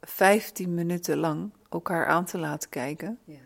15 0.00 0.74
minuten 0.74 1.16
lang 1.16 1.52
elkaar 1.70 2.06
aan 2.06 2.24
te 2.24 2.38
laten 2.38 2.68
kijken. 2.68 3.18
Ja. 3.24 3.38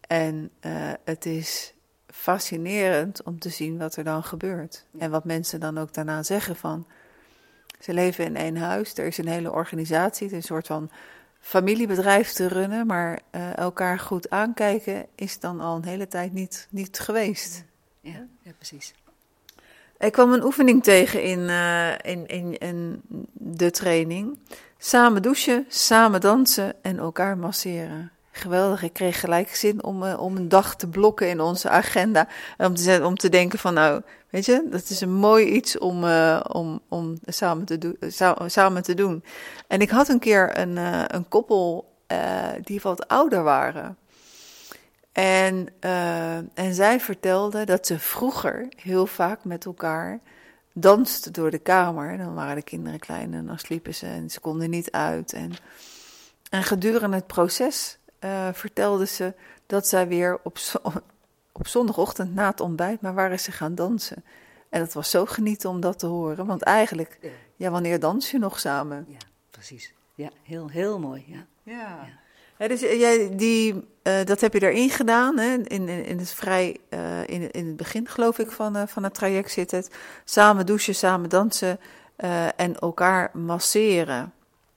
En 0.00 0.50
uh, 0.60 0.92
het 1.04 1.26
is 1.26 1.74
fascinerend 2.06 3.22
om 3.22 3.38
te 3.38 3.48
zien 3.48 3.78
wat 3.78 3.96
er 3.96 4.04
dan 4.04 4.24
gebeurt. 4.24 4.84
Ja. 4.90 5.00
En 5.00 5.10
wat 5.10 5.24
mensen 5.24 5.60
dan 5.60 5.78
ook 5.78 5.94
daarna 5.94 6.22
zeggen 6.22 6.56
van... 6.56 6.86
Ze 7.80 7.94
leven 7.94 8.24
in 8.24 8.36
één 8.36 8.56
huis, 8.56 8.98
er 8.98 9.06
is 9.06 9.18
een 9.18 9.28
hele 9.28 9.52
organisatie, 9.52 10.26
het 10.26 10.36
is 10.36 10.42
een 10.42 10.54
soort 10.54 10.66
van 10.66 10.90
familiebedrijf 11.40 12.32
te 12.32 12.46
runnen, 12.46 12.86
maar 12.86 13.20
uh, 13.34 13.56
elkaar 13.56 13.98
goed 13.98 14.30
aankijken 14.30 15.06
is 15.14 15.38
dan 15.38 15.60
al 15.60 15.76
een 15.76 15.84
hele 15.84 16.08
tijd 16.08 16.32
niet, 16.32 16.66
niet 16.70 16.98
geweest. 16.98 17.64
Ja, 18.00 18.26
ja, 18.42 18.52
precies. 18.56 18.94
Ik 19.98 20.12
kwam 20.12 20.32
een 20.32 20.44
oefening 20.44 20.82
tegen 20.82 21.22
in, 21.22 21.38
uh, 21.38 21.92
in, 21.98 22.26
in, 22.26 22.58
in 22.58 23.02
de 23.32 23.70
training. 23.70 24.38
Samen 24.82 25.22
douchen, 25.22 25.64
samen 25.68 26.20
dansen 26.20 26.74
en 26.82 26.98
elkaar 26.98 27.38
masseren. 27.38 28.10
Geweldig, 28.30 28.82
ik 28.82 28.92
kreeg 28.92 29.20
gelijk 29.20 29.54
zin 29.54 29.84
om, 29.84 30.02
uh, 30.02 30.20
om 30.20 30.36
een 30.36 30.48
dag 30.48 30.76
te 30.76 30.88
blokken 30.88 31.28
in 31.28 31.40
onze 31.40 31.68
agenda. 31.68 32.28
Om 32.58 32.74
te, 32.74 33.00
om 33.04 33.16
te 33.16 33.28
denken 33.28 33.58
van 33.58 33.74
nou, 33.74 34.02
weet 34.30 34.44
je, 34.44 34.66
dat 34.70 34.88
is 34.88 35.00
een 35.00 35.12
mooi 35.12 35.46
iets 35.46 35.78
om, 35.78 36.04
uh, 36.04 36.40
om, 36.48 36.80
om 36.88 37.18
samen, 37.24 37.64
te 37.64 37.78
do- 37.78 37.96
samen 38.46 38.82
te 38.82 38.94
doen. 38.94 39.24
En 39.66 39.80
ik 39.80 39.90
had 39.90 40.08
een 40.08 40.18
keer 40.18 40.58
een, 40.58 40.76
een 41.14 41.28
koppel 41.28 41.92
die 42.62 42.80
wat 42.82 43.08
ouder 43.08 43.42
waren. 43.42 43.96
En, 45.12 45.68
en 46.54 46.74
zij 46.74 47.00
vertelde 47.00 47.64
dat 47.64 47.86
ze 47.86 47.98
vroeger 47.98 48.68
heel 48.76 49.06
vaak 49.06 49.44
met 49.44 49.64
elkaar 49.64 50.20
danste 50.72 51.30
door 51.30 51.50
de 51.50 51.58
kamer. 51.58 52.18
Dan 52.18 52.34
waren 52.34 52.54
de 52.54 52.62
kinderen 52.62 52.98
klein 52.98 53.34
en 53.34 53.46
dan 53.46 53.58
sliepen 53.58 53.94
ze 53.94 54.06
en 54.06 54.30
ze 54.30 54.40
konden 54.40 54.70
niet 54.70 54.90
uit. 54.90 55.32
En, 55.32 55.52
en 56.50 56.62
gedurende 56.62 57.16
het 57.16 57.26
proces 57.26 57.98
uh, 58.20 58.48
vertelde 58.52 59.06
ze 59.06 59.34
dat 59.66 59.86
zij 59.86 60.08
weer 60.08 60.40
op, 60.42 60.58
op 61.52 61.66
zondagochtend 61.66 62.34
na 62.34 62.50
het 62.50 62.60
ontbijt, 62.60 63.00
maar 63.00 63.14
waren 63.14 63.40
ze 63.40 63.52
gaan 63.52 63.74
dansen. 63.74 64.24
En 64.68 64.80
het 64.80 64.92
was 64.92 65.10
zo 65.10 65.26
genieten 65.26 65.70
om 65.70 65.80
dat 65.80 65.98
te 65.98 66.06
horen, 66.06 66.46
want 66.46 66.62
eigenlijk, 66.62 67.18
ja, 67.56 67.70
wanneer 67.70 68.00
dans 68.00 68.30
je 68.30 68.38
nog 68.38 68.60
samen? 68.60 69.06
Ja, 69.08 69.18
precies. 69.50 69.92
Ja, 70.14 70.30
heel, 70.42 70.68
heel 70.68 70.98
mooi, 70.98 71.24
ja. 71.26 71.46
ja. 71.62 71.72
ja. 71.72 72.18
Dus 72.68 72.82
eh, 72.82 72.98
jij, 73.00 73.36
die, 73.36 73.74
uh, 73.74 74.24
dat 74.24 74.40
heb 74.40 74.52
je 74.52 74.62
erin 74.62 74.90
gedaan, 74.90 75.38
hè? 75.38 75.54
In, 75.54 75.66
in, 75.66 75.88
in 75.88 76.18
het 76.18 76.30
vrij, 76.32 76.76
uh, 76.90 77.20
in, 77.26 77.50
in 77.50 77.66
het 77.66 77.76
begin 77.76 78.08
geloof 78.08 78.38
ik 78.38 78.50
van, 78.50 78.76
uh, 78.76 78.82
van 78.86 79.02
het 79.02 79.14
traject 79.14 79.50
zit 79.50 79.70
het. 79.70 79.90
Samen 80.24 80.66
douchen, 80.66 80.94
samen 80.94 81.28
dansen 81.28 81.78
en 82.56 82.78
elkaar 82.78 83.30
masseren. 83.32 84.32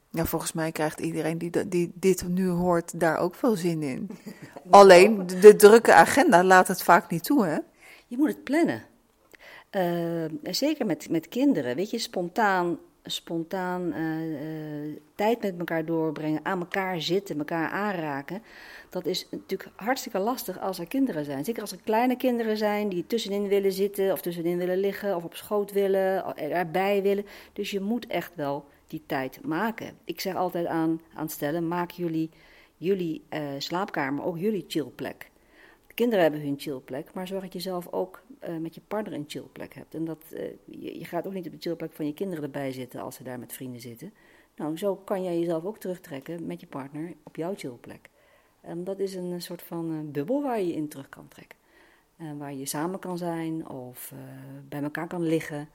Ja, 0.10 0.26
volgens 0.26 0.54
mij 0.54 0.72
krijgt 0.72 1.00
iedereen 1.00 1.38
die, 1.38 1.68
die 1.68 1.92
dit 1.96 2.28
nu 2.28 2.50
hoort 2.50 3.00
daar 3.00 3.18
ook 3.18 3.36
veel 3.36 3.56
zin 3.56 3.82
in. 3.82 4.10
Alleen, 4.70 5.28
de, 5.28 5.40
de, 5.40 5.56
drukke 5.56 5.94
agenda 5.94 6.44
laat 6.44 6.68
het 6.68 6.84
vaak 6.84 7.10
niet 7.10 7.24
toe, 7.24 7.46
hè? 7.46 7.58
Je 8.08 8.18
moet 8.18 8.28
het 8.28 8.44
plannen. 8.44 8.84
zeker 10.42 10.86
met, 10.86 11.10
met 11.10 11.28
kinderen, 11.28 11.76
weet 11.76 11.90
je, 11.90 11.98
spontaan 11.98 12.80
spontaan 13.04 13.94
eh, 13.94 14.86
eh, 14.86 14.98
tijd 15.16 15.42
met 15.42 15.58
elkaar 15.58 15.86
doorbrengen, 15.86 16.46
aan 16.46 16.60
elkaar 16.60 17.02
zitten, 17.02 17.38
elkaar 17.38 17.70
aanraken. 17.70 18.44
Dat 18.90 19.06
is 19.06 19.28
natuurlijk 19.32 19.72
hartstikke 19.76 20.20
lastig 20.20 20.60
als 20.60 20.80
er 20.80 20.88
kinderen 20.88 21.26
zijn. 21.26 21.46
Zeker 21.46 21.62
als 21.62 21.72
er 21.72 21.80
kleine 21.84 22.16
kinderen 22.16 22.58
zijn 22.58 22.90
die 22.90 23.08
tussenin 23.08 23.48
willen 23.48 23.72
zitten 23.72 24.12
of 24.12 24.22
tussenin 24.22 24.58
willen 24.58 24.78
liggen 24.78 25.16
of 25.16 25.24
op 25.24 25.36
schoot 25.36 25.72
willen, 25.72 26.38
erbij 26.38 27.02
willen. 27.02 27.26
Dus 27.54 27.72
je 27.72 27.80
moet 27.80 28.08
echt 28.08 28.36
wel 28.36 28.66
die 28.88 29.04
tijd 29.06 29.46
maken. 29.46 29.98
Ik 30.04 30.20
zeg 30.20 30.36
altijd 30.36 30.66
aan, 30.66 31.02
aan 31.14 31.30
stellen, 31.30 31.68
maak 31.68 31.92
jullie, 31.92 32.30
jullie 32.78 33.24
slaapkamer 33.58 34.24
ook 34.24 34.38
jullie 34.38 34.66
chillplek. 34.68 35.32
De 35.88 35.94
kinderen 35.94 36.24
hebben 36.24 36.42
hun 36.42 36.60
chillplek, 36.60 37.14
maar 37.14 37.28
zorg 37.28 37.42
dat 37.42 37.54
je 37.54 37.60
zelf 37.60 37.88
ook 37.92 38.22
uh, 38.50 38.58
met 38.58 38.76
je 38.76 38.82
partner 38.88 39.14
een 39.14 39.26
chillplek 39.28 39.74
hebt. 39.74 39.96
En 39.96 40.06
dat, 40.06 40.24
uh, 40.32 40.42
je, 41.00 41.06
gaat 41.06 41.28
ook 41.28 41.34
niet 41.34 41.46
op 41.46 41.52
de 41.52 41.60
chillplek 41.60 41.92
van 41.92 42.06
je 42.06 42.14
kinderen 42.14 42.44
erbij 42.44 42.72
zitten 42.72 43.02
als 43.02 43.16
ze 43.16 43.24
daar 43.24 43.40
met 43.40 43.54
vrienden 43.54 43.82
zitten. 43.82 44.14
Nou, 44.56 44.78
zo 44.78 44.96
kan 44.96 45.24
jij 45.24 45.40
jezelf 45.40 45.66
ook 45.66 45.78
terugtrekken 45.78 46.46
met 46.46 46.60
je 46.60 46.68
partner 46.68 47.14
op 47.24 47.36
jouw 47.36 47.56
chillplek. 47.56 48.10
En 48.62 48.84
dat 48.84 49.00
is 49.00 49.16
een 49.16 49.42
soort 49.42 49.62
van 49.62 50.12
bubbel 50.12 50.42
waar 50.42 50.62
je 50.62 50.74
in 50.74 50.88
terug 50.88 51.10
kan 51.10 51.28
trekken. 51.28 51.58
En 52.18 52.38
waar 52.38 52.54
je 52.54 52.66
samen 52.66 53.00
kan 53.00 53.18
zijn 53.18 53.70
of 53.70 54.14
bij 54.70 54.84
elkaar 54.84 55.08
kan 55.08 55.22
liggen. 55.22 55.70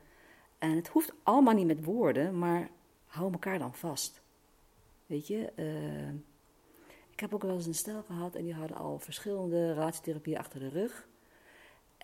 En 0.58 0.76
het 0.76 0.88
hoeft 0.88 1.12
allemaal 1.22 1.54
niet 1.54 1.66
met 1.66 1.84
woorden, 1.84 2.38
maar 2.38 2.68
hou 3.06 3.32
elkaar 3.32 3.58
dan 3.58 3.74
vast. 3.74 4.20
Weet 5.06 5.26
je, 5.26 5.52
ik 7.10 7.20
heb 7.20 7.34
ook 7.34 7.42
wel 7.42 7.54
eens 7.54 7.66
een 7.66 7.74
stel 7.74 8.02
gehad 8.02 8.34
en 8.34 8.44
die 8.44 8.54
hadden 8.54 8.76
al 8.76 8.98
verschillende 8.98 9.72
relatietherapieën 9.72 10.38
achter 10.38 10.60
de 10.60 10.68
rug. 10.68 11.08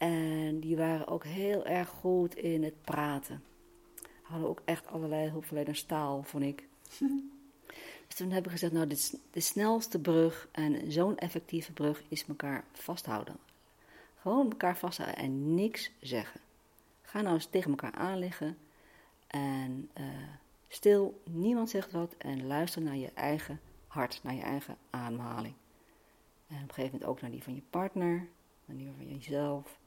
En 0.05 0.61
die 0.61 0.76
waren 0.76 1.07
ook 1.07 1.24
heel 1.24 1.66
erg 1.66 1.88
goed 1.88 2.34
in 2.36 2.62
het 2.62 2.82
praten. 2.82 3.42
Hadden 4.22 4.48
ook 4.48 4.62
echt 4.64 4.86
allerlei 4.86 5.28
hulpverlenerstaal, 5.28 6.22
vond 6.22 6.44
ik. 6.44 6.68
dus 8.07 8.16
toen 8.16 8.30
heb 8.30 8.44
ik 8.44 8.50
gezegd, 8.50 8.72
nou, 8.72 8.86
dit 8.86 9.18
de 9.30 9.40
snelste 9.40 9.98
brug 9.98 10.48
en 10.52 10.92
zo'n 10.92 11.18
effectieve 11.18 11.72
brug 11.72 12.02
is 12.09 12.26
elkaar 12.26 12.64
vasthouden. 12.72 13.36
Gewoon 14.20 14.50
elkaar 14.50 14.76
vasthouden 14.76 15.18
en 15.18 15.55
niks 15.55 15.90
zeggen. 16.00 16.40
Ga 17.02 17.20
nou 17.20 17.34
eens 17.34 17.46
tegen 17.46 17.70
elkaar 17.70 17.94
aanliggen 17.94 18.57
en... 19.26 19.90
Uh, 19.98 20.05
Stil, 20.68 21.22
niemand 21.24 21.70
zegt 21.70 21.92
wat 21.92 22.14
en 22.18 22.46
luister 22.46 22.82
naar 22.82 22.96
je 22.96 23.11
eigen 23.14 23.61
hart, 23.86 24.20
naar 24.22 24.34
je 24.34 24.42
eigen 24.42 24.76
ademhaling. 24.90 25.55
En 26.48 26.57
op 26.57 26.62
een 26.62 26.74
gegeven 26.74 26.90
moment 26.92 27.05
ook 27.05 27.20
naar 27.20 27.30
die 27.30 27.42
van 27.42 27.55
je 27.55 27.62
partner, 27.70 28.26
naar 28.64 28.76
die 28.76 28.90
van 28.96 29.09
jezelf. 29.09 29.78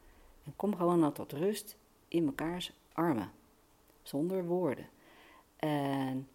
En 0.48 0.54
kom 0.56 0.76
gewoon 0.76 1.00
nou 1.00 1.14
tot 1.14 1.32
rust 1.32 1.78
in 2.08 2.26
mekaars 2.26 2.72
armen, 2.93 3.32
zonder 4.02 4.45
woorden. 4.45 4.89
En 5.56 6.28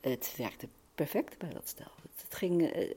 het 0.00 0.34
werkte 0.36 0.68
perfect 0.94 1.38
bij 1.38 1.52
dat 1.52 1.68
stel. 1.68 1.90
Het, 2.16 2.34
ging, 2.34 2.70
eh, 2.70 2.96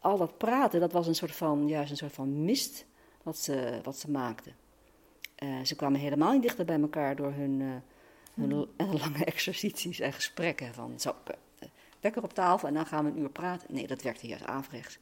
al 0.00 0.16
dat 0.16 0.38
praten, 0.38 0.80
dat 0.80 0.92
was 0.92 1.06
een 1.06 1.14
soort 1.14 1.36
van, 1.36 1.68
juist 1.68 1.90
een 1.90 1.96
soort 1.96 2.12
van 2.12 2.44
mist 2.44 2.86
wat 3.22 3.38
ze, 3.38 3.80
wat 3.82 3.98
ze 3.98 4.10
maakten. 4.10 4.56
Uh, 5.42 5.64
ze 5.64 5.76
kwamen 5.76 6.00
helemaal 6.00 6.32
niet 6.32 6.42
dichter 6.42 6.64
bij 6.64 6.80
elkaar 6.80 7.16
door 7.16 7.32
hun... 7.32 7.60
Uh, 7.60 7.74
en, 8.34 8.68
lange 9.02 9.24
exercities 9.24 10.00
en 10.00 10.12
gesprekken. 10.12 10.74
Van 10.74 11.00
zo, 11.00 11.14
lekker 12.00 12.22
op 12.22 12.32
tafel 12.32 12.68
en 12.68 12.74
dan 12.74 12.86
gaan 12.86 13.04
we 13.04 13.10
een 13.10 13.18
uur 13.18 13.30
praten. 13.30 13.74
Nee, 13.74 13.86
dat 13.86 14.02
werkte 14.02 14.26
juist 14.26 14.44
averechts. 14.44 14.98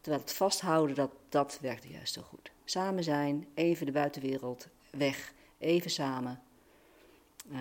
Terwijl 0.00 0.22
het 0.22 0.32
vasthouden, 0.32 0.96
dat, 0.96 1.10
dat 1.28 1.58
werkte 1.60 1.88
juist 1.88 2.14
zo 2.14 2.22
goed. 2.22 2.50
Samen 2.70 3.04
zijn, 3.04 3.46
even 3.54 3.86
de 3.86 3.92
buitenwereld 3.92 4.66
weg, 4.90 5.32
even 5.58 5.90
samen. 5.90 6.40
Uh, 7.52 7.58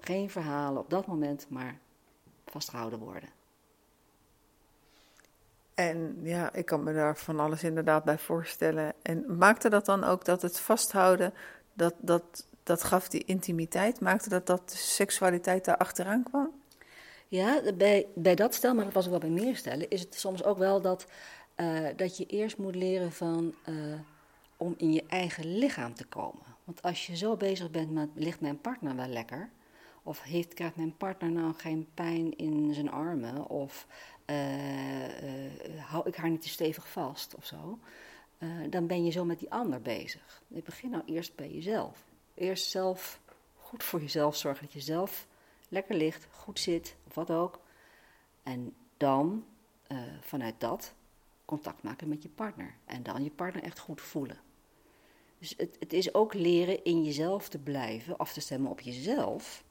geen 0.00 0.30
verhalen 0.30 0.82
op 0.82 0.90
dat 0.90 1.06
moment, 1.06 1.46
maar 1.48 1.78
vastgehouden 2.46 2.98
worden. 2.98 3.28
En 5.74 6.18
ja, 6.22 6.52
ik 6.52 6.66
kan 6.66 6.82
me 6.82 6.92
daar 6.92 7.16
van 7.16 7.40
alles 7.40 7.62
inderdaad 7.62 8.04
bij 8.04 8.18
voorstellen. 8.18 8.92
En 9.02 9.36
maakte 9.38 9.68
dat 9.68 9.84
dan 9.84 10.04
ook 10.04 10.24
dat 10.24 10.42
het 10.42 10.60
vasthouden, 10.60 11.34
dat, 11.72 11.94
dat 12.00 12.46
dat 12.62 12.82
gaf 12.82 13.08
die 13.08 13.24
intimiteit, 13.24 14.00
maakte 14.00 14.28
dat 14.28 14.46
dat 14.46 14.70
de 14.70 14.76
seksualiteit 14.76 15.64
daar 15.64 15.76
achteraan 15.76 16.22
kwam? 16.22 16.50
Ja, 17.28 17.60
bij, 17.74 18.06
bij 18.14 18.34
dat 18.34 18.54
stel, 18.54 18.74
maar 18.74 18.84
dat 18.84 18.92
was 18.92 19.04
ook 19.04 19.10
wel 19.10 19.20
bij 19.20 19.44
meer 19.44 19.56
stellen, 19.56 19.90
is 19.90 20.00
het 20.00 20.14
soms 20.14 20.44
ook 20.44 20.58
wel 20.58 20.80
dat, 20.80 21.06
uh, 21.56 21.88
dat 21.96 22.16
je 22.16 22.26
eerst 22.26 22.58
moet 22.58 22.74
leren 22.74 23.12
van, 23.12 23.54
uh, 23.68 23.94
om 24.56 24.74
in 24.76 24.92
je 24.92 25.04
eigen 25.08 25.58
lichaam 25.58 25.94
te 25.94 26.04
komen. 26.04 26.42
Want 26.64 26.82
als 26.82 27.06
je 27.06 27.16
zo 27.16 27.36
bezig 27.36 27.70
bent 27.70 27.90
met, 27.90 28.08
ligt 28.14 28.40
mijn 28.40 28.60
partner 28.60 28.96
wel 28.96 29.06
lekker? 29.06 29.50
Of 30.02 30.22
heeft, 30.22 30.54
krijgt 30.54 30.76
mijn 30.76 30.96
partner 30.96 31.30
nou 31.30 31.54
geen 31.54 31.88
pijn 31.94 32.36
in 32.36 32.74
zijn 32.74 32.90
armen? 32.90 33.48
Of 33.48 33.86
uh, 34.26 34.36
hou 35.78 36.08
ik 36.08 36.16
haar 36.16 36.30
niet 36.30 36.42
te 36.42 36.48
stevig 36.48 36.88
vast 36.88 37.34
of 37.34 37.44
zo? 37.44 37.78
dan 38.70 38.86
ben 38.86 39.04
je 39.04 39.10
zo 39.10 39.24
met 39.24 39.38
die 39.38 39.50
ander 39.50 39.82
bezig. 39.82 40.42
Je 40.48 40.62
begint 40.62 40.92
nou 40.92 41.04
eerst 41.06 41.34
bij 41.34 41.50
jezelf. 41.50 42.04
Eerst 42.34 42.70
zelf 42.70 43.20
goed 43.56 43.82
voor 43.82 44.00
jezelf 44.00 44.36
zorgen 44.36 44.64
dat 44.64 44.72
je 44.72 44.80
zelf 44.80 45.26
lekker 45.68 45.96
ligt, 45.96 46.26
goed 46.30 46.58
zit 46.58 46.96
of 47.06 47.14
wat 47.14 47.30
ook. 47.30 47.60
En 48.42 48.74
dan 48.96 49.44
vanuit 50.20 50.54
dat 50.58 50.94
contact 51.44 51.82
maken 51.82 52.08
met 52.08 52.22
je 52.22 52.28
partner. 52.28 52.74
En 52.84 53.02
dan 53.02 53.24
je 53.24 53.30
partner 53.30 53.62
echt 53.62 53.78
goed 53.78 54.00
voelen. 54.00 54.38
Dus 55.38 55.54
het, 55.56 55.76
het 55.78 55.92
is 55.92 56.14
ook 56.14 56.34
leren 56.34 56.84
in 56.84 57.04
jezelf 57.04 57.48
te 57.48 57.58
blijven, 57.58 58.16
af 58.16 58.32
te 58.32 58.40
stemmen 58.40 58.70
op 58.70 58.80
jezelf. 58.80 59.64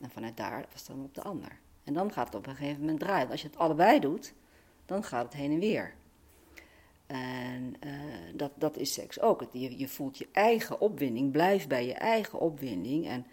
En 0.00 0.10
vanuit 0.10 0.36
daar 0.36 0.66
afstemmen 0.72 1.04
op 1.04 1.14
de 1.14 1.22
ander. 1.22 1.58
En 1.84 1.94
dan 1.94 2.12
gaat 2.12 2.26
het 2.26 2.34
op 2.34 2.46
een 2.46 2.56
gegeven 2.56 2.80
moment 2.80 3.00
draaien. 3.00 3.30
Als 3.30 3.42
je 3.42 3.46
het 3.46 3.58
allebei 3.58 4.00
doet, 4.00 4.34
dan 4.86 5.04
gaat 5.04 5.24
het 5.24 5.34
heen 5.34 5.52
en 5.52 5.58
weer. 5.58 5.94
En 7.06 7.74
uh, 7.84 7.92
dat, 8.34 8.52
dat 8.54 8.76
is 8.76 8.92
seks 8.92 9.20
ook. 9.20 9.44
Je, 9.52 9.78
je 9.78 9.88
voelt 9.88 10.18
je 10.18 10.28
eigen 10.32 10.80
opwinding, 10.80 11.32
blijf 11.32 11.66
bij 11.66 11.86
je 11.86 11.94
eigen 11.94 12.40
opwinding 12.40 13.06
en 13.06 13.26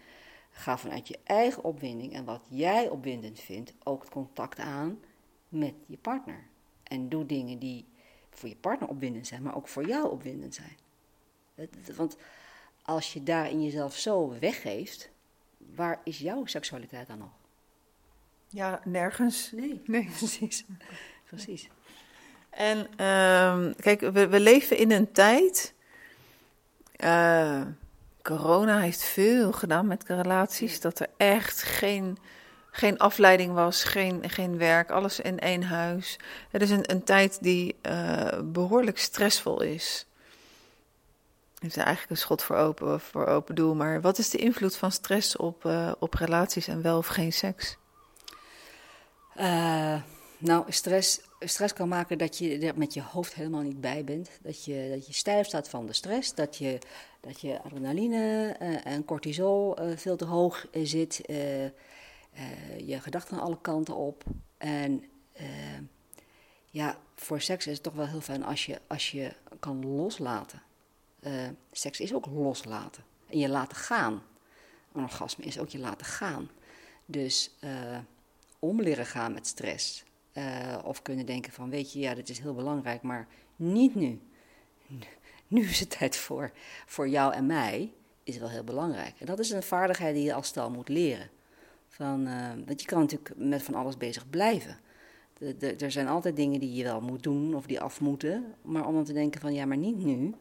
ga 0.50 0.78
vanuit 0.78 1.08
je 1.08 1.18
eigen 1.24 1.64
opwinding 1.64 2.12
en 2.12 2.24
wat 2.24 2.46
jij 2.48 2.88
opwindend 2.88 3.40
vindt, 3.40 3.74
ook 3.82 4.00
het 4.00 4.10
contact 4.10 4.58
aan 4.58 5.00
met 5.48 5.74
je 5.86 5.96
partner. 5.96 6.50
En 6.92 7.08
doe 7.08 7.26
dingen 7.26 7.58
die 7.58 7.84
voor 8.30 8.48
je 8.48 8.56
partner 8.56 8.88
opwindend 8.88 9.26
zijn, 9.26 9.42
maar 9.42 9.56
ook 9.56 9.68
voor 9.68 9.86
jou 9.86 10.10
opwindend 10.10 10.54
zijn. 10.54 10.76
Want 11.96 12.16
als 12.82 13.12
je 13.12 13.22
daar 13.22 13.50
in 13.50 13.62
jezelf 13.62 13.96
zo 13.96 14.38
weggeeft, 14.40 15.10
waar 15.74 16.00
is 16.04 16.18
jouw 16.18 16.46
seksualiteit 16.46 17.06
dan 17.06 17.18
nog? 17.18 17.30
Ja, 18.48 18.80
nergens. 18.84 19.52
Nee, 19.52 19.80
nee 19.84 20.10
precies. 20.18 20.64
precies. 21.30 21.68
En 22.50 22.78
uh, 22.78 23.74
kijk, 23.76 24.00
we, 24.00 24.28
we, 24.28 24.40
leven 24.40 24.76
in 24.76 24.90
een 24.90 25.12
tijd. 25.12 25.74
Uh, 26.96 27.66
corona 28.22 28.80
heeft 28.80 29.02
veel 29.02 29.52
gedaan 29.52 29.86
met 29.86 30.04
relaties. 30.06 30.80
Dat 30.80 31.00
er 31.00 31.08
echt 31.16 31.62
geen, 31.62 32.18
geen 32.74 32.98
afleiding 32.98 33.52
was, 33.52 33.84
geen, 33.84 34.30
geen 34.30 34.58
werk, 34.58 34.90
alles 34.90 35.20
in 35.20 35.38
één 35.38 35.62
huis. 35.62 36.18
Het 36.50 36.62
is 36.62 36.70
een, 36.70 36.90
een 36.90 37.04
tijd 37.04 37.38
die 37.40 37.76
uh, 37.82 38.38
behoorlijk 38.44 38.98
stressvol 38.98 39.62
is. 39.62 40.06
Het 41.54 41.70
is 41.70 41.76
eigenlijk 41.76 42.10
een 42.10 42.16
schot 42.16 42.42
voor 42.42 42.56
open, 42.56 43.00
voor 43.00 43.26
open 43.26 43.54
doel. 43.54 43.74
Maar 43.74 44.00
wat 44.00 44.18
is 44.18 44.30
de 44.30 44.38
invloed 44.38 44.76
van 44.76 44.92
stress 44.92 45.36
op, 45.36 45.64
uh, 45.64 45.92
op 45.98 46.14
relaties 46.14 46.68
en 46.68 46.82
wel 46.82 46.98
of 46.98 47.06
geen 47.06 47.32
seks? 47.32 47.76
nou, 50.38 50.64
stress 50.68 51.20
stress 51.40 51.72
kan 51.72 51.88
maken 51.88 52.18
dat 52.18 52.38
je 52.38 52.58
er 52.58 52.78
met 52.78 52.94
je 52.94 53.02
hoofd 53.02 53.34
helemaal 53.34 53.62
niet 53.62 53.80
bij 53.80 54.04
bent. 54.04 54.30
Dat 54.42 54.64
je, 54.64 54.90
dat 54.94 55.06
je 55.06 55.12
stijf 55.12 55.46
staat 55.46 55.68
van 55.68 55.86
de 55.86 55.92
stress. 55.92 56.34
Dat 56.34 56.56
je, 56.56 56.78
dat 57.20 57.40
je 57.40 57.62
adrenaline 57.62 58.54
en 58.84 59.04
cortisol 59.04 59.76
veel 59.96 60.16
te 60.16 60.24
hoog 60.24 60.66
zit. 62.34 62.86
je 62.86 63.00
gedachten 63.00 63.36
aan 63.36 63.42
alle 63.42 63.60
kanten 63.60 63.96
op. 63.96 64.24
En 64.56 65.04
ja, 66.70 66.98
voor 67.14 67.40
seks 67.40 67.66
is 67.66 67.72
het 67.72 67.82
toch 67.82 67.94
wel 67.94 68.06
heel 68.06 68.20
fijn 68.20 68.44
als 68.44 68.66
je, 68.66 68.80
als 68.86 69.10
je 69.10 69.32
kan 69.60 69.86
loslaten. 69.86 70.62
seks 71.72 72.00
is 72.00 72.14
ook 72.14 72.26
loslaten. 72.26 73.04
En 73.26 73.38
je 73.38 73.48
laten 73.48 73.76
gaan. 73.76 74.22
Een 74.92 75.02
orgasme 75.02 75.44
is 75.44 75.58
ook 75.58 75.68
je 75.68 75.78
laten 75.78 76.06
gaan. 76.06 76.50
Dus 77.06 77.56
om 78.58 78.82
leren 78.82 79.06
gaan 79.06 79.32
met 79.32 79.46
stress. 79.46 80.04
Of 80.84 81.02
kunnen 81.02 81.26
denken 81.26 81.52
van, 81.52 81.70
weet 81.70 81.92
je, 81.92 81.98
ja, 81.98 82.14
dit 82.14 82.28
is 82.28 82.38
heel 82.38 82.54
belangrijk, 82.54 83.02
maar 83.02 83.28
niet 83.56 83.94
nu. 83.94 84.20
Nu 85.46 85.68
is 85.68 85.80
het 85.80 85.98
tijd 85.98 86.16
voor, 86.16 86.52
voor 86.86 87.08
jou 87.08 87.34
en 87.34 87.46
mij, 87.46 87.92
is 88.22 88.38
wel 88.38 88.48
heel 88.50 88.64
belangrijk. 88.64 89.20
En 89.20 89.26
dat 89.26 89.38
is 89.38 89.50
een 89.50 89.62
vaardigheid 89.62 90.14
die 90.14 90.24
je 90.24 90.34
als 90.34 90.46
stel 90.46 90.70
moet 90.70 90.88
leren. 90.88 91.30
Van, 91.94 92.26
uh, 92.26 92.48
want 92.66 92.80
je 92.80 92.86
kan 92.86 93.00
natuurlijk 93.00 93.32
met 93.36 93.62
van 93.62 93.74
alles 93.74 93.96
bezig 93.96 94.30
blijven. 94.30 94.76
De, 95.38 95.56
de, 95.56 95.74
er 95.74 95.90
zijn 95.90 96.08
altijd 96.08 96.36
dingen 96.36 96.60
die 96.60 96.74
je 96.74 96.82
wel 96.82 97.00
moet 97.00 97.22
doen 97.22 97.54
of 97.54 97.66
die 97.66 97.80
af 97.80 98.00
moeten. 98.00 98.44
Maar 98.62 98.86
om 98.86 98.94
dan 98.94 99.04
te 99.04 99.12
denken 99.12 99.40
van, 99.40 99.54
ja, 99.54 99.64
maar 99.64 99.76
niet 99.76 100.04
nu. 100.04 100.34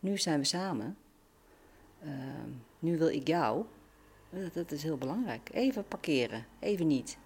Nu 0.00 0.18
zijn 0.18 0.38
we 0.38 0.44
samen. 0.44 0.96
Uh, 2.04 2.10
nu 2.78 2.98
wil 2.98 3.08
ik 3.08 3.28
jou. 3.28 3.64
Dat, 4.52 4.72
is 4.72 4.82
heel 4.82 4.96
belangrijk. 4.96 5.50
Even 5.52 5.84
parkeren, 5.88 6.44
even 6.58 6.86
niet. 6.86 7.16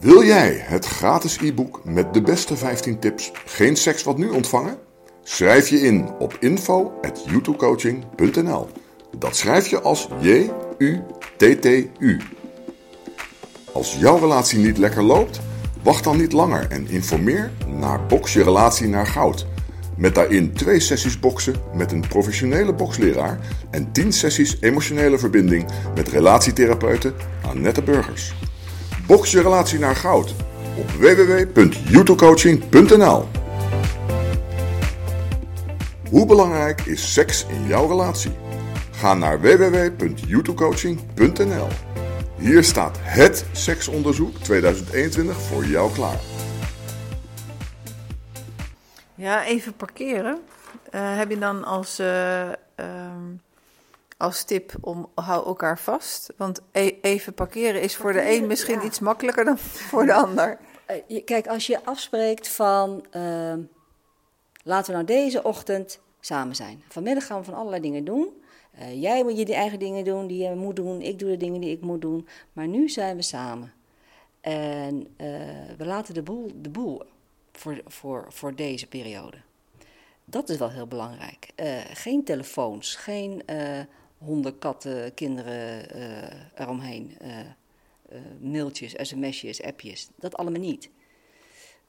Wil 0.00 0.24
jij 0.24 0.52
het 0.52 0.86
gratis 0.86 1.36
e-book 1.36 1.84
met 1.84 2.14
de 2.14 2.22
beste 2.22 2.56
15 2.56 2.98
tips 2.98 3.30
Geen 3.34 3.76
seks 3.76 4.02
wat 4.02 4.18
nu 4.18 4.28
ontvangen? 4.28 4.78
Schrijf 5.22 5.68
je 5.68 5.80
in 5.80 6.10
op 6.18 6.36
info.youtubecoaching.nl 6.40 8.68
Dat 9.18 9.36
schrijf 9.36 9.68
je 9.68 9.80
als 9.80 10.08
J-U-T-T-U. 10.20 12.20
Als 13.72 13.96
jouw 13.98 14.18
relatie 14.18 14.58
niet 14.58 14.78
lekker 14.78 15.02
loopt, 15.02 15.40
wacht 15.82 16.04
dan 16.04 16.16
niet 16.16 16.32
langer 16.32 16.70
en 16.70 16.88
informeer 16.88 17.50
naar 17.66 18.06
Box 18.06 18.32
je 18.32 18.42
relatie 18.42 18.88
naar 18.88 19.06
goud. 19.06 19.46
Met 19.96 20.14
daarin 20.14 20.52
twee 20.52 20.80
sessies 20.80 21.18
boksen 21.18 21.54
met 21.74 21.92
een 21.92 22.04
professionele 22.08 22.74
boksleraar 22.74 23.38
en 23.70 23.92
10 23.92 24.12
sessies 24.12 24.56
emotionele 24.60 25.18
verbinding 25.18 25.66
met 25.94 26.08
relatietherapeute 26.08 27.12
Annette 27.40 27.82
Burgers. 27.82 28.34
Box 29.06 29.30
je 29.30 29.42
relatie 29.42 29.78
naar 29.78 29.96
goud 29.96 30.34
op 30.76 30.90
www.youtubecoaching.nl 30.90 33.28
Hoe 36.10 36.26
belangrijk 36.26 36.80
is 36.80 37.12
seks 37.12 37.46
in 37.48 37.66
jouw 37.66 37.88
relatie? 37.88 38.32
Ga 38.90 39.14
naar 39.14 39.40
www.youtubecoaching.nl 39.40 41.68
Hier 42.40 42.64
staat 42.64 42.96
het 43.00 43.46
seksonderzoek 43.52 44.36
2021 44.36 45.40
voor 45.40 45.64
jou 45.64 45.92
klaar. 45.92 46.20
Ja, 49.14 49.44
even 49.44 49.74
parkeren. 49.74 50.40
Uh, 50.94 51.16
heb 51.16 51.30
je 51.30 51.38
dan 51.38 51.64
als, 51.64 52.00
uh, 52.00 52.48
um, 52.76 53.40
als 54.16 54.44
tip 54.44 54.74
om 54.80 55.10
hou 55.14 55.46
elkaar 55.46 55.78
vast? 55.78 56.32
Want 56.36 56.60
e 56.72 56.98
even 57.00 57.34
parkeren 57.34 57.82
is 57.82 57.96
voor 57.96 58.12
de 58.12 58.30
een 58.30 58.46
misschien 58.46 58.80
ja. 58.80 58.86
iets 58.86 58.98
makkelijker 58.98 59.44
dan 59.44 59.58
voor 59.90 60.06
de 60.06 60.14
ander. 60.14 60.58
Uh, 61.08 61.24
kijk, 61.24 61.46
als 61.46 61.66
je 61.66 61.84
afspreekt 61.84 62.48
van 62.48 63.04
ehm, 63.10 63.60
laten 64.62 64.86
we 64.86 64.92
nou 64.92 65.04
deze 65.04 65.42
ochtend 65.42 66.00
samen 66.20 66.56
zijn. 66.56 66.82
Vanmiddag 66.88 67.26
gaan 67.26 67.38
we 67.38 67.44
van 67.44 67.54
allerlei 67.54 67.82
dingen 67.82 68.04
doen. 68.04 68.39
Jij 68.94 69.22
moet 69.22 69.38
je 69.38 69.44
die 69.44 69.54
eigen 69.54 69.78
dingen 69.78 70.04
doen 70.04 70.26
die 70.26 70.42
je 70.42 70.54
moet 70.54 70.76
doen. 70.76 71.02
Ik 71.02 71.18
doe 71.18 71.30
de 71.30 71.36
dingen 71.36 71.60
die 71.60 71.70
ik 71.70 71.80
moet 71.80 72.00
doen. 72.00 72.28
Maar 72.52 72.68
nu 72.68 72.88
zijn 72.88 73.16
we 73.16 73.22
samen. 73.22 73.72
En 74.40 75.14
we 75.76 75.84
laten 75.84 76.14
de 76.14 76.22
boel, 76.22 76.50
de 76.60 76.68
boel 76.68 77.02
voor, 77.52 77.80
voor, 77.86 78.26
voor 78.28 78.54
deze 78.54 78.86
periode. 78.86 79.36
Dat 80.24 80.48
is 80.48 80.56
wel 80.56 80.70
heel 80.70 80.86
belangrijk. 80.86 81.48
Uh, 81.56 81.78
geen 81.92 82.24
telefoons, 82.24 82.94
geen 82.94 83.42
honden, 84.18 84.58
katten, 84.58 85.14
kinderen 85.14 85.86
eromheen. 86.54 87.16
mailtjes, 88.40 88.94
sms'jes, 88.96 89.62
appjes. 89.62 90.08
Dat 90.16 90.36
allemaal 90.36 90.60
niet. 90.60 90.90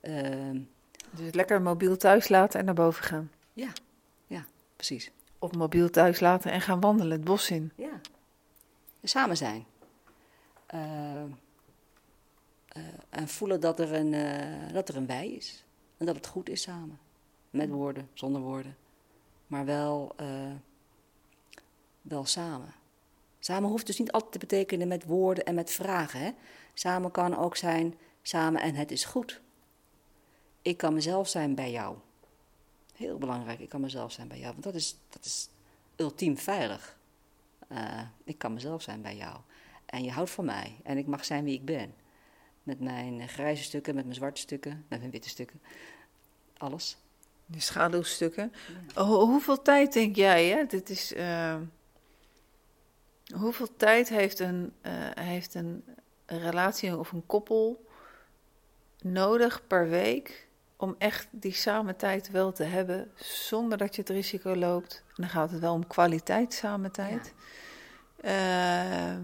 Ehm, 0.01 0.59
dus 1.11 1.33
lekker 1.33 1.61
mobiel 1.61 1.97
thuis 1.97 2.29
laten 2.29 2.59
en 2.59 2.65
naar 2.65 2.73
boven 2.73 3.03
gaan. 3.03 3.31
Ja, 3.53 3.71
ja, 4.27 4.45
precies. 4.75 5.11
Of 5.41 5.51
mobiel 5.51 5.89
thuis 5.89 6.19
laten 6.19 6.51
en 6.51 6.61
gaan 6.61 6.79
wandelen, 6.79 7.11
het 7.11 7.23
bos 7.23 7.49
in. 7.49 7.71
Ja, 7.75 8.01
samen 9.03 9.37
zijn. 9.37 9.65
Ehm, 10.65 11.27
uh, 12.77 12.83
en 13.09 13.27
voelen 13.27 13.59
dat 13.59 13.79
er, 13.79 13.93
een, 13.93 14.13
uh, 14.13 14.73
dat 14.73 14.89
er 14.89 14.95
een 14.95 15.05
wij 15.07 15.29
is. 15.29 15.63
En 15.97 16.05
dat 16.05 16.15
het 16.15 16.27
goed 16.27 16.49
is 16.49 16.61
samen. 16.61 16.99
Met 17.49 17.69
woorden, 17.69 18.09
zonder 18.13 18.41
woorden. 18.41 18.77
Maar 19.47 19.65
wel, 19.65 20.15
uh, 20.21 20.51
wel 22.01 22.25
samen. 22.25 22.73
Samen 23.39 23.69
hoeft 23.69 23.85
dus 23.85 23.99
niet 23.99 24.11
altijd 24.11 24.31
te 24.31 24.39
betekenen 24.39 24.87
met 24.87 25.05
woorden 25.05 25.45
en 25.45 25.55
met 25.55 25.71
vragen. 25.71 26.19
Hè? 26.19 26.31
Samen 26.73 27.11
kan 27.11 27.37
ook 27.37 27.55
zijn 27.55 27.95
samen 28.21 28.61
en 28.61 28.75
het 28.75 28.91
is 28.91 29.05
goed. 29.05 29.41
Ik 30.61 30.77
kan 30.77 30.93
mezelf 30.93 31.27
zijn 31.27 31.55
bij 31.55 31.71
jou. 31.71 31.97
Heel 33.01 33.17
belangrijk, 33.17 33.59
ik 33.59 33.69
kan 33.69 33.81
mezelf 33.81 34.11
zijn 34.11 34.27
bij 34.27 34.39
jou. 34.39 34.51
Want 34.51 34.63
dat 34.63 34.75
is, 34.75 34.95
dat 35.09 35.25
is 35.25 35.49
ultiem 35.95 36.37
veilig. 36.37 36.97
ik 38.23 38.37
kan 38.37 38.53
mezelf 38.53 38.81
zijn 38.81 39.01
bij 39.01 39.15
jou. 39.15 39.37
En 39.85 40.03
je 40.03 40.11
houdt 40.11 40.29
van 40.29 40.45
mij. 40.45 40.79
En 40.83 40.97
ik 40.97 41.07
mag 41.07 41.25
zijn 41.25 41.43
wie 41.43 41.53
ik 41.53 41.65
ben. 41.65 41.93
Met 42.63 42.79
mijn 42.79 43.27
grijze 43.27 43.63
stukken, 43.63 43.95
met 43.95 44.03
mijn 44.03 44.15
zwarte 44.15 44.41
stukken, 44.41 44.85
met 44.87 44.99
mijn 44.99 45.11
witte 45.11 45.29
stukken. 45.29 45.61
Alles. 46.57 46.97
De 47.45 47.59
schaduwstukken. 47.59 48.53
Ja. 48.95 49.03
hoeveel 49.03 49.61
tijd 49.61 49.93
denk 49.93 50.15
jij, 50.15 50.47
hè? 50.47 50.65
Dit 50.65 50.89
is. 50.89 51.13
Uh, 51.13 51.55
hoeveel 53.35 53.75
tijd 53.77 54.09
heeft 54.09 54.39
een, 54.39 54.73
uh, 54.81 54.91
heeft 55.13 55.53
een 55.53 55.83
relatie 56.25 56.97
of 56.97 57.11
een 57.11 57.25
koppel 57.25 57.85
nodig 59.01 59.67
per 59.67 59.89
week 59.89 60.49
om 60.81 60.95
echt 60.97 61.27
die 61.31 61.53
samen 61.53 61.95
tijd 61.95 62.31
wel 62.31 62.51
te 62.51 62.63
hebben 62.63 63.11
zonder 63.15 63.77
dat 63.77 63.95
je 63.95 64.01
het 64.01 64.09
risico 64.09 64.55
loopt? 64.55 65.03
En 65.07 65.13
dan 65.15 65.29
gaat 65.29 65.51
het 65.51 65.59
wel 65.59 65.73
om 65.73 65.87
kwaliteit 65.87 66.53
samen 66.53 66.91
tijd. 66.91 67.33
Ja. 68.21 69.13
Uh, 69.13 69.19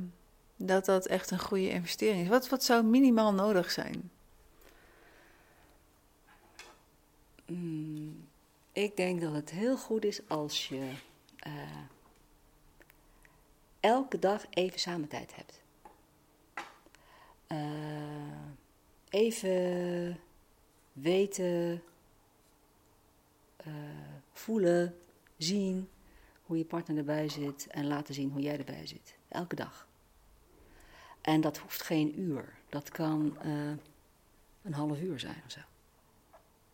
dat 0.56 0.86
dat 0.86 1.06
echt 1.06 1.32
een 1.32 1.40
goede 1.40 1.70
investering 1.70 2.22
is. 2.22 2.28
Wat, 2.28 2.50
wat 2.50 2.64
zou 2.64 2.84
minimaal 2.84 3.34
nodig 3.34 3.72
zijn? 3.72 4.12
Mm, 7.46 8.28
ik 8.72 8.98
denk 8.98 9.22
dat 9.22 9.34
het 9.34 9.50
heel 9.50 9.78
goed 9.78 10.06
is 10.06 10.30
als 10.30 10.68
je 10.68 10.92
uh, 11.48 11.54
elke 13.80 14.20
dag 14.20 14.46
even 14.50 14.80
samen 14.80 15.08
tijd 15.08 15.36
hebt. 15.36 15.62
Uh, 17.48 17.58
even 19.10 20.20
weten, 21.02 21.84
uh, 23.68 23.74
voelen, 24.32 24.96
zien 25.38 25.90
hoe 26.44 26.58
je 26.58 26.66
partner 26.66 26.98
erbij 26.98 27.30
zit 27.30 27.68
en 27.68 27.88
laten 27.88 28.14
zien 28.14 28.32
hoe 28.32 28.42
jij 28.42 28.58
erbij 28.58 28.88
zit. 28.88 29.18
Elke 29.28 29.56
dag. 29.56 29.88
En 31.22 31.42
dat 31.42 31.58
hoeft 31.58 31.82
geen 31.82 32.20
uur. 32.20 32.54
Dat 32.70 32.90
kan 32.90 33.38
uh, 33.46 33.72
een 34.62 34.74
half 34.74 35.02
uur 35.02 35.20
zijn 35.20 35.42
of 35.46 35.52
zo. 35.52 35.60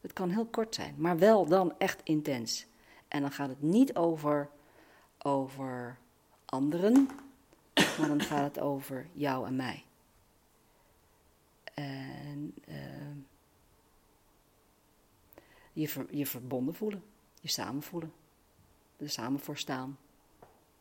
Het 0.02 0.14
kan 0.14 0.30
heel 0.30 0.46
kort 0.46 0.76
zijn, 0.76 0.96
maar 0.98 1.18
wel 1.18 1.46
dan 1.46 1.74
echt 1.78 2.02
intens. 2.04 2.66
En 3.08 3.22
dan 3.22 3.32
gaat 3.32 3.50
het 3.50 3.62
niet 3.62 3.96
over, 3.96 4.50
over 5.18 5.98
anderen, 6.46 7.10
maar 8.00 8.08
dan 8.08 8.22
gaat 8.22 8.56
het 8.56 8.60
over 8.60 9.08
jou 9.14 9.48
en 9.48 9.56
mij. 9.56 9.84
En 11.74 12.54
uh, 12.68 12.76
je, 15.74 15.88
ver, 15.88 16.06
je 16.10 16.26
verbonden 16.26 16.76
voelen, 16.76 17.04
je 17.42 17.50
samen 17.50 17.84
voelen, 17.84 18.14
er 18.98 19.10
samen 19.10 19.40
voor 19.40 19.58
staan. 19.58 19.98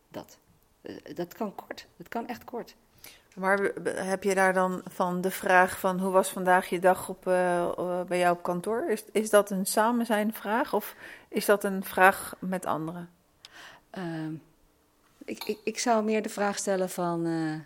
Dat. 0.09 0.39
Uh, 0.83 0.97
dat 1.15 1.35
kan 1.35 1.55
kort, 1.55 1.87
dat 1.97 2.09
kan 2.09 2.27
echt 2.27 2.45
kort. 2.45 2.75
Maar 3.35 3.59
heb 3.85 4.23
je 4.23 4.35
daar 4.35 4.53
dan 4.53 4.83
van 4.85 5.21
de 5.21 5.31
vraag 5.31 5.79
van 5.79 6.01
hoe 6.01 6.11
was 6.11 6.31
vandaag 6.31 6.69
je 6.69 6.79
dag 6.79 7.09
op, 7.09 7.27
uh, 7.27 8.03
bij 8.03 8.19
jou 8.19 8.37
op 8.37 8.43
kantoor? 8.43 8.91
Is, 8.91 9.05
is 9.13 9.31
dat 9.31 9.51
een 9.51 9.67
samen 9.67 10.07
zijn 10.07 10.35
vraag 10.35 10.75
of 10.75 10.95
is 11.29 11.45
dat 11.45 11.65
een 11.65 11.85
vraag 11.85 12.35
met 12.39 12.67
anderen? 12.67 13.11
Uh, 13.99 14.29
ik, 15.25 15.45
ik, 15.45 15.59
ik 15.65 15.79
zou 15.79 16.05
meer 16.05 16.23
de 16.23 16.29
vraag 16.29 16.59
stellen 16.59 16.91
van, 16.91 17.27
uh, 17.27 17.61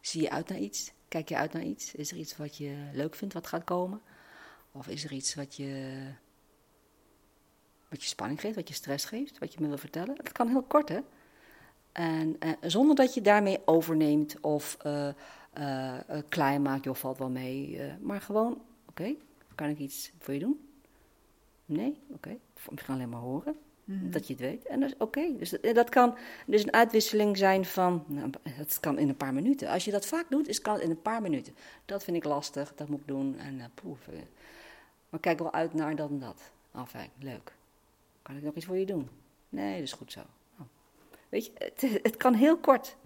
zie 0.00 0.22
je 0.22 0.30
uit 0.30 0.48
naar 0.48 0.58
iets? 0.58 0.92
Kijk 1.08 1.28
je 1.28 1.36
uit 1.36 1.52
naar 1.52 1.62
iets? 1.62 1.94
Is 1.94 2.10
er 2.10 2.16
iets 2.16 2.36
wat 2.36 2.56
je 2.56 2.88
leuk 2.92 3.14
vindt 3.14 3.34
wat 3.34 3.46
gaat 3.46 3.64
komen? 3.64 4.00
Of 4.72 4.88
is 4.88 5.04
er 5.04 5.12
iets 5.12 5.34
wat 5.34 5.54
je, 5.54 6.00
wat 7.88 8.02
je 8.02 8.08
spanning 8.08 8.40
geeft, 8.40 8.54
wat 8.56 8.68
je 8.68 8.74
stress 8.74 9.04
geeft, 9.04 9.38
wat 9.38 9.52
je 9.52 9.60
me 9.60 9.68
wil 9.68 9.78
vertellen? 9.78 10.14
Dat 10.14 10.32
kan 10.32 10.48
heel 10.48 10.62
kort 10.62 10.88
hè? 10.88 11.00
En 11.92 12.36
uh, 12.40 12.52
zonder 12.60 12.96
dat 12.96 13.14
je 13.14 13.20
daarmee 13.20 13.60
overneemt 13.64 14.40
of 14.40 14.76
uh, 14.86 15.08
uh, 15.58 15.98
klein 16.28 16.62
maakt, 16.62 16.84
joh, 16.84 16.94
valt 16.94 17.18
wel 17.18 17.30
mee. 17.30 17.80
maar 18.00 18.20
gewoon, 18.20 18.62
oké, 18.88 19.14
kan 19.54 19.68
ik 19.68 19.78
iets 19.78 20.12
voor 20.18 20.34
je 20.34 20.40
doen? 20.40 20.68
Nee? 21.64 21.98
Oké. 22.08 22.14
Okay. 22.14 22.38
Misschien 22.70 22.94
alleen 22.94 23.08
maar 23.08 23.20
horen. 23.20 23.56
Mm-hmm. 23.86 24.10
Dat 24.10 24.26
je 24.26 24.32
het 24.32 24.42
weet. 24.42 24.66
En 24.66 24.80
dat 24.80 24.88
is 24.88 24.96
oké. 24.98 25.36
Dus 25.38 25.54
dat 25.72 25.88
kan 25.88 26.16
dus 26.46 26.62
een 26.62 26.72
uitwisseling 26.72 27.36
zijn 27.36 27.64
van. 27.64 28.04
Nou, 28.06 28.30
dat 28.58 28.80
kan 28.80 28.98
in 28.98 29.08
een 29.08 29.16
paar 29.16 29.34
minuten. 29.34 29.68
Als 29.68 29.84
je 29.84 29.90
dat 29.90 30.06
vaak 30.06 30.26
doet, 30.30 30.48
is, 30.48 30.60
kan 30.60 30.74
het 30.74 30.82
in 30.82 30.90
een 30.90 31.02
paar 31.02 31.22
minuten. 31.22 31.54
Dat 31.84 32.04
vind 32.04 32.16
ik 32.16 32.24
lastig, 32.24 32.74
dat 32.74 32.88
moet 32.88 33.00
ik 33.00 33.06
doen. 33.06 33.38
En 33.38 33.54
uh. 33.58 34.18
Maar 35.08 35.20
kijk 35.20 35.38
wel 35.38 35.52
uit 35.52 35.74
naar 35.74 35.96
dat 35.96 36.10
en 36.10 36.18
dat. 36.18 36.50
Enfin, 36.74 37.10
leuk. 37.18 37.52
Kan 38.22 38.36
ik 38.36 38.42
nog 38.42 38.54
iets 38.54 38.66
voor 38.66 38.76
je 38.76 38.86
doen? 38.86 39.08
Nee, 39.48 39.74
dat 39.74 39.82
is 39.82 39.92
goed 39.92 40.12
zo. 40.12 40.20
Weet 41.28 41.46
je, 41.46 41.52
het, 42.02 42.16
kan 42.16 42.34
heel 42.34 42.56
kort. 42.56 42.96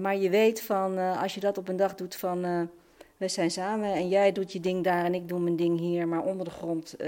Maar 0.00 0.16
je 0.16 0.30
weet 0.30 0.60
van, 0.62 0.98
als 0.98 1.34
je 1.34 1.40
dat 1.40 1.58
op 1.58 1.68
een 1.68 1.76
dag 1.76 1.94
doet 1.94 2.16
van, 2.16 2.68
we 3.16 3.28
zijn 3.28 3.50
samen 3.50 3.92
en 3.92 4.08
jij 4.08 4.32
doet 4.32 4.52
je 4.52 4.60
ding 4.60 4.84
daar 4.84 5.04
en 5.04 5.14
ik 5.14 5.28
doe 5.28 5.40
mijn 5.40 5.56
ding 5.56 5.78
hier, 5.78 6.08
maar 6.08 6.22
onder 6.22 6.44
de 6.44 6.50
grond 6.50 7.00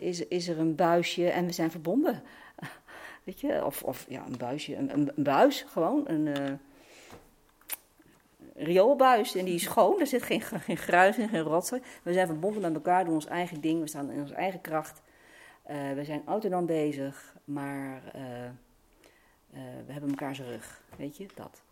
is, 0.00 0.26
is 0.28 0.48
er 0.48 0.58
een 0.58 0.74
buisje 0.74 1.28
en 1.28 1.46
we 1.46 1.52
zijn 1.52 1.70
verbonden. 1.70 2.22
Weet 3.24 3.40
je, 3.40 3.64
of, 3.64 3.82
of 3.82 4.06
ja, 4.08 4.24
een 4.26 4.38
buisje, 4.38 4.76
een, 4.76 4.92
een, 4.92 5.10
buis 5.16 5.64
gewoon, 5.68 6.08
een 6.08 6.26
uh, 6.26 6.52
rioolbuis. 8.54 9.34
En 9.34 9.44
die 9.44 9.54
is 9.54 9.62
schoon, 9.62 10.00
er 10.00 10.06
zit 10.06 10.22
geen, 10.22 10.40
geen 10.66 10.76
gruis 10.76 11.18
in, 11.18 11.28
geen 11.28 11.40
rotzooi. 11.40 11.82
We 12.02 12.12
zijn 12.12 12.26
verbonden 12.26 12.62
met 12.62 12.74
elkaar, 12.74 13.04
doen 13.04 13.14
ons 13.14 13.26
eigen 13.26 13.60
ding, 13.60 13.80
we 13.80 13.88
staan 13.88 14.10
in 14.10 14.20
onze 14.20 14.34
eigen 14.34 14.60
kracht. 14.60 15.02
Uh, 15.70 15.92
we 15.92 16.04
zijn 16.04 16.22
autonoom 16.26 16.66
bezig, 16.66 17.34
maar 17.44 18.02
we 19.86 19.92
hebben 19.92 20.10
elkaar 20.10 20.34
zijn 20.34 20.48
rug, 20.48 20.82
weet 20.96 21.16
je, 21.16 21.26
dat. 21.34 21.62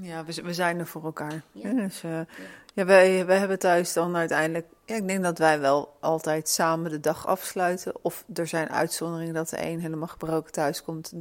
Ja, 0.00 0.24
we, 0.24 0.42
we 0.42 0.54
zijn 0.54 0.78
er 0.78 0.86
voor 0.86 1.04
elkaar. 1.04 1.42
Ja. 1.52 1.72
Dus, 1.72 2.02
uh, 2.04 2.10
ja. 2.10 2.26
ja, 2.74 2.84
wij, 2.84 3.26
wij 3.26 3.38
hebben 3.38 3.58
thuis 3.58 3.92
dan 3.92 4.16
uiteindelijk. 4.16 4.66
Ja, 4.84 4.94
ik 4.94 5.08
denk 5.08 5.22
dat 5.22 5.38
wij 5.38 5.60
wel 5.60 5.96
altijd 6.00 6.48
samen 6.48 6.90
de 6.90 7.00
dag 7.00 7.26
afsluiten. 7.26 8.04
Of 8.04 8.24
er 8.34 8.46
zijn 8.46 8.68
uitzonderingen 8.68 9.34
dat 9.34 9.48
de 9.48 9.64
een 9.64 9.80
helemaal 9.80 10.08
gebroken 10.08 10.52
thuis 10.52 10.82
komt. 10.82 11.12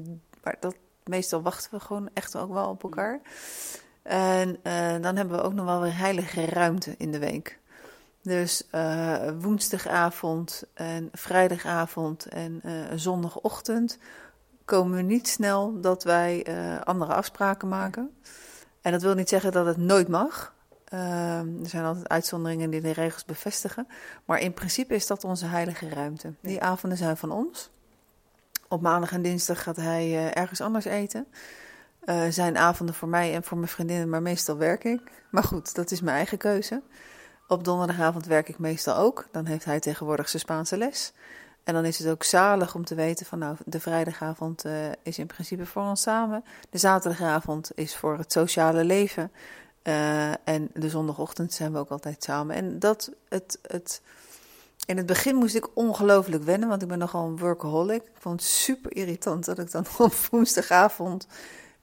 Maar 0.43 0.55
dat, 0.59 0.75
meestal 1.03 1.41
wachten 1.41 1.71
we 1.71 1.79
gewoon 1.79 2.09
echt 2.13 2.35
ook 2.35 2.53
wel 2.53 2.69
op 2.69 2.83
elkaar. 2.83 3.19
En 4.01 4.49
uh, 4.63 4.91
dan 5.01 5.15
hebben 5.15 5.37
we 5.37 5.43
ook 5.43 5.53
nog 5.53 5.65
wel 5.65 5.81
weer 5.81 5.97
heilige 5.97 6.45
ruimte 6.45 6.95
in 6.97 7.11
de 7.11 7.19
week. 7.19 7.59
Dus 8.21 8.67
uh, 8.71 9.29
woensdagavond 9.39 10.63
en 10.73 11.09
vrijdagavond 11.11 12.25
en 12.25 12.61
zondagochtend 12.95 13.97
komen 14.65 14.95
we 14.95 15.01
niet 15.01 15.27
snel 15.27 15.81
dat 15.81 16.03
wij 16.03 16.45
andere 16.83 17.13
afspraken 17.13 17.67
maken. 17.67 18.17
En 18.87 18.93
dat 18.93 19.01
wil 19.01 19.13
niet 19.13 19.29
zeggen 19.29 19.51
dat 19.51 19.65
het 19.65 19.77
nooit 19.77 20.07
mag. 20.07 20.53
Uh, 20.93 21.39
er 21.39 21.69
zijn 21.69 21.85
altijd 21.85 22.07
uitzonderingen 22.07 22.69
die 22.69 22.81
de 22.81 22.91
regels 22.91 23.25
bevestigen. 23.25 23.87
Maar 24.25 24.39
in 24.39 24.53
principe 24.53 24.95
is 24.95 25.07
dat 25.07 25.23
onze 25.23 25.45
heilige 25.45 25.89
ruimte. 25.89 26.33
Die 26.41 26.61
avonden 26.61 26.97
zijn 26.97 27.17
van 27.17 27.31
ons. 27.31 27.69
Op 28.67 28.81
maandag 28.81 29.11
en 29.11 29.21
dinsdag 29.21 29.63
gaat 29.63 29.75
hij 29.75 30.07
uh, 30.07 30.37
ergens 30.37 30.61
anders 30.61 30.85
eten. 30.85 31.27
Uh, 32.05 32.21
zijn 32.29 32.57
avonden 32.57 32.95
voor 32.95 33.07
mij 33.07 33.33
en 33.33 33.43
voor 33.43 33.57
mijn 33.57 33.69
vriendinnen, 33.69 34.09
maar 34.09 34.21
meestal 34.21 34.57
werk 34.57 34.83
ik. 34.83 35.01
Maar 35.31 35.43
goed, 35.43 35.75
dat 35.75 35.91
is 35.91 36.01
mijn 36.01 36.15
eigen 36.15 36.37
keuze. 36.37 36.81
Op 37.47 37.63
donderdagavond 37.63 38.25
werk 38.25 38.49
ik 38.49 38.59
meestal 38.59 38.95
ook. 38.95 39.27
Dan 39.31 39.45
heeft 39.45 39.65
hij 39.65 39.79
tegenwoordig 39.79 40.29
zijn 40.29 40.41
Spaanse 40.41 40.77
les. 40.77 41.13
En 41.67 41.73
dan 41.73 41.85
is 41.85 41.99
het 41.99 42.07
ook 42.07 42.23
zalig 42.23 42.75
om 42.75 42.85
te 42.85 42.95
weten 42.95 43.25
van 43.25 43.39
nou, 43.39 43.55
de 43.65 43.79
vrijdagavond 43.79 44.65
uh, 44.65 44.73
is 45.03 45.19
in 45.19 45.27
principe 45.27 45.65
voor 45.65 45.81
ons 45.81 46.01
samen. 46.01 46.43
De 46.69 46.77
zaterdagavond 46.77 47.71
is 47.75 47.95
voor 47.95 48.17
het 48.17 48.31
sociale 48.31 48.83
leven. 48.83 49.31
Uh, 49.83 50.29
en 50.29 50.69
de 50.73 50.89
zondagochtend 50.89 51.53
zijn 51.53 51.71
we 51.71 51.77
ook 51.77 51.89
altijd 51.89 52.23
samen. 52.23 52.55
En 52.55 52.79
dat, 52.79 53.11
het, 53.29 53.59
het, 53.61 54.01
in 54.85 54.97
het 54.97 55.05
begin 55.05 55.35
moest 55.35 55.55
ik 55.55 55.67
ongelooflijk 55.73 56.43
wennen, 56.43 56.69
want 56.69 56.81
ik 56.81 56.87
ben 56.87 56.97
nogal 56.97 57.25
een 57.25 57.37
workaholic. 57.37 58.01
Ik 58.01 58.11
vond 58.19 58.41
het 58.41 58.49
super 58.49 58.95
irritant 58.95 59.45
dat 59.45 59.59
ik 59.59 59.71
dan 59.71 59.85
op 59.97 60.13
woensdagavond 60.13 61.27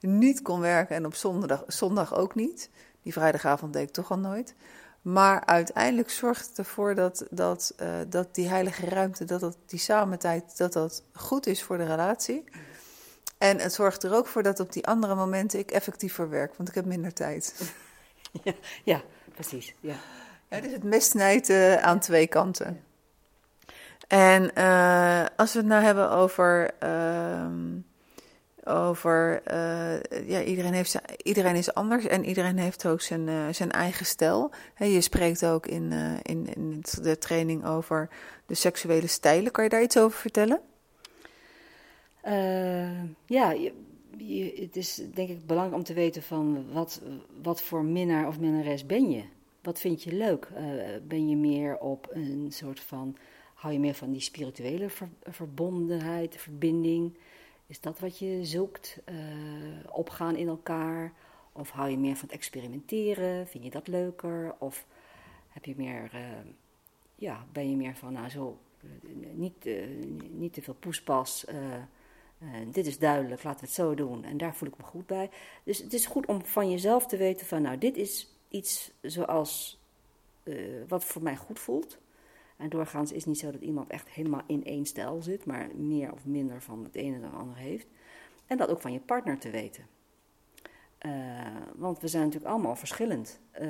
niet 0.00 0.42
kon 0.42 0.60
werken 0.60 0.96
en 0.96 1.06
op 1.06 1.14
zondag, 1.14 1.62
zondag 1.66 2.14
ook 2.14 2.34
niet. 2.34 2.70
Die 3.02 3.12
vrijdagavond 3.12 3.72
deed 3.72 3.88
ik 3.88 3.94
toch 3.94 4.10
al 4.10 4.18
nooit. 4.18 4.54
Maar 5.04 5.44
uiteindelijk 5.44 6.10
zorgt 6.10 6.48
het 6.48 6.58
ervoor 6.58 6.94
dat, 6.94 7.26
dat, 7.30 7.74
uh, 7.82 7.88
dat 8.08 8.34
die 8.34 8.48
heilige 8.48 8.86
ruimte, 8.86 9.24
dat, 9.24 9.40
dat 9.40 9.56
die 9.66 9.78
samentijd, 9.78 10.56
dat 10.56 10.72
dat 10.72 11.02
goed 11.12 11.46
is 11.46 11.62
voor 11.62 11.78
de 11.78 11.84
relatie. 11.84 12.44
En 13.38 13.58
het 13.58 13.72
zorgt 13.72 14.02
er 14.02 14.14
ook 14.14 14.26
voor 14.26 14.42
dat 14.42 14.60
op 14.60 14.72
die 14.72 14.86
andere 14.86 15.14
momenten 15.14 15.58
ik 15.58 15.70
effectiever 15.70 16.28
werk, 16.28 16.54
want 16.56 16.68
ik 16.68 16.74
heb 16.74 16.84
minder 16.84 17.12
tijd. 17.12 17.54
Ja, 18.42 18.52
ja 18.84 19.02
precies. 19.34 19.74
Ja. 19.80 19.94
Ja, 20.48 20.60
dus 20.60 20.72
het 20.72 20.82
mes 20.82 21.08
snijdt 21.08 21.48
uh, 21.48 21.76
aan 21.76 22.00
twee 22.00 22.26
kanten. 22.26 22.84
En 24.08 24.50
uh, 24.58 25.24
als 25.36 25.52
we 25.52 25.58
het 25.58 25.68
nou 25.68 25.82
hebben 25.82 26.10
over 26.10 26.70
ehm, 26.78 27.78
over, 28.66 29.42
uh, 29.50 30.28
ja, 30.28 30.42
iedereen, 30.42 30.72
heeft 30.72 31.00
iedereen 31.22 31.54
is 31.54 31.74
anders 31.74 32.06
en 32.06 32.24
iedereen 32.24 32.58
heeft 32.58 32.86
ook 32.86 33.00
zijn, 33.00 33.28
uh, 33.28 33.48
zijn 33.50 33.70
eigen 33.70 34.06
stijl. 34.06 34.50
Je 34.78 35.00
spreekt 35.00 35.46
ook 35.46 35.66
in, 35.66 35.90
uh, 35.90 36.12
in, 36.22 36.54
in 36.54 36.82
de 37.02 37.18
training 37.18 37.66
over 37.66 38.08
de 38.46 38.54
seksuele 38.54 39.06
stijlen. 39.06 39.52
Kan 39.52 39.64
je 39.64 39.70
daar 39.70 39.82
iets 39.82 39.98
over 39.98 40.18
vertellen? 40.18 40.60
ja, 43.26 43.56
het 44.56 44.76
is 44.76 45.00
denk 45.14 45.28
ik 45.28 45.46
belangrijk 45.46 45.78
om 45.78 45.84
te 45.84 45.94
weten 45.94 46.22
van 46.22 46.72
wat, 46.72 47.00
wat 47.42 47.62
voor 47.62 47.84
minnaar 47.84 48.26
of 48.26 48.40
minnares 48.40 48.86
ben 48.86 49.10
je? 49.10 49.22
Wat 49.62 49.80
vind 49.80 50.02
je 50.02 50.12
leuk? 50.12 50.48
ben 51.08 51.28
je 51.28 51.36
meer 51.36 51.78
op 51.78 52.08
een 52.10 52.46
soort 52.50 52.80
van, 52.80 53.16
hou 53.54 53.72
je 53.72 53.80
meer 53.80 53.94
van 53.94 54.10
die 54.10 54.20
spirituele 54.20 54.88
ver, 54.88 55.08
verbondenheid, 55.22 56.36
verbinding? 56.36 57.16
Is 57.66 57.80
dat 57.80 57.98
wat 57.98 58.18
je 58.18 58.44
zoekt? 58.44 58.98
Uh, 59.08 59.16
opgaan 59.90 60.36
in 60.36 60.48
elkaar? 60.48 61.12
Of 61.52 61.70
hou 61.70 61.90
je 61.90 61.98
meer 61.98 62.16
van 62.16 62.28
het 62.28 62.36
experimenteren? 62.36 63.46
Vind 63.46 63.64
je 63.64 63.70
dat 63.70 63.88
leuker? 63.88 64.54
Of 64.58 64.86
heb 65.48 65.64
je 65.64 65.74
meer, 65.76 66.10
uh, 66.14 66.20
ja, 67.14 67.46
ben 67.52 67.70
je 67.70 67.76
meer 67.76 67.96
van, 67.96 68.12
nou 68.12 68.28
zo, 68.28 68.58
uh, 68.80 68.90
niet, 69.32 69.68
niet 70.30 70.52
te 70.52 70.62
veel 70.62 70.74
poespas. 70.74 71.46
dit 72.72 72.86
is 72.86 72.98
duidelijk, 72.98 73.42
laten 73.42 73.60
we 73.60 73.66
het 73.66 73.74
zo 73.74 73.94
doen. 73.94 74.24
En 74.24 74.36
daar 74.36 74.54
voel 74.54 74.68
ik 74.68 74.76
me 74.76 74.84
goed 74.84 75.06
bij. 75.06 75.30
Dus 75.62 75.78
het 75.78 75.92
is 75.92 76.06
goed 76.06 76.26
om 76.26 76.44
van 76.44 76.70
jezelf 76.70 77.06
te 77.06 77.16
weten 77.16 77.46
van, 77.46 77.62
nou, 77.62 77.78
dit 77.78 77.96
is 77.96 78.28
iets 78.48 78.90
zoals 79.02 79.78
wat 80.88 81.04
voor 81.04 81.22
mij 81.22 81.36
goed 81.36 81.58
voelt. 81.58 81.98
En 82.56 82.68
doorgaans 82.68 83.12
is 83.12 83.16
het 83.18 83.26
niet 83.26 83.38
zo 83.38 83.50
dat 83.50 83.60
iemand 83.60 83.90
echt 83.90 84.08
helemaal 84.08 84.42
in 84.46 84.64
één 84.64 84.86
stijl 84.86 85.22
zit, 85.22 85.46
maar 85.46 85.68
meer 85.74 86.12
of 86.12 86.26
minder 86.26 86.62
van 86.62 86.84
het 86.84 86.94
ene 86.94 87.20
dan 87.20 87.30
het 87.30 87.40
andere 87.40 87.60
heeft. 87.60 87.86
En 88.46 88.56
dat 88.56 88.68
ook 88.68 88.80
van 88.80 88.92
je 88.92 89.00
partner 89.00 89.38
te 89.38 89.50
weten. 89.50 89.86
Uh, 91.06 91.12
want 91.74 92.00
we 92.00 92.08
zijn 92.08 92.24
natuurlijk 92.24 92.52
allemaal 92.52 92.76
verschillend 92.76 93.40
uh, 93.60 93.68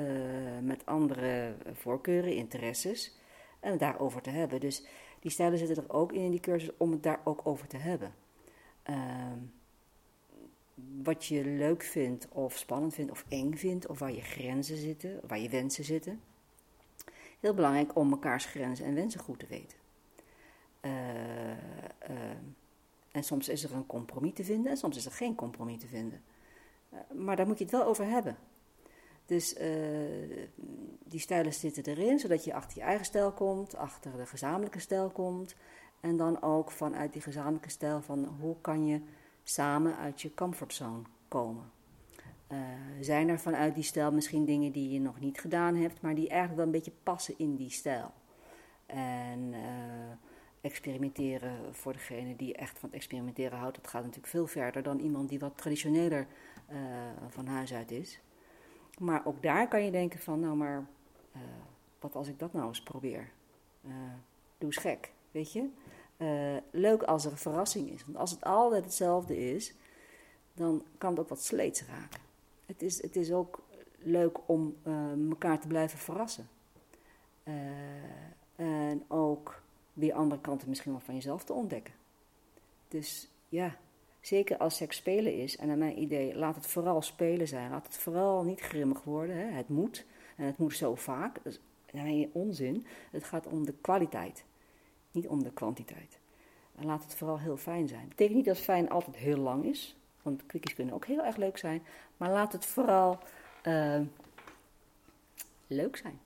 met 0.61 0.85
andere 0.85 1.55
voorkeuren, 1.73 2.35
interesses 2.35 3.17
en 3.59 3.71
het 3.71 3.79
daarover 3.79 4.21
te 4.21 4.29
hebben. 4.29 4.59
Dus 4.59 4.85
die 5.19 5.31
stijlen 5.31 5.57
zitten 5.57 5.77
er 5.77 5.93
ook 5.93 6.11
in 6.11 6.21
in 6.21 6.31
die 6.31 6.39
cursus 6.39 6.77
om 6.77 6.91
het 6.91 7.03
daar 7.03 7.19
ook 7.23 7.41
over 7.43 7.67
te 7.67 7.77
hebben. 7.77 8.13
Uh, 8.89 8.95
wat 11.03 11.25
je 11.25 11.45
leuk 11.45 11.83
vindt 11.83 12.27
of 12.31 12.57
spannend 12.57 12.93
vindt 12.93 13.11
of 13.11 13.25
eng 13.27 13.53
vindt 13.53 13.87
of 13.87 13.99
waar 13.99 14.13
je 14.13 14.21
grenzen 14.21 14.77
zitten, 14.77 15.19
waar 15.27 15.39
je 15.39 15.49
wensen 15.49 15.83
zitten 15.83 16.21
heel 17.45 17.53
belangrijk 17.53 17.95
om 17.95 18.09
mekaars 18.09 18.45
grenzen 18.45 18.85
en 18.85 18.95
wensen 18.95 19.19
goed 19.19 19.39
te 19.39 19.45
weten. 19.45 19.77
Uh, 20.81 20.91
uh, 21.51 21.55
en 23.11 23.23
soms 23.23 23.49
is 23.49 23.63
er 23.63 23.73
een 23.73 23.85
compromis 23.85 24.33
te 24.33 24.43
vinden 24.43 24.71
en 24.71 24.77
soms 24.77 24.97
is 24.97 25.05
er 25.05 25.11
geen 25.11 25.35
compromis 25.35 25.79
te 25.79 25.87
vinden. 25.87 26.23
Uh, 26.93 26.99
maar 27.17 27.35
daar 27.35 27.47
moet 27.47 27.57
je 27.57 27.63
het 27.63 27.73
wel 27.73 27.85
over 27.85 28.05
hebben. 28.05 28.37
Dus 29.25 29.55
die 31.03 31.19
stijlen 31.19 31.53
zitten 31.53 31.85
erin, 31.85 32.19
zodat 32.19 32.43
je 32.43 32.53
achter 32.53 32.77
je 32.77 32.83
eigen 32.83 33.05
stijl 33.05 33.31
komt, 33.31 33.75
achter 33.75 34.17
de 34.17 34.25
gezamenlijke 34.25 34.79
stijl 34.79 35.09
komt. 35.09 35.55
En 35.99 36.17
dan 36.17 36.41
ook 36.41 36.71
vanuit 36.71 37.13
die 37.13 37.21
gezamenlijke 37.21 37.69
stijl 37.69 38.01
van 38.01 38.25
hoe 38.39 38.55
kan 38.61 38.85
je 38.85 39.01
samen 39.43 39.97
uit 39.97 40.21
je 40.21 40.33
comfortzone 40.33 41.01
komen. 41.27 41.71
Uh, 42.51 42.57
zijn 43.01 43.29
er 43.29 43.39
vanuit 43.39 43.75
die 43.75 43.83
stijl 43.83 44.11
misschien 44.11 44.45
dingen 44.45 44.71
die 44.71 44.89
je 44.89 44.99
nog 44.99 45.19
niet 45.19 45.39
gedaan 45.39 45.75
hebt, 45.75 46.01
maar 46.01 46.15
die 46.15 46.29
eigenlijk 46.29 46.57
wel 46.57 46.65
een 46.65 46.71
beetje 46.71 46.99
passen 47.03 47.33
in 47.37 47.55
die 47.55 47.69
stijl? 47.69 48.13
En 48.85 49.39
uh, 49.53 49.59
experimenteren 50.61 51.75
voor 51.75 51.93
degene 51.93 52.35
die 52.35 52.55
echt 52.55 52.79
van 52.79 52.89
het 52.89 52.97
experimenteren 52.97 53.57
houdt, 53.57 53.75
dat 53.75 53.87
gaat 53.87 54.01
natuurlijk 54.01 54.27
veel 54.27 54.47
verder 54.47 54.83
dan 54.83 54.99
iemand 54.99 55.29
die 55.29 55.39
wat 55.39 55.57
traditioneler 55.57 56.27
uh, 56.71 56.77
van 57.27 57.47
huis 57.47 57.73
uit 57.73 57.91
is. 57.91 58.19
Maar 58.99 59.25
ook 59.25 59.41
daar 59.41 59.67
kan 59.67 59.83
je 59.83 59.91
denken 59.91 60.19
van, 60.19 60.39
nou 60.39 60.55
maar, 60.55 60.85
wat 61.99 62.15
als 62.15 62.27
ik 62.27 62.39
dat 62.39 62.53
nou 62.53 62.67
eens 62.67 62.83
probeer? 62.83 63.31
doe 64.57 64.69
eens 64.69 64.77
gek, 64.77 65.11
weet 65.31 65.51
je? 65.51 65.69
leuk 66.71 67.03
als 67.03 67.25
er 67.25 67.31
een 67.31 67.37
verrassing 67.37 67.89
is. 67.89 68.05
Want 68.05 68.17
als 68.17 68.31
het 68.31 68.43
altijd 68.43 68.83
hetzelfde 68.83 69.37
is, 69.37 69.75
dan 70.53 70.83
kan 70.97 71.09
het 71.09 71.19
ook 71.19 71.29
wat 71.29 71.43
sleets 71.43 71.85
raken 71.85 72.24
het 72.65 72.81
is, 72.81 73.01
het 73.01 73.15
is 73.15 73.31
ook 73.31 73.63
leuk 73.97 74.37
om 74.45 74.75
uh, 74.87 75.29
elkaar 75.29 75.59
te 75.59 75.67
blijven 75.67 75.99
verrassen. 75.99 76.49
Uh, 77.43 77.55
en 78.55 79.03
ook 79.07 79.61
weer 79.93 80.13
andere 80.13 80.41
kanten 80.41 80.69
misschien 80.69 80.91
wel 80.91 81.01
van 81.01 81.15
jezelf 81.15 81.43
te 81.43 81.53
ontdekken. 81.53 81.93
Dus 82.87 83.29
ja, 83.49 83.77
zeker 84.21 84.57
als 84.57 84.75
seks 84.75 84.97
spelen 84.97 85.37
is, 85.37 85.57
en 85.57 85.67
naar 85.67 85.77
mijn 85.77 86.01
idee, 86.01 86.35
laat 86.35 86.55
het 86.55 86.67
vooral 86.67 87.01
spelen 87.01 87.47
zijn. 87.47 87.71
Laat 87.71 87.85
het 87.85 87.97
vooral 87.97 88.43
niet 88.43 88.59
grimmig 88.59 89.03
worden. 89.03 89.35
Hè. 89.35 89.45
Het 89.45 89.69
moet, 89.69 90.05
en 90.35 90.45
het 90.45 90.57
moet 90.57 90.75
zo 90.75 90.95
vaak. 90.95 91.43
Dat 91.43 91.53
is 91.93 92.27
onzin. 92.31 92.85
Het 93.11 93.23
gaat 93.23 93.47
om 93.47 93.65
de 93.65 93.73
kwaliteit, 93.81 94.43
niet 95.11 95.27
om 95.27 95.43
de 95.43 95.51
kwantiteit. 95.51 96.19
En 96.75 96.85
laat 96.85 97.03
het 97.03 97.15
vooral 97.15 97.39
heel 97.39 97.57
fijn 97.57 97.87
zijn. 97.87 98.07
Betekent 98.07 98.35
niet 98.35 98.45
dat 98.45 98.57
fijn 98.57 98.89
altijd 98.89 99.15
heel 99.15 99.37
lang 99.37 99.65
is. 99.65 99.95
Want 100.25 100.45
quickies 100.45 100.73
kunnen 100.73 100.93
ook 100.93 101.05
heel 101.05 101.23
erg 101.23 101.35
leuk 101.35 101.57
zijn. 101.57 101.85
Maar 102.17 102.29
laat 102.29 102.51
het 102.51 102.65
vooral 102.65 103.19
uh, 103.63 103.99
leuk 105.67 105.97
zijn. 105.97 106.19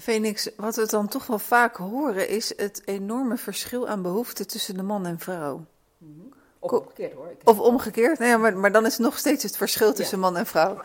Phoenix, 0.00 0.50
wat 0.56 0.76
we 0.76 0.86
dan 0.86 1.08
toch 1.08 1.26
wel 1.26 1.38
vaak 1.38 1.76
horen 1.76 2.28
is 2.28 2.56
het 2.56 2.82
enorme 2.84 3.36
verschil 3.36 3.88
aan 3.88 4.02
behoeften 4.02 4.46
tussen 4.46 4.76
de 4.76 4.82
man 4.82 5.06
en 5.06 5.18
vrouw. 5.18 5.64
Mm 5.98 6.14
-hmm. 6.18 6.32
Of 6.58 6.70
omgekeerd 6.70 7.12
hoor. 7.12 7.34
Of 7.44 7.58
omgekeerd, 7.58 8.18
nee, 8.18 8.36
maar, 8.36 8.56
maar 8.56 8.72
dan 8.72 8.86
is 8.86 8.98
nog 8.98 9.18
steeds 9.18 9.42
het 9.42 9.56
verschil 9.56 9.92
tussen 9.92 10.18
man 10.18 10.36
en 10.36 10.46
vrouw. 10.46 10.80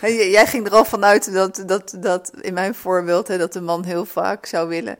Ja. 0.00 0.08
Jij 0.36 0.46
ging 0.46 0.66
er 0.66 0.72
al 0.72 0.84
vanuit 0.84 1.32
dat, 1.32 1.62
dat, 1.66 1.96
dat 2.00 2.32
in 2.40 2.54
mijn 2.54 2.74
voorbeeld, 2.74 3.28
hè, 3.28 3.38
dat 3.38 3.52
de 3.52 3.60
man 3.60 3.84
heel 3.84 4.04
vaak 4.04 4.46
zou 4.46 4.68
willen 4.68 4.98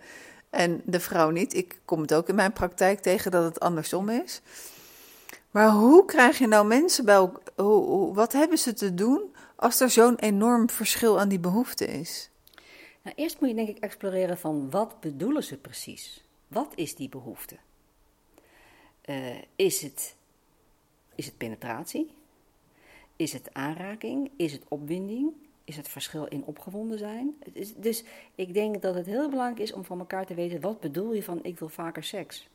en 0.51 0.82
de 0.84 1.01
vrouw 1.01 1.30
niet. 1.30 1.55
Ik 1.55 1.80
kom 1.84 2.01
het 2.01 2.14
ook 2.14 2.28
in 2.28 2.34
mijn 2.34 2.53
praktijk 2.53 3.01
tegen 3.01 3.30
dat 3.30 3.44
het 3.44 3.61
andersom 3.61 4.09
is. 4.09 4.40
Maar 5.51 5.70
hoe 5.70 6.05
krijg 6.05 6.38
je 6.38 6.46
nou 6.46 6.66
mensen 6.66 7.05
bij 7.05 7.14
elkaar? 7.14 7.64
Wat 8.14 8.32
hebben 8.32 8.59
ze 8.59 8.72
te 8.72 8.94
doen 8.94 9.34
als 9.57 9.80
er 9.80 9.90
zo'n 9.90 10.16
enorm 10.16 10.70
verschil 10.70 11.20
aan 11.20 11.28
die 11.28 11.40
behoefte 11.40 11.86
is? 11.86 12.30
Nou, 13.03 13.16
eerst 13.16 13.40
moet 13.40 13.49
je 13.49 13.55
denk 13.55 13.68
ik 13.68 13.78
exploreren 13.78 14.38
van 14.38 14.70
wat 14.70 15.01
bedoelen 15.01 15.44
ze 15.44 15.57
precies? 15.57 16.24
Wat 16.49 16.72
is 16.74 16.94
die 16.94 17.09
behoefte? 17.09 17.57
Uh, 19.05 19.36
is, 19.57 19.82
het, 19.82 20.14
is 21.14 21.26
het 21.26 21.36
penetratie? 21.36 22.11
Is 23.16 23.32
het 23.32 23.55
aanraking? 23.55 24.30
Is 24.36 24.53
het 24.53 24.62
opwinding? 24.68 25.32
Is 25.64 25.76
het 25.76 25.88
verschil 25.88 26.26
in 26.26 26.44
opgewonden 26.44 26.99
zijn? 26.99 27.36
Dus 27.76 28.05
ik 28.34 28.55
denk 28.55 28.82
dat 28.82 28.94
het 28.94 29.07
heel 29.07 29.28
belangrijk 29.28 29.61
is 29.61 29.72
om 29.72 29.84
van 29.84 29.99
elkaar 29.99 30.26
te 30.26 30.34
weten: 30.34 30.61
wat 30.61 30.80
bedoel 30.80 31.12
je 31.12 31.22
van 31.22 31.38
ik 31.42 31.59
wil 31.59 31.68
vaker 31.68 32.05
seks? 32.05 32.49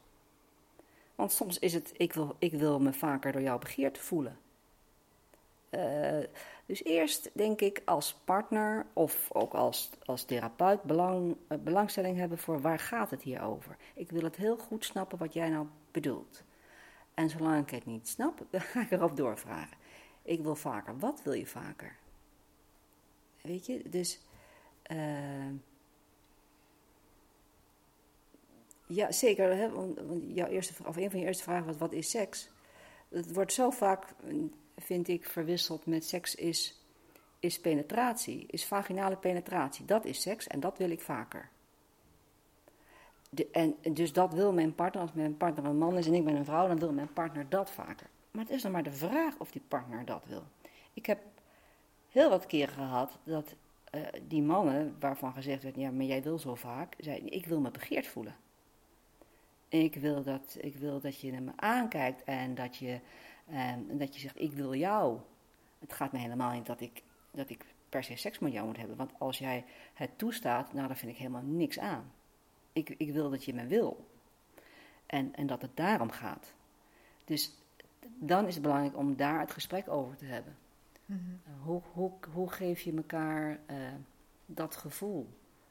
Want 1.15 1.31
soms 1.31 1.59
is 1.59 1.73
het 1.73 1.93
ik 1.97 2.13
wil, 2.13 2.35
ik 2.39 2.53
wil 2.53 2.79
me 2.79 2.93
vaker 2.93 3.31
door 3.31 3.41
jou 3.41 3.59
begeerd 3.59 3.97
voelen. 3.97 4.37
Uh, 5.69 6.23
dus 6.65 6.83
eerst 6.83 7.29
denk 7.33 7.61
ik 7.61 7.81
als 7.85 8.13
partner 8.23 8.85
of 8.93 9.29
ook 9.31 9.53
als, 9.53 9.89
als 10.05 10.23
therapeut 10.23 10.83
belang, 10.83 11.37
uh, 11.49 11.57
belangstelling 11.57 12.17
hebben 12.17 12.37
voor 12.37 12.61
waar 12.61 12.79
gaat 12.79 13.09
het 13.09 13.21
hier 13.21 13.41
over. 13.41 13.77
Ik 13.93 14.11
wil 14.11 14.23
het 14.23 14.35
heel 14.35 14.57
goed 14.57 14.85
snappen 14.85 15.17
wat 15.17 15.33
jij 15.33 15.49
nou 15.49 15.67
bedoelt. 15.91 16.43
En 17.13 17.29
zolang 17.29 17.61
ik 17.61 17.69
het 17.69 17.85
niet 17.85 18.07
snap, 18.07 18.45
ga 18.51 18.81
ik 18.81 18.91
erop 18.91 19.17
doorvragen. 19.17 19.77
Ik 20.21 20.41
wil 20.41 20.55
vaker. 20.55 20.99
Wat 20.99 21.21
wil 21.23 21.33
je 21.33 21.45
vaker? 21.45 21.95
Weet 23.41 23.65
je, 23.65 23.89
dus. 23.89 24.19
Uh, 24.91 24.97
ja, 28.87 29.11
zeker. 29.11 29.55
Hè, 29.55 29.69
want, 29.69 29.99
want 29.99 30.23
jouw 30.27 30.47
eerste, 30.47 30.73
of 30.85 30.95
een 30.95 31.09
van 31.11 31.19
je 31.19 31.25
eerste 31.25 31.43
vragen 31.43 31.65
was: 31.65 31.77
wat 31.77 31.91
is 31.91 32.09
seks? 32.09 32.49
Het 33.09 33.33
wordt 33.33 33.53
zo 33.53 33.69
vaak, 33.69 34.05
vind 34.77 35.07
ik, 35.07 35.25
verwisseld 35.25 35.85
met 35.85 36.05
seks 36.05 36.35
is, 36.35 36.85
is 37.39 37.59
penetratie, 37.59 38.45
is 38.47 38.65
vaginale 38.65 39.15
penetratie. 39.15 39.85
Dat 39.85 40.05
is 40.05 40.21
seks 40.21 40.47
en 40.47 40.59
dat 40.59 40.77
wil 40.77 40.89
ik 40.89 41.01
vaker. 41.01 41.49
De, 43.29 43.47
en 43.51 43.75
dus 43.93 44.13
dat 44.13 44.33
wil 44.33 44.53
mijn 44.53 44.75
partner, 44.75 45.01
als 45.01 45.13
mijn 45.13 45.37
partner 45.37 45.65
een 45.65 45.77
man 45.77 45.97
is 45.97 46.07
en 46.07 46.13
ik 46.13 46.25
ben 46.25 46.35
een 46.35 46.45
vrouw, 46.45 46.67
dan 46.67 46.79
wil 46.79 46.91
mijn 46.91 47.13
partner 47.13 47.49
dat 47.49 47.71
vaker. 47.71 48.07
Maar 48.31 48.43
het 48.43 48.53
is 48.53 48.61
dan 48.61 48.71
maar 48.71 48.83
de 48.83 48.91
vraag 48.91 49.37
of 49.37 49.51
die 49.51 49.61
partner 49.67 50.05
dat 50.05 50.23
wil. 50.25 50.43
Ik 50.93 51.05
heb 51.05 51.19
heel 52.09 52.29
wat 52.29 52.45
keren 52.45 52.73
gehad 52.73 53.17
dat 53.23 53.55
uh, 53.95 54.01
die 54.27 54.41
mannen, 54.41 54.95
waarvan 54.99 55.33
gezegd 55.33 55.63
werd, 55.63 55.75
ja, 55.75 55.91
maar 55.91 56.05
jij 56.05 56.23
wil 56.23 56.39
zo 56.39 56.55
vaak, 56.55 56.95
zeiden, 56.97 57.31
ik 57.31 57.45
wil 57.45 57.59
me 57.59 57.71
begeerd 57.71 58.07
voelen. 58.07 58.35
Ik 59.73 59.95
wil 59.95 60.23
dat, 60.23 60.57
ik 60.59 60.75
wil 60.75 60.99
dat 60.99 61.19
je 61.19 61.41
me 61.41 61.51
aankijkt 61.55 62.23
en 62.23 62.55
dat 62.55 62.75
je, 62.75 62.99
um, 63.49 63.97
dat 63.97 64.13
je 64.13 64.19
zegt, 64.19 64.39
ik 64.39 64.53
wil 64.53 64.75
jou. 64.75 65.19
Het 65.79 65.93
gaat 65.93 66.11
me 66.11 66.19
helemaal 66.19 66.51
niet 66.51 66.65
dat 66.65 66.81
ik, 66.81 67.03
dat 67.31 67.49
ik 67.49 67.65
per 67.89 68.03
se 68.03 68.15
seks 68.15 68.39
met 68.39 68.51
jou 68.51 68.65
moet 68.65 68.77
hebben. 68.77 68.97
Want 68.97 69.11
als 69.17 69.37
jij 69.37 69.65
het 69.93 70.17
toestaat, 70.17 70.73
nou, 70.73 70.87
dan 70.87 70.97
vind 70.97 71.11
ik 71.11 71.17
helemaal 71.17 71.41
niks 71.41 71.79
aan. 71.79 72.11
Ik, 72.73 72.89
ik 72.89 73.11
wil 73.11 73.29
dat 73.29 73.45
je 73.45 73.53
me 73.53 73.67
wil. 73.67 74.07
En, 75.05 75.35
en 75.35 75.47
dat 75.47 75.61
het 75.61 75.75
daarom 75.75 76.09
gaat. 76.11 76.53
Dus 77.25 77.53
dan 77.99 78.47
is 78.47 78.53
het 78.53 78.63
belangrijk 78.63 78.97
om 78.97 79.15
daar 79.15 79.39
het 79.39 79.51
gesprek 79.51 79.89
over 79.89 80.17
te 80.17 80.25
hebben. 80.25 80.57
Mm-hmm. 81.05 81.39
hoe, 81.63 81.81
hoe, 81.93 82.11
hoe 82.33 82.49
geef 82.49 82.81
je 82.81 82.93
elkaar 82.95 83.59
uh, 83.69 83.77
dat 84.45 84.75
gevoel? 84.75 85.27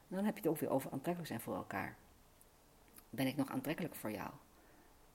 Dan 0.08 0.24
heb 0.24 0.34
je 0.34 0.40
het 0.40 0.50
ook 0.50 0.58
weer 0.58 0.70
over 0.70 0.90
aantrekkelijk 0.90 1.26
zijn 1.26 1.40
voor 1.40 1.56
elkaar. 1.56 1.96
Ben 3.14 3.26
ik 3.26 3.36
nog 3.36 3.50
aantrekkelijk 3.50 3.94
voor 3.94 4.10
jou? 4.10 4.30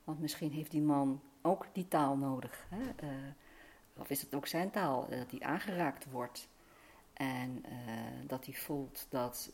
Want 0.04 0.20
misschien 0.20 0.52
heeft 0.52 0.70
die 0.70 0.82
man 0.82 1.20
ook 1.42 1.66
die 1.72 1.88
taal 1.88 2.16
nodig. 2.16 2.66
Hè? 2.68 3.06
Uh, 3.06 3.10
of 3.96 4.10
is 4.10 4.20
het 4.20 4.34
ook 4.34 4.46
zijn 4.46 4.70
taal, 4.70 5.06
uh, 5.10 5.18
dat 5.18 5.30
die 5.30 5.46
aangeraakt 5.46 6.10
wordt. 6.10 6.48
En 7.12 7.64
uh, 7.66 7.72
dat 8.26 8.44
hij 8.44 8.54
voelt 8.54 9.06
dat 9.08 9.50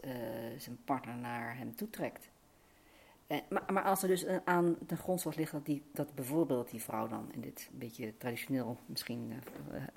zijn 0.58 0.78
partner 0.84 1.16
naar 1.16 1.56
hem 1.56 1.76
toetrekt. 1.76 2.30
En, 3.26 3.42
maar, 3.48 3.72
maar, 3.72 3.82
als 3.82 4.02
er 4.02 4.08
dus 4.08 4.26
aan 4.44 4.76
de 4.86 4.96
grondslag 4.96 5.34
ligt 5.34 5.52
dat, 5.52 5.66
die, 5.66 5.82
dat 5.92 6.14
bijvoorbeeld 6.14 6.70
die 6.70 6.82
vrouw 6.82 7.08
dan, 7.08 7.28
in 7.32 7.40
dit 7.40 7.70
beetje 7.72 8.16
traditioneel 8.16 8.78
misschien 8.86 9.32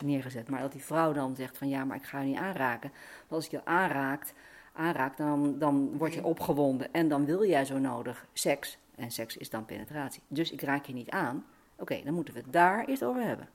neergezet, 0.04 0.50
maar 0.50 0.62
dat 0.62 0.72
die 0.72 0.84
vrouw 0.84 1.14
dan 1.14 1.36
zegt 1.36 1.58
van 1.58 1.70
ja, 1.70 1.86
maar 1.86 1.98
ik 1.98 2.06
ga 2.06 2.20
je 2.20 2.28
niet 2.28 2.38
aanraken. 2.38 2.92
Want 3.18 3.32
als 3.32 3.46
ik 3.46 3.52
je 3.52 3.66
aanraakt, 3.66 4.34
aanraakt 4.78 5.18
dan, 5.18 5.60
dan 5.60 5.98
word 5.98 6.14
je 6.14 6.24
opgewonden 6.24 6.94
en 6.94 7.08
dan 7.08 7.26
wil 7.26 7.46
jij 7.46 7.66
zo 7.66 7.78
nodig 7.78 8.26
seks. 8.34 8.78
En 8.96 9.12
seks 9.12 9.38
is 9.38 9.50
dan 9.50 9.66
penetratie. 9.66 10.22
Dus 10.28 10.52
ik 10.52 10.62
raak 10.62 10.86
je 10.86 10.94
niet 10.94 11.10
aan. 11.10 11.46
Oké, 11.74 11.82
okay, 11.82 12.04
dan 12.04 12.14
moeten 12.14 12.34
we 12.34 12.40
het 12.40 12.54
daar 12.54 12.86
eerst 12.86 13.04
over 13.04 13.22
hebben. 13.22 13.50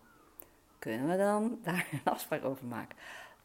Kunnen 0.78 1.08
we 1.08 1.16
dan 1.16 1.58
daar 1.62 1.88
een 1.92 2.12
afspraak 2.12 2.44
over 2.44 2.66
maken? 2.66 2.96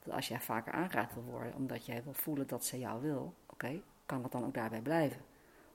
Dat 0.03 0.13
als 0.13 0.27
jij 0.27 0.39
vaker 0.39 0.73
aangeraakt 0.73 1.13
wil 1.13 1.23
worden, 1.23 1.55
omdat 1.55 1.85
jij 1.85 2.03
wil 2.03 2.13
voelen 2.13 2.47
dat 2.47 2.65
ze 2.65 2.79
jou 2.79 3.01
wil, 3.01 3.33
oké, 3.45 3.53
okay, 3.53 3.81
kan 4.05 4.21
dat 4.21 4.31
dan 4.31 4.45
ook 4.45 4.53
daarbij 4.53 4.81
blijven? 4.81 5.21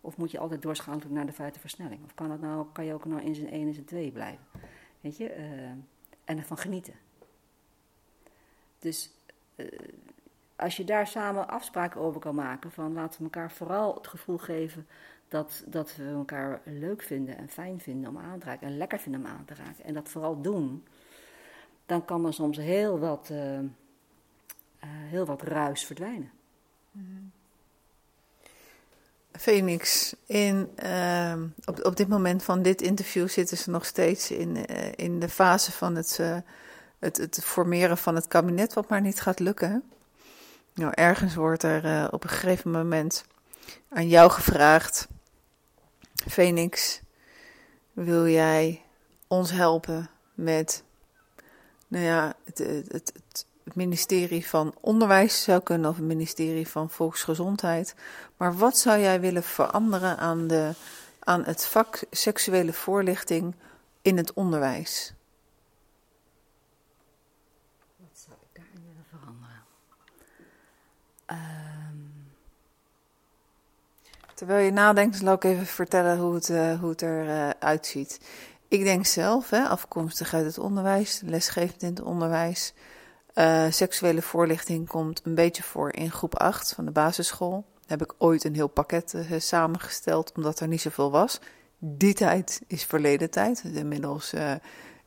Of 0.01 0.17
moet 0.17 0.31
je 0.31 0.39
altijd 0.39 0.63
doorschakelen 0.63 1.13
naar 1.13 1.27
de 1.27 1.59
versnelling? 1.59 2.05
Of 2.05 2.15
kan, 2.15 2.29
dat 2.29 2.41
nou, 2.41 2.67
kan 2.73 2.85
je 2.85 2.95
ook 2.95 3.05
nou 3.05 3.23
in 3.23 3.35
zijn 3.35 3.51
1 3.51 3.67
en 3.67 3.75
zijn 3.75 3.87
2 3.87 4.11
blijven? 4.11 4.45
Weet 5.01 5.17
je? 5.17 5.37
Uh, 5.37 5.71
en 6.25 6.39
ervan 6.39 6.59
genieten. 6.59 6.95
Dus 8.79 9.11
uh, 9.57 9.67
als 10.63 10.77
je 10.77 10.85
daar 10.85 11.07
samen 11.07 11.49
afspraken 11.49 12.01
over 12.01 12.21
kan 12.21 12.35
maken, 12.35 12.71
van 12.71 12.93
laten 12.93 13.19
we 13.19 13.25
elkaar 13.25 13.51
vooral 13.51 13.95
het 13.95 14.07
gevoel 14.07 14.39
geven 14.39 14.87
dat, 15.29 15.63
dat 15.67 15.97
we 15.97 16.05
elkaar 16.05 16.61
leuk 16.65 17.03
vinden 17.03 17.37
en 17.37 17.49
fijn 17.49 17.81
vinden 17.81 18.11
om 18.11 18.19
aan 18.19 18.39
te 18.39 18.47
raken 18.47 18.67
en 18.67 18.77
lekker 18.77 18.99
vinden 18.99 19.21
om 19.21 19.27
aan 19.27 19.45
te 19.45 19.55
raken. 19.55 19.85
En 19.85 19.95
dat 19.95 20.09
vooral 20.09 20.41
doen, 20.41 20.87
dan 21.87 22.05
kan 22.05 22.27
er 22.27 22.33
soms 22.33 22.57
heel 22.57 22.99
wat, 22.99 23.29
uh, 23.33 23.59
heel 24.85 25.25
wat 25.25 25.43
ruis 25.43 25.85
verdwijnen. 25.85 26.31
Mm-hmm. 26.91 27.31
Phoenix, 29.33 30.15
in, 30.27 30.71
uh, 30.85 31.35
op, 31.65 31.85
op 31.85 31.97
dit 31.97 32.09
moment 32.09 32.43
van 32.43 32.63
dit 32.63 32.83
interview 32.83 33.29
zitten 33.29 33.57
ze 33.57 33.71
nog 33.71 33.85
steeds 33.85 34.31
in, 34.31 34.57
uh, 34.57 34.93
in 34.97 35.21
de 35.21 35.29
fase 35.29 35.73
van 35.73 35.95
het, 35.95 36.19
het, 36.99 37.17
het 37.17 37.45
formeren 37.45 37.99
van 37.99 38.15
het 38.15 38.29
kabinet, 38.29 38.73
wat 38.73 38.89
maar 38.89 39.01
niet 39.01 39.21
gaat 39.21 39.39
lukken. 39.39 39.83
Nou, 40.75 40.93
ergens 40.95 41.35
wordt 41.35 41.63
er 41.63 41.85
uh, 41.85 42.09
op 42.11 42.25
een 42.25 42.31
gegeven 42.31 42.71
moment 42.71 43.25
aan 43.89 44.09
jou 44.09 44.31
gevraagd: 44.31 45.09
Phoenix, 46.29 47.01
wil 47.93 48.29
jij 48.29 48.83
ons 49.27 49.51
helpen 49.51 50.11
met 50.35 50.83
nou 51.89 52.05
ja, 52.05 52.35
het, 52.45 52.59
het, 52.59 52.93
het, 52.93 53.47
het 53.65 53.75
ministerie 53.75 54.47
van 54.47 54.75
Onderwijs 54.81 55.43
zou 55.43 55.61
kunnen 55.61 55.91
of 55.91 55.97
het 55.97 56.05
ministerie 56.05 56.69
van 56.69 56.91
Volksgezondheid. 56.91 57.95
Maar 58.37 58.57
wat 58.57 58.79
zou 58.79 59.01
jij 59.01 59.21
willen 59.21 59.43
veranderen 59.43 60.19
aan, 60.19 60.47
de, 60.47 60.73
aan 61.19 61.45
het 61.45 61.67
vak 61.67 62.05
seksuele 62.11 62.73
voorlichting 62.73 63.55
in 64.03 64.17
het 64.17 64.33
onderwijs? 64.33 65.15
Wat 67.97 68.19
zou 68.27 68.37
ik 68.41 68.61
daarin 68.61 68.83
willen 68.87 69.07
veranderen? 69.09 69.63
Um... 71.33 71.73
Terwijl 74.43 74.65
je 74.65 74.73
nadenkt, 74.73 75.17
zal 75.17 75.33
ik 75.33 75.45
even 75.45 75.67
vertellen 75.67 76.19
hoe 76.19 76.35
het, 76.35 76.49
uh, 76.49 76.81
hoe 76.81 76.91
het 76.91 77.03
eruit 77.03 77.55
uh, 77.55 77.69
uitziet. 77.69 78.21
Ik 78.69 78.85
denk 78.85 79.07
zelf, 79.07 79.51
hè, 79.51 79.63
afkomstig 79.63 80.35
uit 80.35 80.45
het 80.45 80.59
onderwijs, 80.59 81.21
lesgevend 81.25 81.83
in 81.83 81.89
het 81.89 82.03
onderwijs. 82.03 82.73
Uh, 83.35 83.65
seksuele 83.71 84.23
voorlichting 84.23 84.89
komt 84.89 85.21
een 85.25 85.35
beetje 85.35 85.63
voor 85.63 85.93
in 85.93 86.11
groep 86.11 86.39
8 86.39 86.73
van 86.75 86.85
de 86.85 86.91
basisschool. 86.91 87.65
Heb 87.87 88.03
ik 88.03 88.15
ooit 88.19 88.45
een 88.45 88.55
heel 88.55 88.69
pakket 88.69 89.17
samengesteld, 89.39 90.33
omdat 90.37 90.61
er 90.61 90.69
niet 90.69 90.81
zoveel 90.81 91.11
was. 91.11 91.41
Die 91.79 92.15
tijd 92.15 92.63
is 92.67 92.85
verleden 92.85 93.31
tijd. 93.31 93.63
Inmiddels 93.75 94.33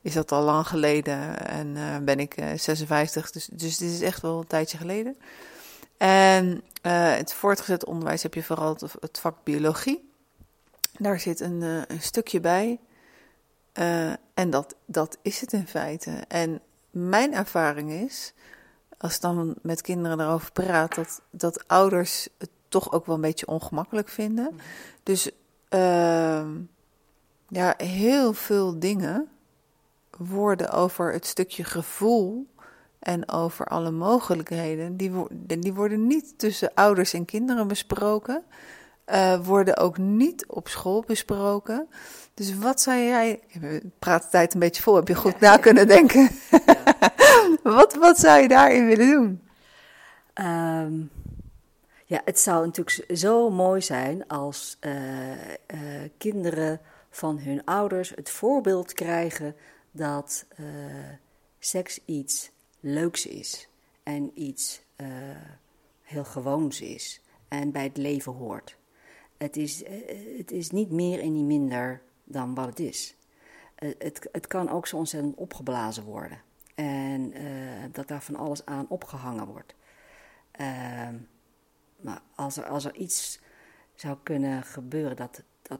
is 0.01 0.13
dat 0.13 0.31
al 0.31 0.43
lang 0.43 0.67
geleden 0.67 1.47
en 1.47 2.05
ben 2.05 2.19
ik 2.19 2.35
56, 2.55 3.31
dus, 3.31 3.49
dus 3.51 3.77
dit 3.77 3.91
is 3.91 4.01
echt 4.01 4.21
wel 4.21 4.37
een 4.37 4.47
tijdje 4.47 4.77
geleden. 4.77 5.17
En 5.97 6.63
het 6.81 7.33
voortgezet 7.33 7.85
onderwijs 7.85 8.23
heb 8.23 8.33
je 8.33 8.43
vooral 8.43 8.77
het, 8.99 9.19
vak 9.19 9.43
biologie. 9.43 10.09
Daar 10.97 11.19
zit 11.19 11.39
een, 11.39 11.61
een 11.61 12.01
stukje 12.01 12.39
bij. 12.39 12.79
en 14.33 14.49
dat, 14.49 14.75
dat 14.85 15.17
is 15.21 15.41
het 15.41 15.53
in 15.53 15.67
feite. 15.67 16.11
En 16.27 16.61
mijn 16.89 17.33
ervaring 17.33 17.91
is, 17.91 18.33
als 18.97 19.15
ik 19.15 19.21
dan 19.21 19.55
met 19.61 19.81
kinderen 19.81 20.19
erover 20.19 20.51
praat, 20.51 20.95
dat, 20.95 21.21
dat 21.29 21.67
ouders 21.67 22.27
het 22.37 22.49
toch 22.69 22.91
ook 22.91 23.05
wel 23.05 23.15
een 23.15 23.21
beetje 23.21 23.47
ongemakkelijk 23.47 24.09
vinden. 24.09 24.59
Dus 25.03 25.31
uh, 25.69 26.45
ja, 27.47 27.73
heel 27.77 28.33
veel 28.33 28.79
dingen 28.79 29.29
worden 30.17 30.71
over 30.71 31.13
het 31.13 31.25
stukje 31.25 31.63
gevoel 31.63 32.47
en 33.05 33.29
over 33.29 33.65
alle 33.65 33.91
mogelijkheden, 33.91 34.97
die, 34.97 35.11
die 35.59 35.73
worden 35.73 36.07
niet 36.07 36.33
tussen 36.37 36.73
ouders 36.73 37.13
en 37.13 37.25
kinderen 37.25 37.67
besproken, 37.67 38.43
uh, 39.07 39.45
worden 39.45 39.77
ook 39.77 39.97
niet 39.97 40.45
op 40.47 40.67
school 40.67 41.03
besproken. 41.07 41.87
Dus 42.33 42.57
wat 42.57 42.81
zou 42.81 42.97
jij, 42.97 43.39
ik 43.47 43.81
praat 43.99 44.23
de 44.23 44.29
tijd 44.29 44.53
een 44.53 44.59
beetje 44.59 44.81
vol, 44.81 44.95
heb 44.95 45.07
je 45.07 45.15
goed 45.15 45.39
na 45.39 45.57
kunnen 45.57 45.87
denken? 45.87 46.29
wat, 47.77 47.95
wat 47.95 48.19
zou 48.19 48.41
je 48.41 48.47
daarin 48.47 48.85
willen 48.85 49.09
doen? 49.09 49.41
Um, 50.45 51.11
ja, 52.05 52.21
het 52.25 52.39
zou 52.39 52.65
natuurlijk 52.65 53.17
zo 53.17 53.49
mooi 53.49 53.81
zijn 53.81 54.27
als 54.27 54.77
uh, 54.81 55.31
uh, 55.31 55.37
kinderen 56.17 56.81
van 57.09 57.39
hun 57.39 57.65
ouders 57.65 58.09
het 58.15 58.29
voorbeeld 58.29 58.93
krijgen 58.93 59.55
dat 59.91 60.45
seks 61.59 61.99
iets 62.05 62.53
leuks 62.85 63.25
is 63.25 63.69
en 64.03 64.31
iets 64.33 64.83
heel 66.01 66.25
gewoons 66.25 66.81
is 66.81 67.21
en 67.47 67.71
bij 67.71 67.83
het 67.83 67.97
leven 67.97 68.31
hoort. 68.31 68.77
Het 69.37 69.57
is, 69.57 69.83
het 70.37 70.51
is 70.51 70.71
niet 70.71 70.91
meer 70.91 71.19
en 71.19 71.33
niet 71.33 71.45
minder 71.45 72.01
dan 72.23 72.55
wat 72.55 72.65
het 72.65 72.79
is. 72.79 73.15
het, 73.75 74.27
het 74.31 74.47
kan 74.47 74.69
ook 74.69 74.87
zo 74.87 74.97
ontzettend 74.97 75.35
opgeblazen 75.35 76.03
worden 76.03 76.41
en 76.75 77.33
dat 77.91 78.07
daar 78.07 78.23
van 78.23 78.35
alles 78.35 78.65
aan 78.65 78.85
opgehangen 78.89 79.47
wordt. 79.47 79.75
Ehm, 80.51 81.15
maar 81.97 82.21
als 82.35 82.57
er, 82.57 82.65
als 82.65 82.85
er 82.85 82.95
iets 82.95 83.39
zou 83.95 84.17
kunnen 84.23 84.63
gebeuren 84.63 85.15
dat, 85.15 85.43
dat, 85.61 85.79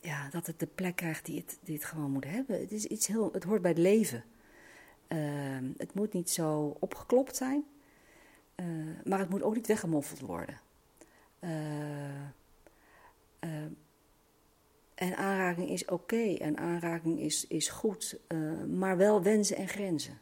ja, 0.00 0.28
dat 0.30 0.46
het 0.46 0.58
de 0.58 0.66
plek 0.66 0.96
krijgt 0.96 1.24
die 1.24 1.40
het, 1.40 1.58
die 1.62 1.84
gewoon 1.84 2.10
moet 2.10 2.24
hebben. 2.24 2.60
Het, 2.60 2.72
is 2.72 2.84
iets 2.84 3.06
heel, 3.06 3.32
het 3.32 3.44
hoort 3.44 3.62
bij 3.62 3.70
het 3.70 3.80
leven. 3.80 4.24
Ehm, 5.08 5.70
het 5.76 5.94
moet 5.94 6.12
niet 6.12 6.30
zo 6.30 6.76
opgeklopt 6.80 7.36
zijn, 7.36 7.64
uh, 8.56 8.66
maar 9.04 9.18
het 9.18 9.28
moet 9.28 9.42
ook 9.42 9.54
niet 9.54 9.66
weggemoffeld 9.66 10.20
worden. 10.20 10.60
Uh, 11.40 11.50
uh, 13.40 13.50
en 14.94 15.16
aanraking 15.16 15.68
is 15.68 15.84
oké 15.84 16.34
en 16.34 16.58
aanraking 16.58 17.20
is, 17.20 17.46
is 17.46 17.68
goed, 17.68 18.18
maar 18.68 18.96
wel 18.96 19.22
wensen 19.22 19.56
en 19.56 19.68
grenzen. 19.68 20.18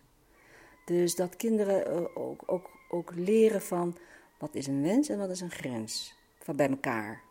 Dus 0.84 1.14
dat 1.14 1.36
kinderen 1.36 2.14
ook, 2.16 2.42
ook, 2.46 2.70
ook 2.88 3.14
leren 3.14 3.62
van 3.62 3.96
wat 4.38 4.54
is 4.54 4.66
een 4.66 4.82
wens 4.82 5.08
en 5.08 5.18
wat 5.18 5.30
is 5.30 5.40
een 5.40 5.50
grens 5.50 6.14
van 6.38 6.56
bij 6.56 6.68
elkaar. 6.68 7.22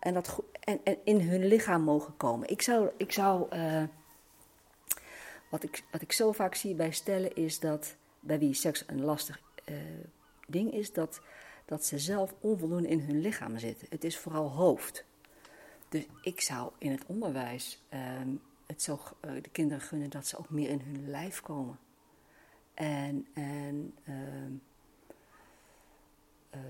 En, 0.00 0.14
dat, 0.14 0.42
en, 0.60 0.80
en, 0.84 0.98
in 1.04 1.20
hun 1.20 1.46
lichaam 1.46 1.82
mogen 1.82 2.16
komen. 2.16 2.48
Ik 2.48 2.62
zou, 2.62 2.90
ik 2.96 3.12
zou 3.12 3.48
wat, 5.48 5.62
ik, 5.62 5.82
wat 5.90 6.02
ik 6.02 6.12
zo 6.12 6.32
vaak 6.32 6.54
zie 6.54 6.74
bij 6.74 6.90
stellen 6.90 7.34
is 7.34 7.60
dat, 7.60 7.96
bij 8.20 8.38
wie 8.38 8.54
seks 8.54 8.84
een 8.86 9.00
lastig 9.00 9.40
uh, 9.64 9.76
ding 10.46 10.72
is, 10.72 10.92
dat, 10.92 11.20
dat 11.64 11.84
ze 11.84 11.98
zelf 11.98 12.34
onvoldoende 12.40 12.88
in 12.88 13.00
hun 13.00 13.20
lichaam 13.20 13.58
zitten. 13.58 13.86
Het 13.90 14.04
is 14.04 14.18
vooral 14.18 14.50
hoofd. 14.50 15.04
Dus 15.88 16.06
ik 16.22 16.40
zou 16.40 16.72
in 16.78 16.90
het 16.90 17.06
onderwijs 17.06 17.82
ehm, 17.88 18.28
het 18.66 18.82
zo, 18.82 19.00
de 19.20 19.50
kinderen 19.52 19.82
gunnen 19.82 20.10
dat 20.10 20.26
ze 20.26 20.38
ook 20.38 20.50
meer 20.50 20.68
in 20.68 20.80
hun 20.80 21.10
lijf 21.10 21.40
komen. 21.40 21.78
En, 22.74 23.26
en 23.34 23.94
ehm, 24.04 24.52
uh, 26.54 26.60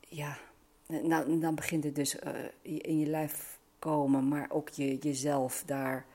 ja, 0.00 0.38
nou, 0.86 1.38
dan 1.38 1.54
begint 1.54 1.84
het 1.84 1.94
dus 1.94 2.16
in 2.62 2.98
je 2.98 3.06
lijf 3.06 3.58
komen, 3.78 4.28
maar 4.28 4.50
ook 4.50 4.68
je, 4.68 4.96
jezelf 4.96 5.62
daar 5.66 6.06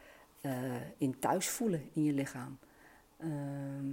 uh, 0.48 0.76
in 0.98 1.20
thuis 1.20 1.50
voelen 1.50 1.90
in 1.94 2.04
je 2.04 2.14
lichaam. 2.14 2.60
Ehm, 3.18 3.92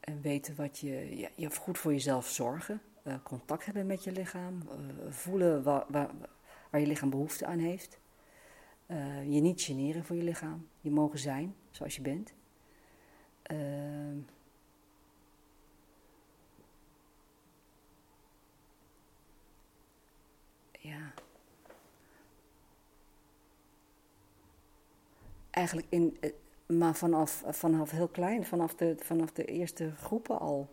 en 0.00 0.20
weten 0.20 0.56
wat 0.56 0.78
je, 0.78 1.16
ja, 1.16 1.28
je 1.34 1.50
goed 1.54 1.78
voor 1.78 1.92
jezelf 1.92 2.28
zorgen, 2.28 2.80
contact 3.22 3.64
hebben 3.64 3.86
met 3.86 4.04
je 4.04 4.12
lichaam, 4.12 4.62
voelen 5.08 5.62
waar, 5.62 5.84
waar, 5.88 6.10
waar, 6.70 6.80
je 6.80 6.86
lichaam 6.86 7.10
behoefte 7.10 7.46
aan 7.46 7.58
heeft. 7.58 7.98
je 9.28 9.40
niet 9.40 9.60
generen 9.60 10.04
voor 10.04 10.16
je 10.16 10.22
lichaam, 10.22 10.68
je 10.80 10.90
mogen 10.90 11.18
zijn 11.18 11.54
zoals 11.70 11.96
je 11.96 12.02
bent. 12.02 12.34
Ehm, 13.42 14.18
ja. 20.80 21.12
Eigenlijk 25.50 25.86
in, 25.90 26.16
eh, 26.20 26.32
maar 26.66 26.94
vanaf, 26.94 27.42
vanaf 27.46 27.90
heel 27.90 28.08
klein, 28.08 28.46
vanaf 28.46 28.74
de, 28.74 28.96
vanaf 28.98 29.32
de 29.32 29.44
eerste 29.44 29.92
groepen 29.96 30.38
al. 30.38 30.68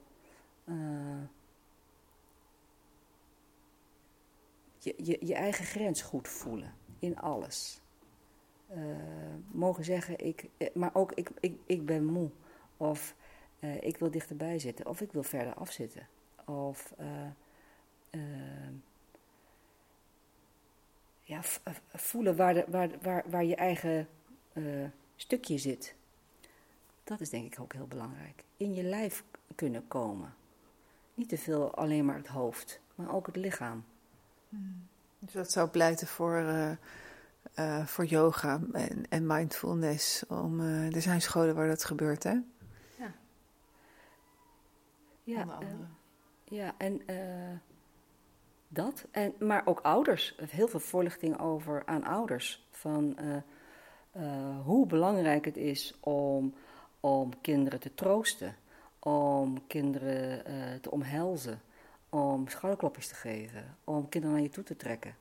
Uh, 0.65 0.76
je, 4.78 4.93
je, 4.97 5.17
je 5.26 5.34
eigen 5.34 5.65
grens 5.65 6.01
goed 6.01 6.28
voelen 6.28 6.73
in 6.99 7.17
alles. 7.17 7.82
Uh, 8.71 8.78
mogen 9.51 9.84
zeggen, 9.84 10.26
ik, 10.26 10.49
maar 10.73 10.89
ook 10.93 11.11
ik, 11.11 11.30
ik, 11.39 11.57
ik 11.65 11.86
ben 11.86 12.05
moe. 12.05 12.30
Of 12.78 13.15
ik 13.80 13.97
wil 13.97 14.11
dichterbij 14.11 14.59
zitten. 14.59 14.88
Of 14.88 15.01
ik 15.01 15.11
wil 15.11 15.23
verder 15.23 15.53
afzitten. 15.53 16.07
Of 16.45 16.93
ja, 21.26 21.41
eh, 21.63 21.73
voelen 21.93 22.36
waar, 22.36 22.53
de, 22.53 22.65
waar, 22.67 22.89
waar, 23.01 23.23
waar 23.30 23.43
je 23.43 23.55
eigen 23.55 24.07
uh, 24.56 24.86
stukje 25.16 25.58
zit. 25.58 25.95
Dat 27.03 27.22
is 27.22 27.30
denk 27.30 27.53
ik 27.53 27.60
ook 27.60 27.74
heel 27.74 27.88
belangrijk. 27.88 28.43
In 28.58 28.74
je 28.74 28.84
lijf 28.84 29.24
kunnen 29.56 29.88
komen. 29.88 30.34
Niet 31.14 31.30
te 31.30 31.38
veel 31.38 31.76
alleen 31.76 32.06
maar 32.06 32.18
het 32.18 32.28
hoofd, 32.28 32.80
maar 32.95 33.14
ook 33.14 33.26
het 33.26 33.36
lichaam. 33.36 33.84
Hmm. 34.49 34.88
Dus 35.20 35.34
dat 35.34 35.51
zou 35.51 35.70
pleiten 35.70 36.08
voor, 36.08 36.39
uh, 37.60 37.86
voor 37.86 38.06
yoga 38.06 38.62
en, 38.72 39.10
en 39.10 39.28
mindfulness. 39.28 40.26
Om, 40.26 40.60
er 40.60 41.01
zijn 41.01 41.22
scholen 41.22 41.56
waar 41.56 41.68
dat 41.68 41.84
gebeurt, 41.84 42.24
hè? 42.24 42.38
Ja. 42.97 43.14
Ja, 45.24 45.60
ja 46.43 46.76
en 46.78 47.01
dat. 48.68 49.06
En, 49.12 49.34
maar 49.39 49.66
ook 49.66 49.80
ouders. 49.80 50.36
Heel 50.49 50.68
veel 50.68 50.80
voorlichting 50.80 51.39
over 51.39 51.86
aan 51.86 52.03
ouders. 52.03 52.68
Van 52.72 53.18
uh, 53.22 53.38
uh, 54.18 54.61
hoe 54.63 54.88
belangrijk 54.88 55.45
het 55.45 55.57
is 55.57 55.93
om, 55.99 56.53
om 56.99 57.41
kinderen 57.41 57.80
te 57.80 57.93
troosten. 57.93 58.55
Om 58.99 59.68
kinderen 59.68 60.51
uh, 60.51 60.80
te 60.82 60.91
omhelzen. 60.91 61.61
Om 62.09 62.47
schouderklopjes 62.47 63.07
te 63.07 63.16
geven. 63.16 63.78
Om 63.84 64.09
kinderen 64.09 64.36
naar 64.36 64.45
je 64.45 64.51
toe 64.51 64.63
te 64.63 64.76
trekken. 64.76 65.16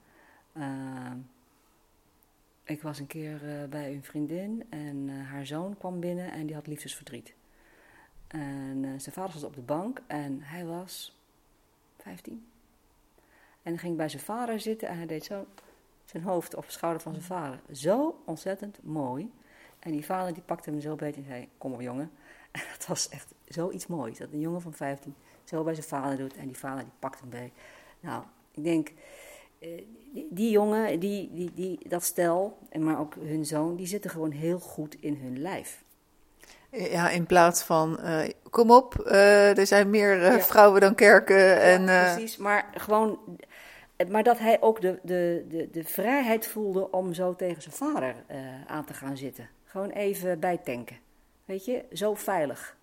ik 2.65 2.83
was 2.83 2.99
een 2.99 3.07
keer 3.07 3.67
bij 3.71 3.95
een 3.95 4.05
vriendin 4.05 4.67
en 4.71 5.09
haar 5.09 5.47
zoon 5.47 5.77
kwam 5.79 6.01
binnen 6.01 6.33
en 6.33 6.47
die 6.47 6.55
had 6.55 6.67
liefdesverdriet. 6.67 7.35
En 8.27 9.01
zijn 9.01 9.15
vader 9.15 9.33
zat 9.33 9.45
op 9.45 9.55
de 9.55 9.61
bank 9.61 10.03
en 10.07 10.41
hij 10.43 10.65
was 10.65 11.17
15, 11.97 12.47
en 13.65 13.79
ging 13.79 13.97
bij 13.97 14.09
zijn 14.09 14.23
vader 14.23 14.61
zitten 14.61 14.89
en 14.89 14.97
hij 14.97 15.07
deed 15.07 15.25
zo 15.25 15.47
zijn 16.15 16.27
hoofd 16.27 16.55
op 16.55 16.67
de 16.67 16.73
schouder 16.73 17.03
van 17.03 17.13
zijn 17.13 17.25
vader. 17.25 17.61
Zo 17.73 18.23
ontzettend 18.25 18.79
mooi. 18.83 19.33
En 19.79 19.93
die 19.93 20.05
vader 20.05 20.35
die 20.35 20.43
pakte 20.43 20.71
hem 20.71 20.81
zo 20.81 20.95
beet 20.95 21.17
en 21.17 21.25
zei, 21.25 21.49
kom 21.59 21.73
op 21.73 21.81
jongen. 21.81 22.11
En 22.51 22.63
dat 22.79 22.87
was 22.87 23.09
echt 23.09 23.35
zoiets 23.45 23.87
moois. 23.87 24.19
Dat 24.19 24.33
een 24.33 24.41
jongen 24.41 24.61
van 24.61 24.73
15 24.73 25.15
zo 25.45 25.63
bij 25.63 25.75
zijn 25.75 25.87
vader 25.87 26.19
doet 26.19 26.37
en 26.37 26.47
die 26.47 26.59
vader 26.59 26.85
die 26.85 26.93
pakt 26.99 27.21
hem 27.21 27.31
bij. 27.31 27.53
Nou, 28.01 28.23
ik 28.51 28.65
denk, 28.65 28.93
eh, 29.59 29.69
die, 30.13 30.27
die 30.31 30.51
jongen, 30.51 31.01
die, 31.01 31.31
die, 31.33 31.51
die, 31.55 31.89
dat 31.89 32.05
stel, 32.05 32.59
en 32.69 32.85
maar 32.85 33.01
ook 33.01 33.15
hun 33.15 33.47
zoon, 33.47 33.77
die 33.77 33.87
zitten 33.87 34.11
gewoon 34.11 34.31
heel 34.31 34.59
goed 34.59 34.97
in 35.01 35.19
hun 35.23 35.41
lijf. 35.41 35.83
Ja, 36.71 37.11
in 37.11 37.27
plaats 37.27 37.63
van, 37.63 37.99
uh, 38.01 38.21
kom 38.51 38.71
op, 38.71 39.05
uh, 39.07 39.59
er 39.59 39.67
zijn 39.67 39.91
meer 39.91 40.17
uh, 40.17 40.37
ja. 40.37 40.41
vrouwen 40.41 40.81
dan 40.81 40.95
kerken. 40.95 41.37
Ja, 41.37 41.57
en, 41.57 41.85
precies, 41.85 42.37
maar 42.37 42.71
gewoon 42.75 43.19
maar 44.09 44.23
dat 44.23 44.39
hij 44.39 44.61
ook 44.61 44.81
de, 44.81 44.99
de, 45.03 45.45
de, 45.49 45.69
de 45.71 45.85
vrijheid 45.85 46.47
voelde 46.47 46.91
om 46.91 47.15
zo 47.15 47.35
tegen 47.35 47.63
zijn 47.63 47.75
vader 47.75 48.15
uh, 48.31 48.65
aan 48.67 48.85
te 48.85 48.95
gaan 48.95 49.17
zitten. 49.17 49.49
Gewoon 49.65 49.91
even 49.91 50.41
bijtanken. 50.41 50.99
Weet 51.45 51.65
je, 51.65 51.85
zo 51.93 52.15
veilig. 52.15 52.77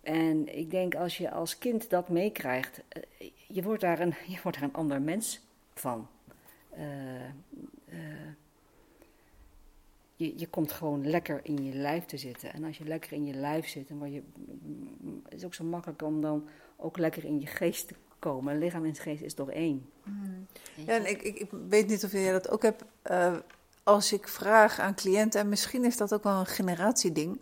En 0.00 0.56
ik 0.56 0.70
denk 0.70 0.94
als 0.94 1.18
je 1.18 1.30
als 1.30 1.58
kind 1.58 1.90
dat 1.90 2.08
meekrijgt, 2.08 2.82
uh, 2.96 3.30
je, 3.46 3.62
wordt 3.62 3.80
daar 3.80 4.00
een, 4.00 4.14
je 4.34 4.38
wordt 4.42 4.58
daar 4.58 4.68
een 4.68 4.74
ander 4.74 5.02
mens 5.02 5.40
van. 5.74 6.08
Uh, 6.78 6.78
je, 10.16 10.38
je 10.38 10.46
komt 10.46 10.72
gewoon 10.72 11.06
lekker 11.06 11.40
in 11.42 11.64
je 11.64 11.74
lijf 11.74 12.04
te 12.04 12.16
zitten. 12.16 12.52
En 12.52 12.64
als 12.64 12.78
je 12.78 12.84
lekker 12.84 13.12
in 13.12 13.26
je 13.26 13.34
lijf 13.34 13.68
zit, 13.68 13.88
dan 13.88 13.98
word 13.98 14.12
je, 14.12 14.22
het 15.24 15.34
is 15.34 15.44
ook 15.44 15.54
zo 15.54 15.64
makkelijk 15.64 16.02
om 16.02 16.20
dan 16.20 16.48
ook 16.76 16.98
lekker 16.98 17.24
in 17.24 17.40
je 17.40 17.46
geest 17.46 17.88
te 17.88 17.94
komen. 18.20 18.58
Lichaam 18.58 18.84
en 18.84 18.94
geest 18.94 19.22
is 19.22 19.34
toch 19.34 19.50
één. 19.50 19.90
Ja, 20.74 20.94
en 20.94 21.10
ik, 21.10 21.22
ik, 21.22 21.38
ik 21.38 21.50
weet 21.68 21.88
niet 21.88 22.04
of 22.04 22.12
jij 22.12 22.32
dat 22.32 22.50
ook 22.50 22.62
hebt. 22.62 22.84
eh, 23.02 23.34
als 23.82 24.12
ik 24.12 24.28
vraag 24.28 24.78
aan 24.78 24.94
cliënten, 24.94 25.40
en 25.40 25.48
misschien 25.48 25.84
is 25.84 25.96
dat 25.96 26.14
ook 26.14 26.22
wel 26.22 26.38
een 26.38 26.46
generatieding. 26.46 27.40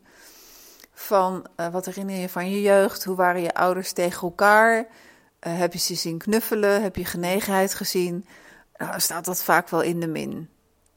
Van 0.93 1.47
eh, 1.57 1.69
wat 1.69 1.87
herinner 1.87 2.17
je 2.17 2.29
van 2.29 2.51
je 2.51 2.61
jeugd? 2.63 3.05
Hoe 3.05 3.17
waren 3.17 3.41
je 3.43 3.55
ouders 3.55 3.93
tegen 3.93 4.23
elkaar? 4.23 4.87
Eh, 5.39 5.59
heb 5.59 5.73
je 5.73 5.79
ze 5.79 5.95
zien 5.95 6.19
knuffelen? 6.19 6.83
Heb 6.83 6.97
je 6.97 7.05
genegenheid 7.05 7.75
gezien? 7.75 8.27
Nou, 8.77 9.01
staat 9.01 9.25
dat 9.25 9.43
vaak 9.43 9.69
wel 9.69 9.83
in 9.83 10.01
de 10.01 10.07
min. 10.07 10.49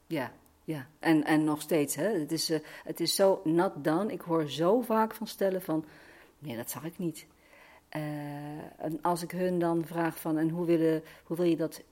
Ja, 0.06 0.32
ja. 0.64 0.86
En, 0.98 1.24
en 1.24 1.44
nog 1.44 1.60
steeds, 1.60 1.94
hè. 1.94 2.18
Het 2.18 2.32
is, 2.32 2.50
eh, 2.50 2.58
het 2.84 3.00
is 3.00 3.14
zo 3.14 3.40
not 3.44 3.72
done. 3.76 4.12
Ik 4.12 4.20
hoor 4.20 4.50
zo 4.50 4.80
vaak 4.80 5.14
van 5.14 5.26
stellen 5.26 5.62
van, 5.62 5.84
nee, 6.38 6.56
dat 6.56 6.70
zag 6.70 6.84
ik 6.84 6.98
niet. 6.98 7.26
Eh, 7.92 8.02
en 8.84 8.98
als 9.02 9.22
ik 9.22 9.30
hun 9.30 9.58
dan 9.58 9.84
vraag 9.86 10.20
van, 10.20 10.38
en 10.38 10.48
hoe, 10.48 10.66
willen, 10.66 11.02
hoe 11.24 11.36
wil 11.36 11.46
je 11.46 11.56
dat 11.56 11.82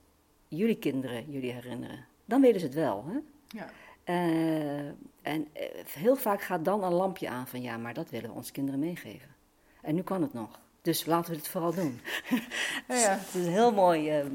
jullie 0.47 0.75
kinderen 0.77 1.31
jullie 1.31 1.51
herinneren? 1.51 2.05
Dan 2.25 2.41
weten 2.41 2.59
ze 2.59 2.65
het 2.65 2.75
wel, 2.75 3.05
hè. 3.07 3.17
Ja. 3.47 3.69
Eh, 4.03 4.87
en 5.21 5.47
eh, 5.53 5.85
heel 5.87 6.15
vaak 6.15 6.41
gaat 6.41 6.65
dan 6.65 6.83
een 6.83 6.93
lampje 6.93 7.29
aan 7.29 7.47
van, 7.47 7.61
ja, 7.61 7.77
maar 7.77 7.93
dat 7.93 8.09
willen 8.09 8.29
we 8.29 8.35
onze 8.35 8.51
kinderen 8.51 8.79
meegeven. 8.79 9.29
En 9.81 9.95
nu 9.95 10.01
kan 10.01 10.21
het 10.21 10.33
nog. 10.33 10.59
Dus 10.81 11.05
laten 11.05 11.31
we 11.31 11.37
het 11.37 11.47
vooral 11.47 11.73
doen. 11.73 11.99
Ja, 12.87 12.95
ja. 12.95 13.17
Het 13.17 13.35
is 13.35 13.45
een 13.45 13.51
heel 13.51 13.71
mooie 13.73 14.25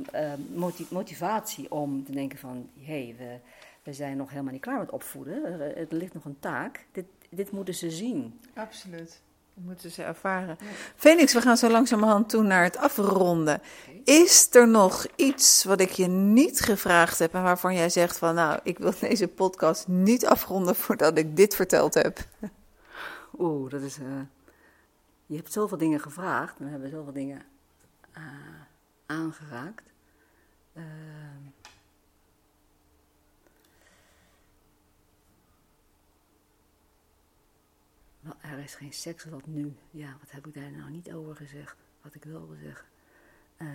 moti- 0.55 0.87
motivatie 0.91 1.71
om 1.71 2.05
te 2.05 2.13
denken 2.13 2.39
van... 2.39 2.69
hé, 2.79 3.05
hey, 3.05 3.15
we, 3.19 3.39
we 3.83 3.93
zijn 3.93 4.17
nog 4.17 4.31
helemaal 4.31 4.53
niet 4.53 4.61
klaar 4.63 4.79
met 4.79 4.91
opvoeden. 4.91 5.45
Er, 5.45 5.77
er 5.77 5.87
ligt 5.89 6.15
nog 6.15 6.25
een 6.25 6.39
taak. 6.41 6.87
Dit, 6.93 7.05
dit 7.31 7.51
moeten 7.51 7.75
ze 7.75 7.91
zien. 7.91 8.41
Absoluut. 8.55 9.21
Dat 9.57 9.65
moeten 9.65 9.91
ze 9.91 10.03
ervaren. 10.03 10.59
Phoenix, 10.97 11.33
we 11.33 11.41
gaan 11.41 11.57
zo 11.57 11.71
langzamerhand 11.71 12.29
toe 12.29 12.43
naar 12.43 12.63
het 12.63 12.77
afronden. 12.77 13.61
Is 14.05 14.55
er 14.55 14.69
nog 14.69 15.07
iets 15.15 15.65
wat 15.65 15.81
ik 15.81 15.91
je 15.91 16.07
niet 16.07 16.61
gevraagd 16.61 17.19
heb 17.19 17.35
en 17.35 17.43
waarvan 17.43 17.75
jij 17.75 17.89
zegt 17.89 18.19
van 18.19 18.35
nou, 18.35 18.61
ik 18.63 18.79
wil 18.79 18.93
deze 19.01 19.29
podcast 19.29 19.89
niet 19.89 20.27
afronden 20.27 20.77
voordat 20.77 21.19
ik 21.19 21.37
dit 21.37 21.55
verteld 21.55 21.95
heb? 21.95 22.19
Oeh, 23.39 23.71
dat 23.71 23.83
is... 23.83 23.99
eh, 23.99 24.05
je 25.27 25.37
hebt 25.37 25.53
zoveel 25.53 25.79
dingen 25.79 26.01
gevraagd. 26.01 26.59
We 26.59 26.67
hebben 26.69 26.91
zoveel 26.91 27.13
dingen 27.13 27.43
eh, 28.13 28.23
aangeraakt. 29.07 29.83
Ehm. 30.75 31.46
Er 38.41 38.59
is 38.59 38.75
geen 38.75 38.93
seks, 38.93 39.25
wat 39.25 39.47
nu? 39.47 39.77
Ja, 39.91 40.17
wat 40.21 40.31
heb 40.31 40.47
ik 40.47 40.55
daar 40.55 40.71
nou 40.71 40.91
niet 40.91 41.13
over 41.13 41.37
gezegd? 41.37 41.77
Wat 42.03 42.15
ik 42.15 42.25
wilde 42.25 42.57
zeggen. 42.57 42.87
Eh, 43.57 43.67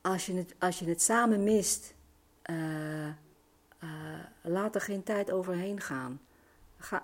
als, 0.00 0.26
je 0.26 0.34
het, 0.34 0.54
als 0.58 0.78
je 0.78 0.88
het 0.88 1.02
samen 1.02 1.42
mist, 1.42 1.94
eh, 2.42 3.08
eh, 3.08 3.14
laat 4.42 4.74
er 4.74 4.80
geen 4.80 5.02
tijd 5.02 5.30
overheen 5.30 5.80
gaan. 5.80 6.20
Ga, 6.78 7.00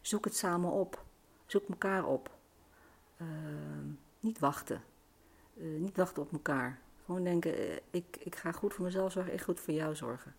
zoek 0.00 0.24
het 0.24 0.36
samen 0.36 0.70
op. 0.70 1.04
Zoek 1.46 1.68
elkaar 1.68 2.04
op. 2.06 2.34
Niet 4.20 4.38
wachten. 4.38 4.82
Niet 5.54 5.96
wachten 5.96 6.22
op 6.22 6.32
elkaar. 6.32 6.78
Gewoon 7.04 7.24
denken, 7.24 7.80
ik, 7.90 8.16
ik 8.18 8.36
ga 8.36 8.52
goed 8.52 8.74
voor 8.74 8.84
mezelf 8.84 9.12
zorgen, 9.12 9.32
ik 9.32 9.40
goed 9.40 9.60
voor 9.60 9.74
jou 9.74 9.94
zorgen. 9.94 10.34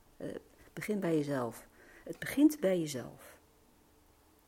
Begin 0.73 0.99
bij 0.99 1.15
jezelf. 1.15 1.67
Het 2.07 2.19
begint 2.19 2.59
bij 2.59 2.79
jezelf. 2.79 3.37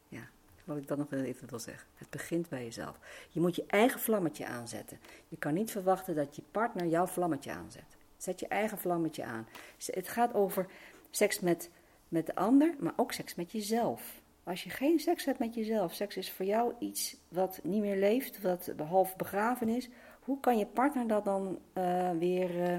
Ja, 0.08 0.30
wat 0.64 0.78
ik 0.78 0.88
dan 0.88 0.98
nog 0.98 1.12
even 1.12 1.50
wil 1.50 1.60
zeggen. 1.60 1.88
Het 1.96 2.10
begint 2.10 2.50
bij 2.50 2.64
jezelf. 2.64 3.00
Je 3.30 3.40
moet 3.40 3.56
je 3.56 3.64
eigen 3.68 4.00
vlammetje 4.00 4.46
aanzetten. 4.46 5.00
Je 5.28 5.38
kan 5.38 5.54
niet 5.54 5.72
verwachten 5.72 6.16
dat 6.16 6.36
je 6.36 6.42
partner 6.52 6.86
jouw 6.86 7.08
vlammetje 7.08 7.52
aanzet. 7.52 7.98
Zet 8.18 8.40
je 8.40 8.48
eigen 8.48 8.78
vlammetje 8.78 9.24
aan. 9.24 9.48
Het 9.86 10.08
gaat 10.08 10.34
over 10.34 10.66
seks 11.10 11.40
met, 11.40 11.70
met 12.08 12.26
de 12.26 12.36
ander, 12.36 12.76
maar 12.80 12.94
ook 12.96 13.12
seks 13.12 13.36
met 13.36 13.52
jezelf. 13.52 14.22
Als 14.44 14.64
je 14.64 14.70
geen 14.70 15.00
seks 15.00 15.26
hebt 15.26 15.40
met 15.40 15.54
jezelf, 15.54 15.94
seks 15.94 16.18
is 16.18 16.32
voor 16.32 16.46
jou 16.46 16.74
iets 16.80 17.18
wat 17.28 17.60
niet 17.64 17.82
meer 17.82 17.98
leeft, 17.98 18.42
wat 18.42 18.74
half 18.78 19.16
begraven 19.16 19.70
is. 19.70 19.90
Hoe 20.20 20.40
kan 20.40 20.58
je 20.58 20.66
partner 20.66 21.08
dat 21.08 21.26
dan 21.26 21.60
eh, 21.74 22.12
weer 22.12 22.64
eh, 22.64 22.78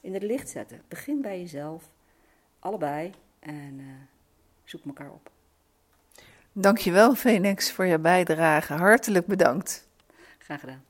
in 0.00 0.14
het 0.14 0.22
licht 0.22 0.48
zetten? 0.48 0.82
Begin 0.88 1.20
bij 1.20 1.40
jezelf, 1.40 1.90
allebei, 2.58 3.12
en 3.42 3.78
eh, 3.78 4.11
zoek 4.64 4.84
elkaar 4.86 5.10
op. 5.10 5.30
Dankjewel 6.52 7.14
Phoenix 7.14 7.72
voor 7.72 7.86
je 7.86 7.98
bijdrage. 7.98 8.72
Hartelijk 8.72 9.26
bedankt. 9.26 9.86
Graag 10.38 10.60
gedaan. 10.60 10.84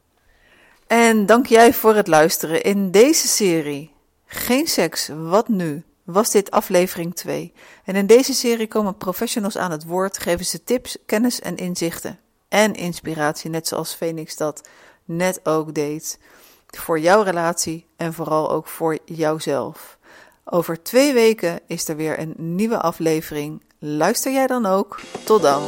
En 0.87 1.27
dank 1.27 1.47
jij 1.47 1.73
voor 1.73 1.95
het 1.95 2.07
luisteren 2.07 2.62
in 2.62 2.91
deze 2.91 3.29
serie. 3.29 3.93
Geen 4.27 4.66
seks, 4.66 5.09
wat 5.09 5.49
nu? 5.49 5.83
Was 6.05 6.31
dit 6.31 6.51
aflevering 6.51 7.14
2. 7.14 7.53
En 7.85 7.97
in 7.97 8.07
deze 8.07 8.35
serie 8.35 8.68
komen 8.68 8.97
professionals 8.97 9.57
aan 9.57 9.70
het 9.70 9.85
woord, 9.85 10.18
geven 10.18 10.45
ze 10.45 10.64
tips, 10.64 10.97
kennis 11.07 11.41
en 11.41 11.57
inzichten. 11.57 12.18
En 12.49 12.75
inspiratie, 12.75 13.51
net 13.51 13.68
zoals 13.68 13.95
Phoenix 13.95 14.37
dat 14.37 14.68
net 15.05 15.47
ook 15.47 15.75
deed. 15.75 16.18
Voor 16.66 16.99
jouw 17.01 17.23
relatie 17.23 17.87
en 17.97 18.14
vooral 18.14 18.51
ook 18.51 18.66
voor 18.66 18.99
jouzelf. 19.05 19.99
Over 20.45 20.82
twee 20.82 21.12
weken 21.12 21.61
is 21.66 21.88
er 21.88 21.97
weer 21.97 22.18
een 22.18 22.34
nieuwe 22.36 22.80
aflevering. 22.80 23.62
Luister 23.78 24.32
jij 24.32 24.47
dan 24.47 24.66
ook? 24.66 25.01
Tot 25.24 25.43
dan. 25.43 25.62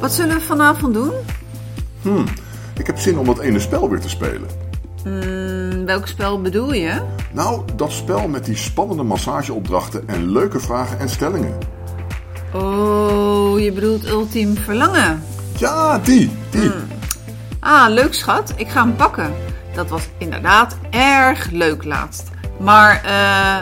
Wat 0.00 0.12
zullen 0.12 0.36
we 0.36 0.42
vanavond 0.42 0.94
doen? 0.94 1.12
Hmm, 2.02 2.24
ik 2.78 2.86
heb 2.86 2.98
zin 2.98 3.18
om 3.18 3.26
dat 3.26 3.38
ene 3.38 3.60
spel 3.60 3.90
weer 3.90 4.00
te 4.00 4.08
spelen. 4.08 4.48
Hmm, 5.02 5.84
welk 5.84 6.06
spel 6.06 6.40
bedoel 6.40 6.72
je? 6.72 7.02
Nou, 7.32 7.62
dat 7.76 7.92
spel 7.92 8.28
met 8.28 8.44
die 8.44 8.56
spannende 8.56 9.02
massageopdrachten 9.02 10.08
en 10.08 10.32
leuke 10.32 10.60
vragen 10.60 10.98
en 10.98 11.08
stellingen. 11.08 11.58
Oh, 12.54 13.60
je 13.60 13.72
bedoelt 13.72 14.06
ultiem 14.06 14.56
verlangen. 14.56 15.22
Ja, 15.58 15.98
die, 15.98 16.30
die. 16.50 16.70
Ah, 17.60 17.90
leuk 17.90 18.14
schat. 18.14 18.52
Ik 18.56 18.68
ga 18.68 18.82
hem 18.82 18.96
pakken. 18.96 19.34
Dat 19.74 19.88
was 19.88 20.08
inderdaad 20.18 20.76
erg 20.90 21.50
leuk 21.50 21.84
laatst. 21.84 22.34
Maar 22.58 23.04
eh, 23.04 23.56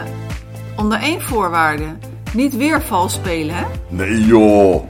onder 0.75 0.99
één 0.99 1.21
voorwaarde. 1.21 1.95
Niet 2.33 2.55
weer 2.55 2.81
vals 2.81 3.13
spelen, 3.13 3.55
hè? 3.55 3.65
Nee 3.87 4.25
joh. 4.25 4.83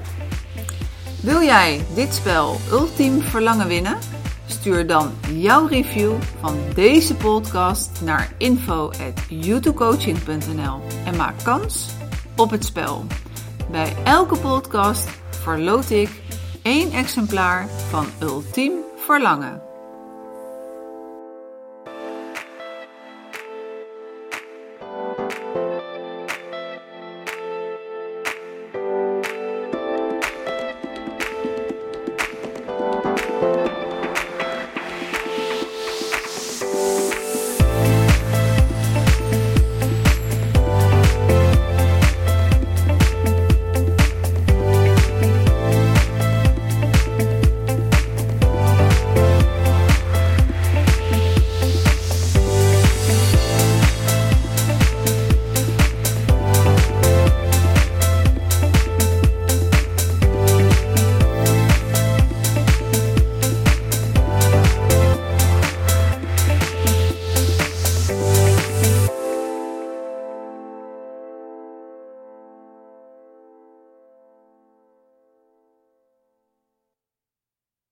Wil 1.22 1.42
jij 1.42 1.86
dit 1.96 2.14
spel 2.14 2.56
Ultiem 2.72 3.22
Verlangen 3.22 3.68
winnen? 3.68 3.98
Stuur 4.46 4.88
dan 4.88 5.12
jouw 5.32 5.68
review 5.68 6.12
van 6.40 6.56
deze 6.74 7.16
podcast 7.16 8.02
naar 8.02 8.34
info.youtubecoaching.nl 8.38 10.82
en 11.06 11.16
maak 11.16 11.36
kans 11.44 11.90
op 12.36 12.50
het 12.50 12.66
spel. 12.66 13.06
Bij 13.72 13.94
elke 14.04 14.38
podcast 14.38 15.10
verloot 15.30 15.90
ik 15.90 16.10
één 16.62 16.92
exemplaar 16.92 17.68
van 17.90 18.06
Ultiem 18.22 18.74
Verlangen. 18.96 19.65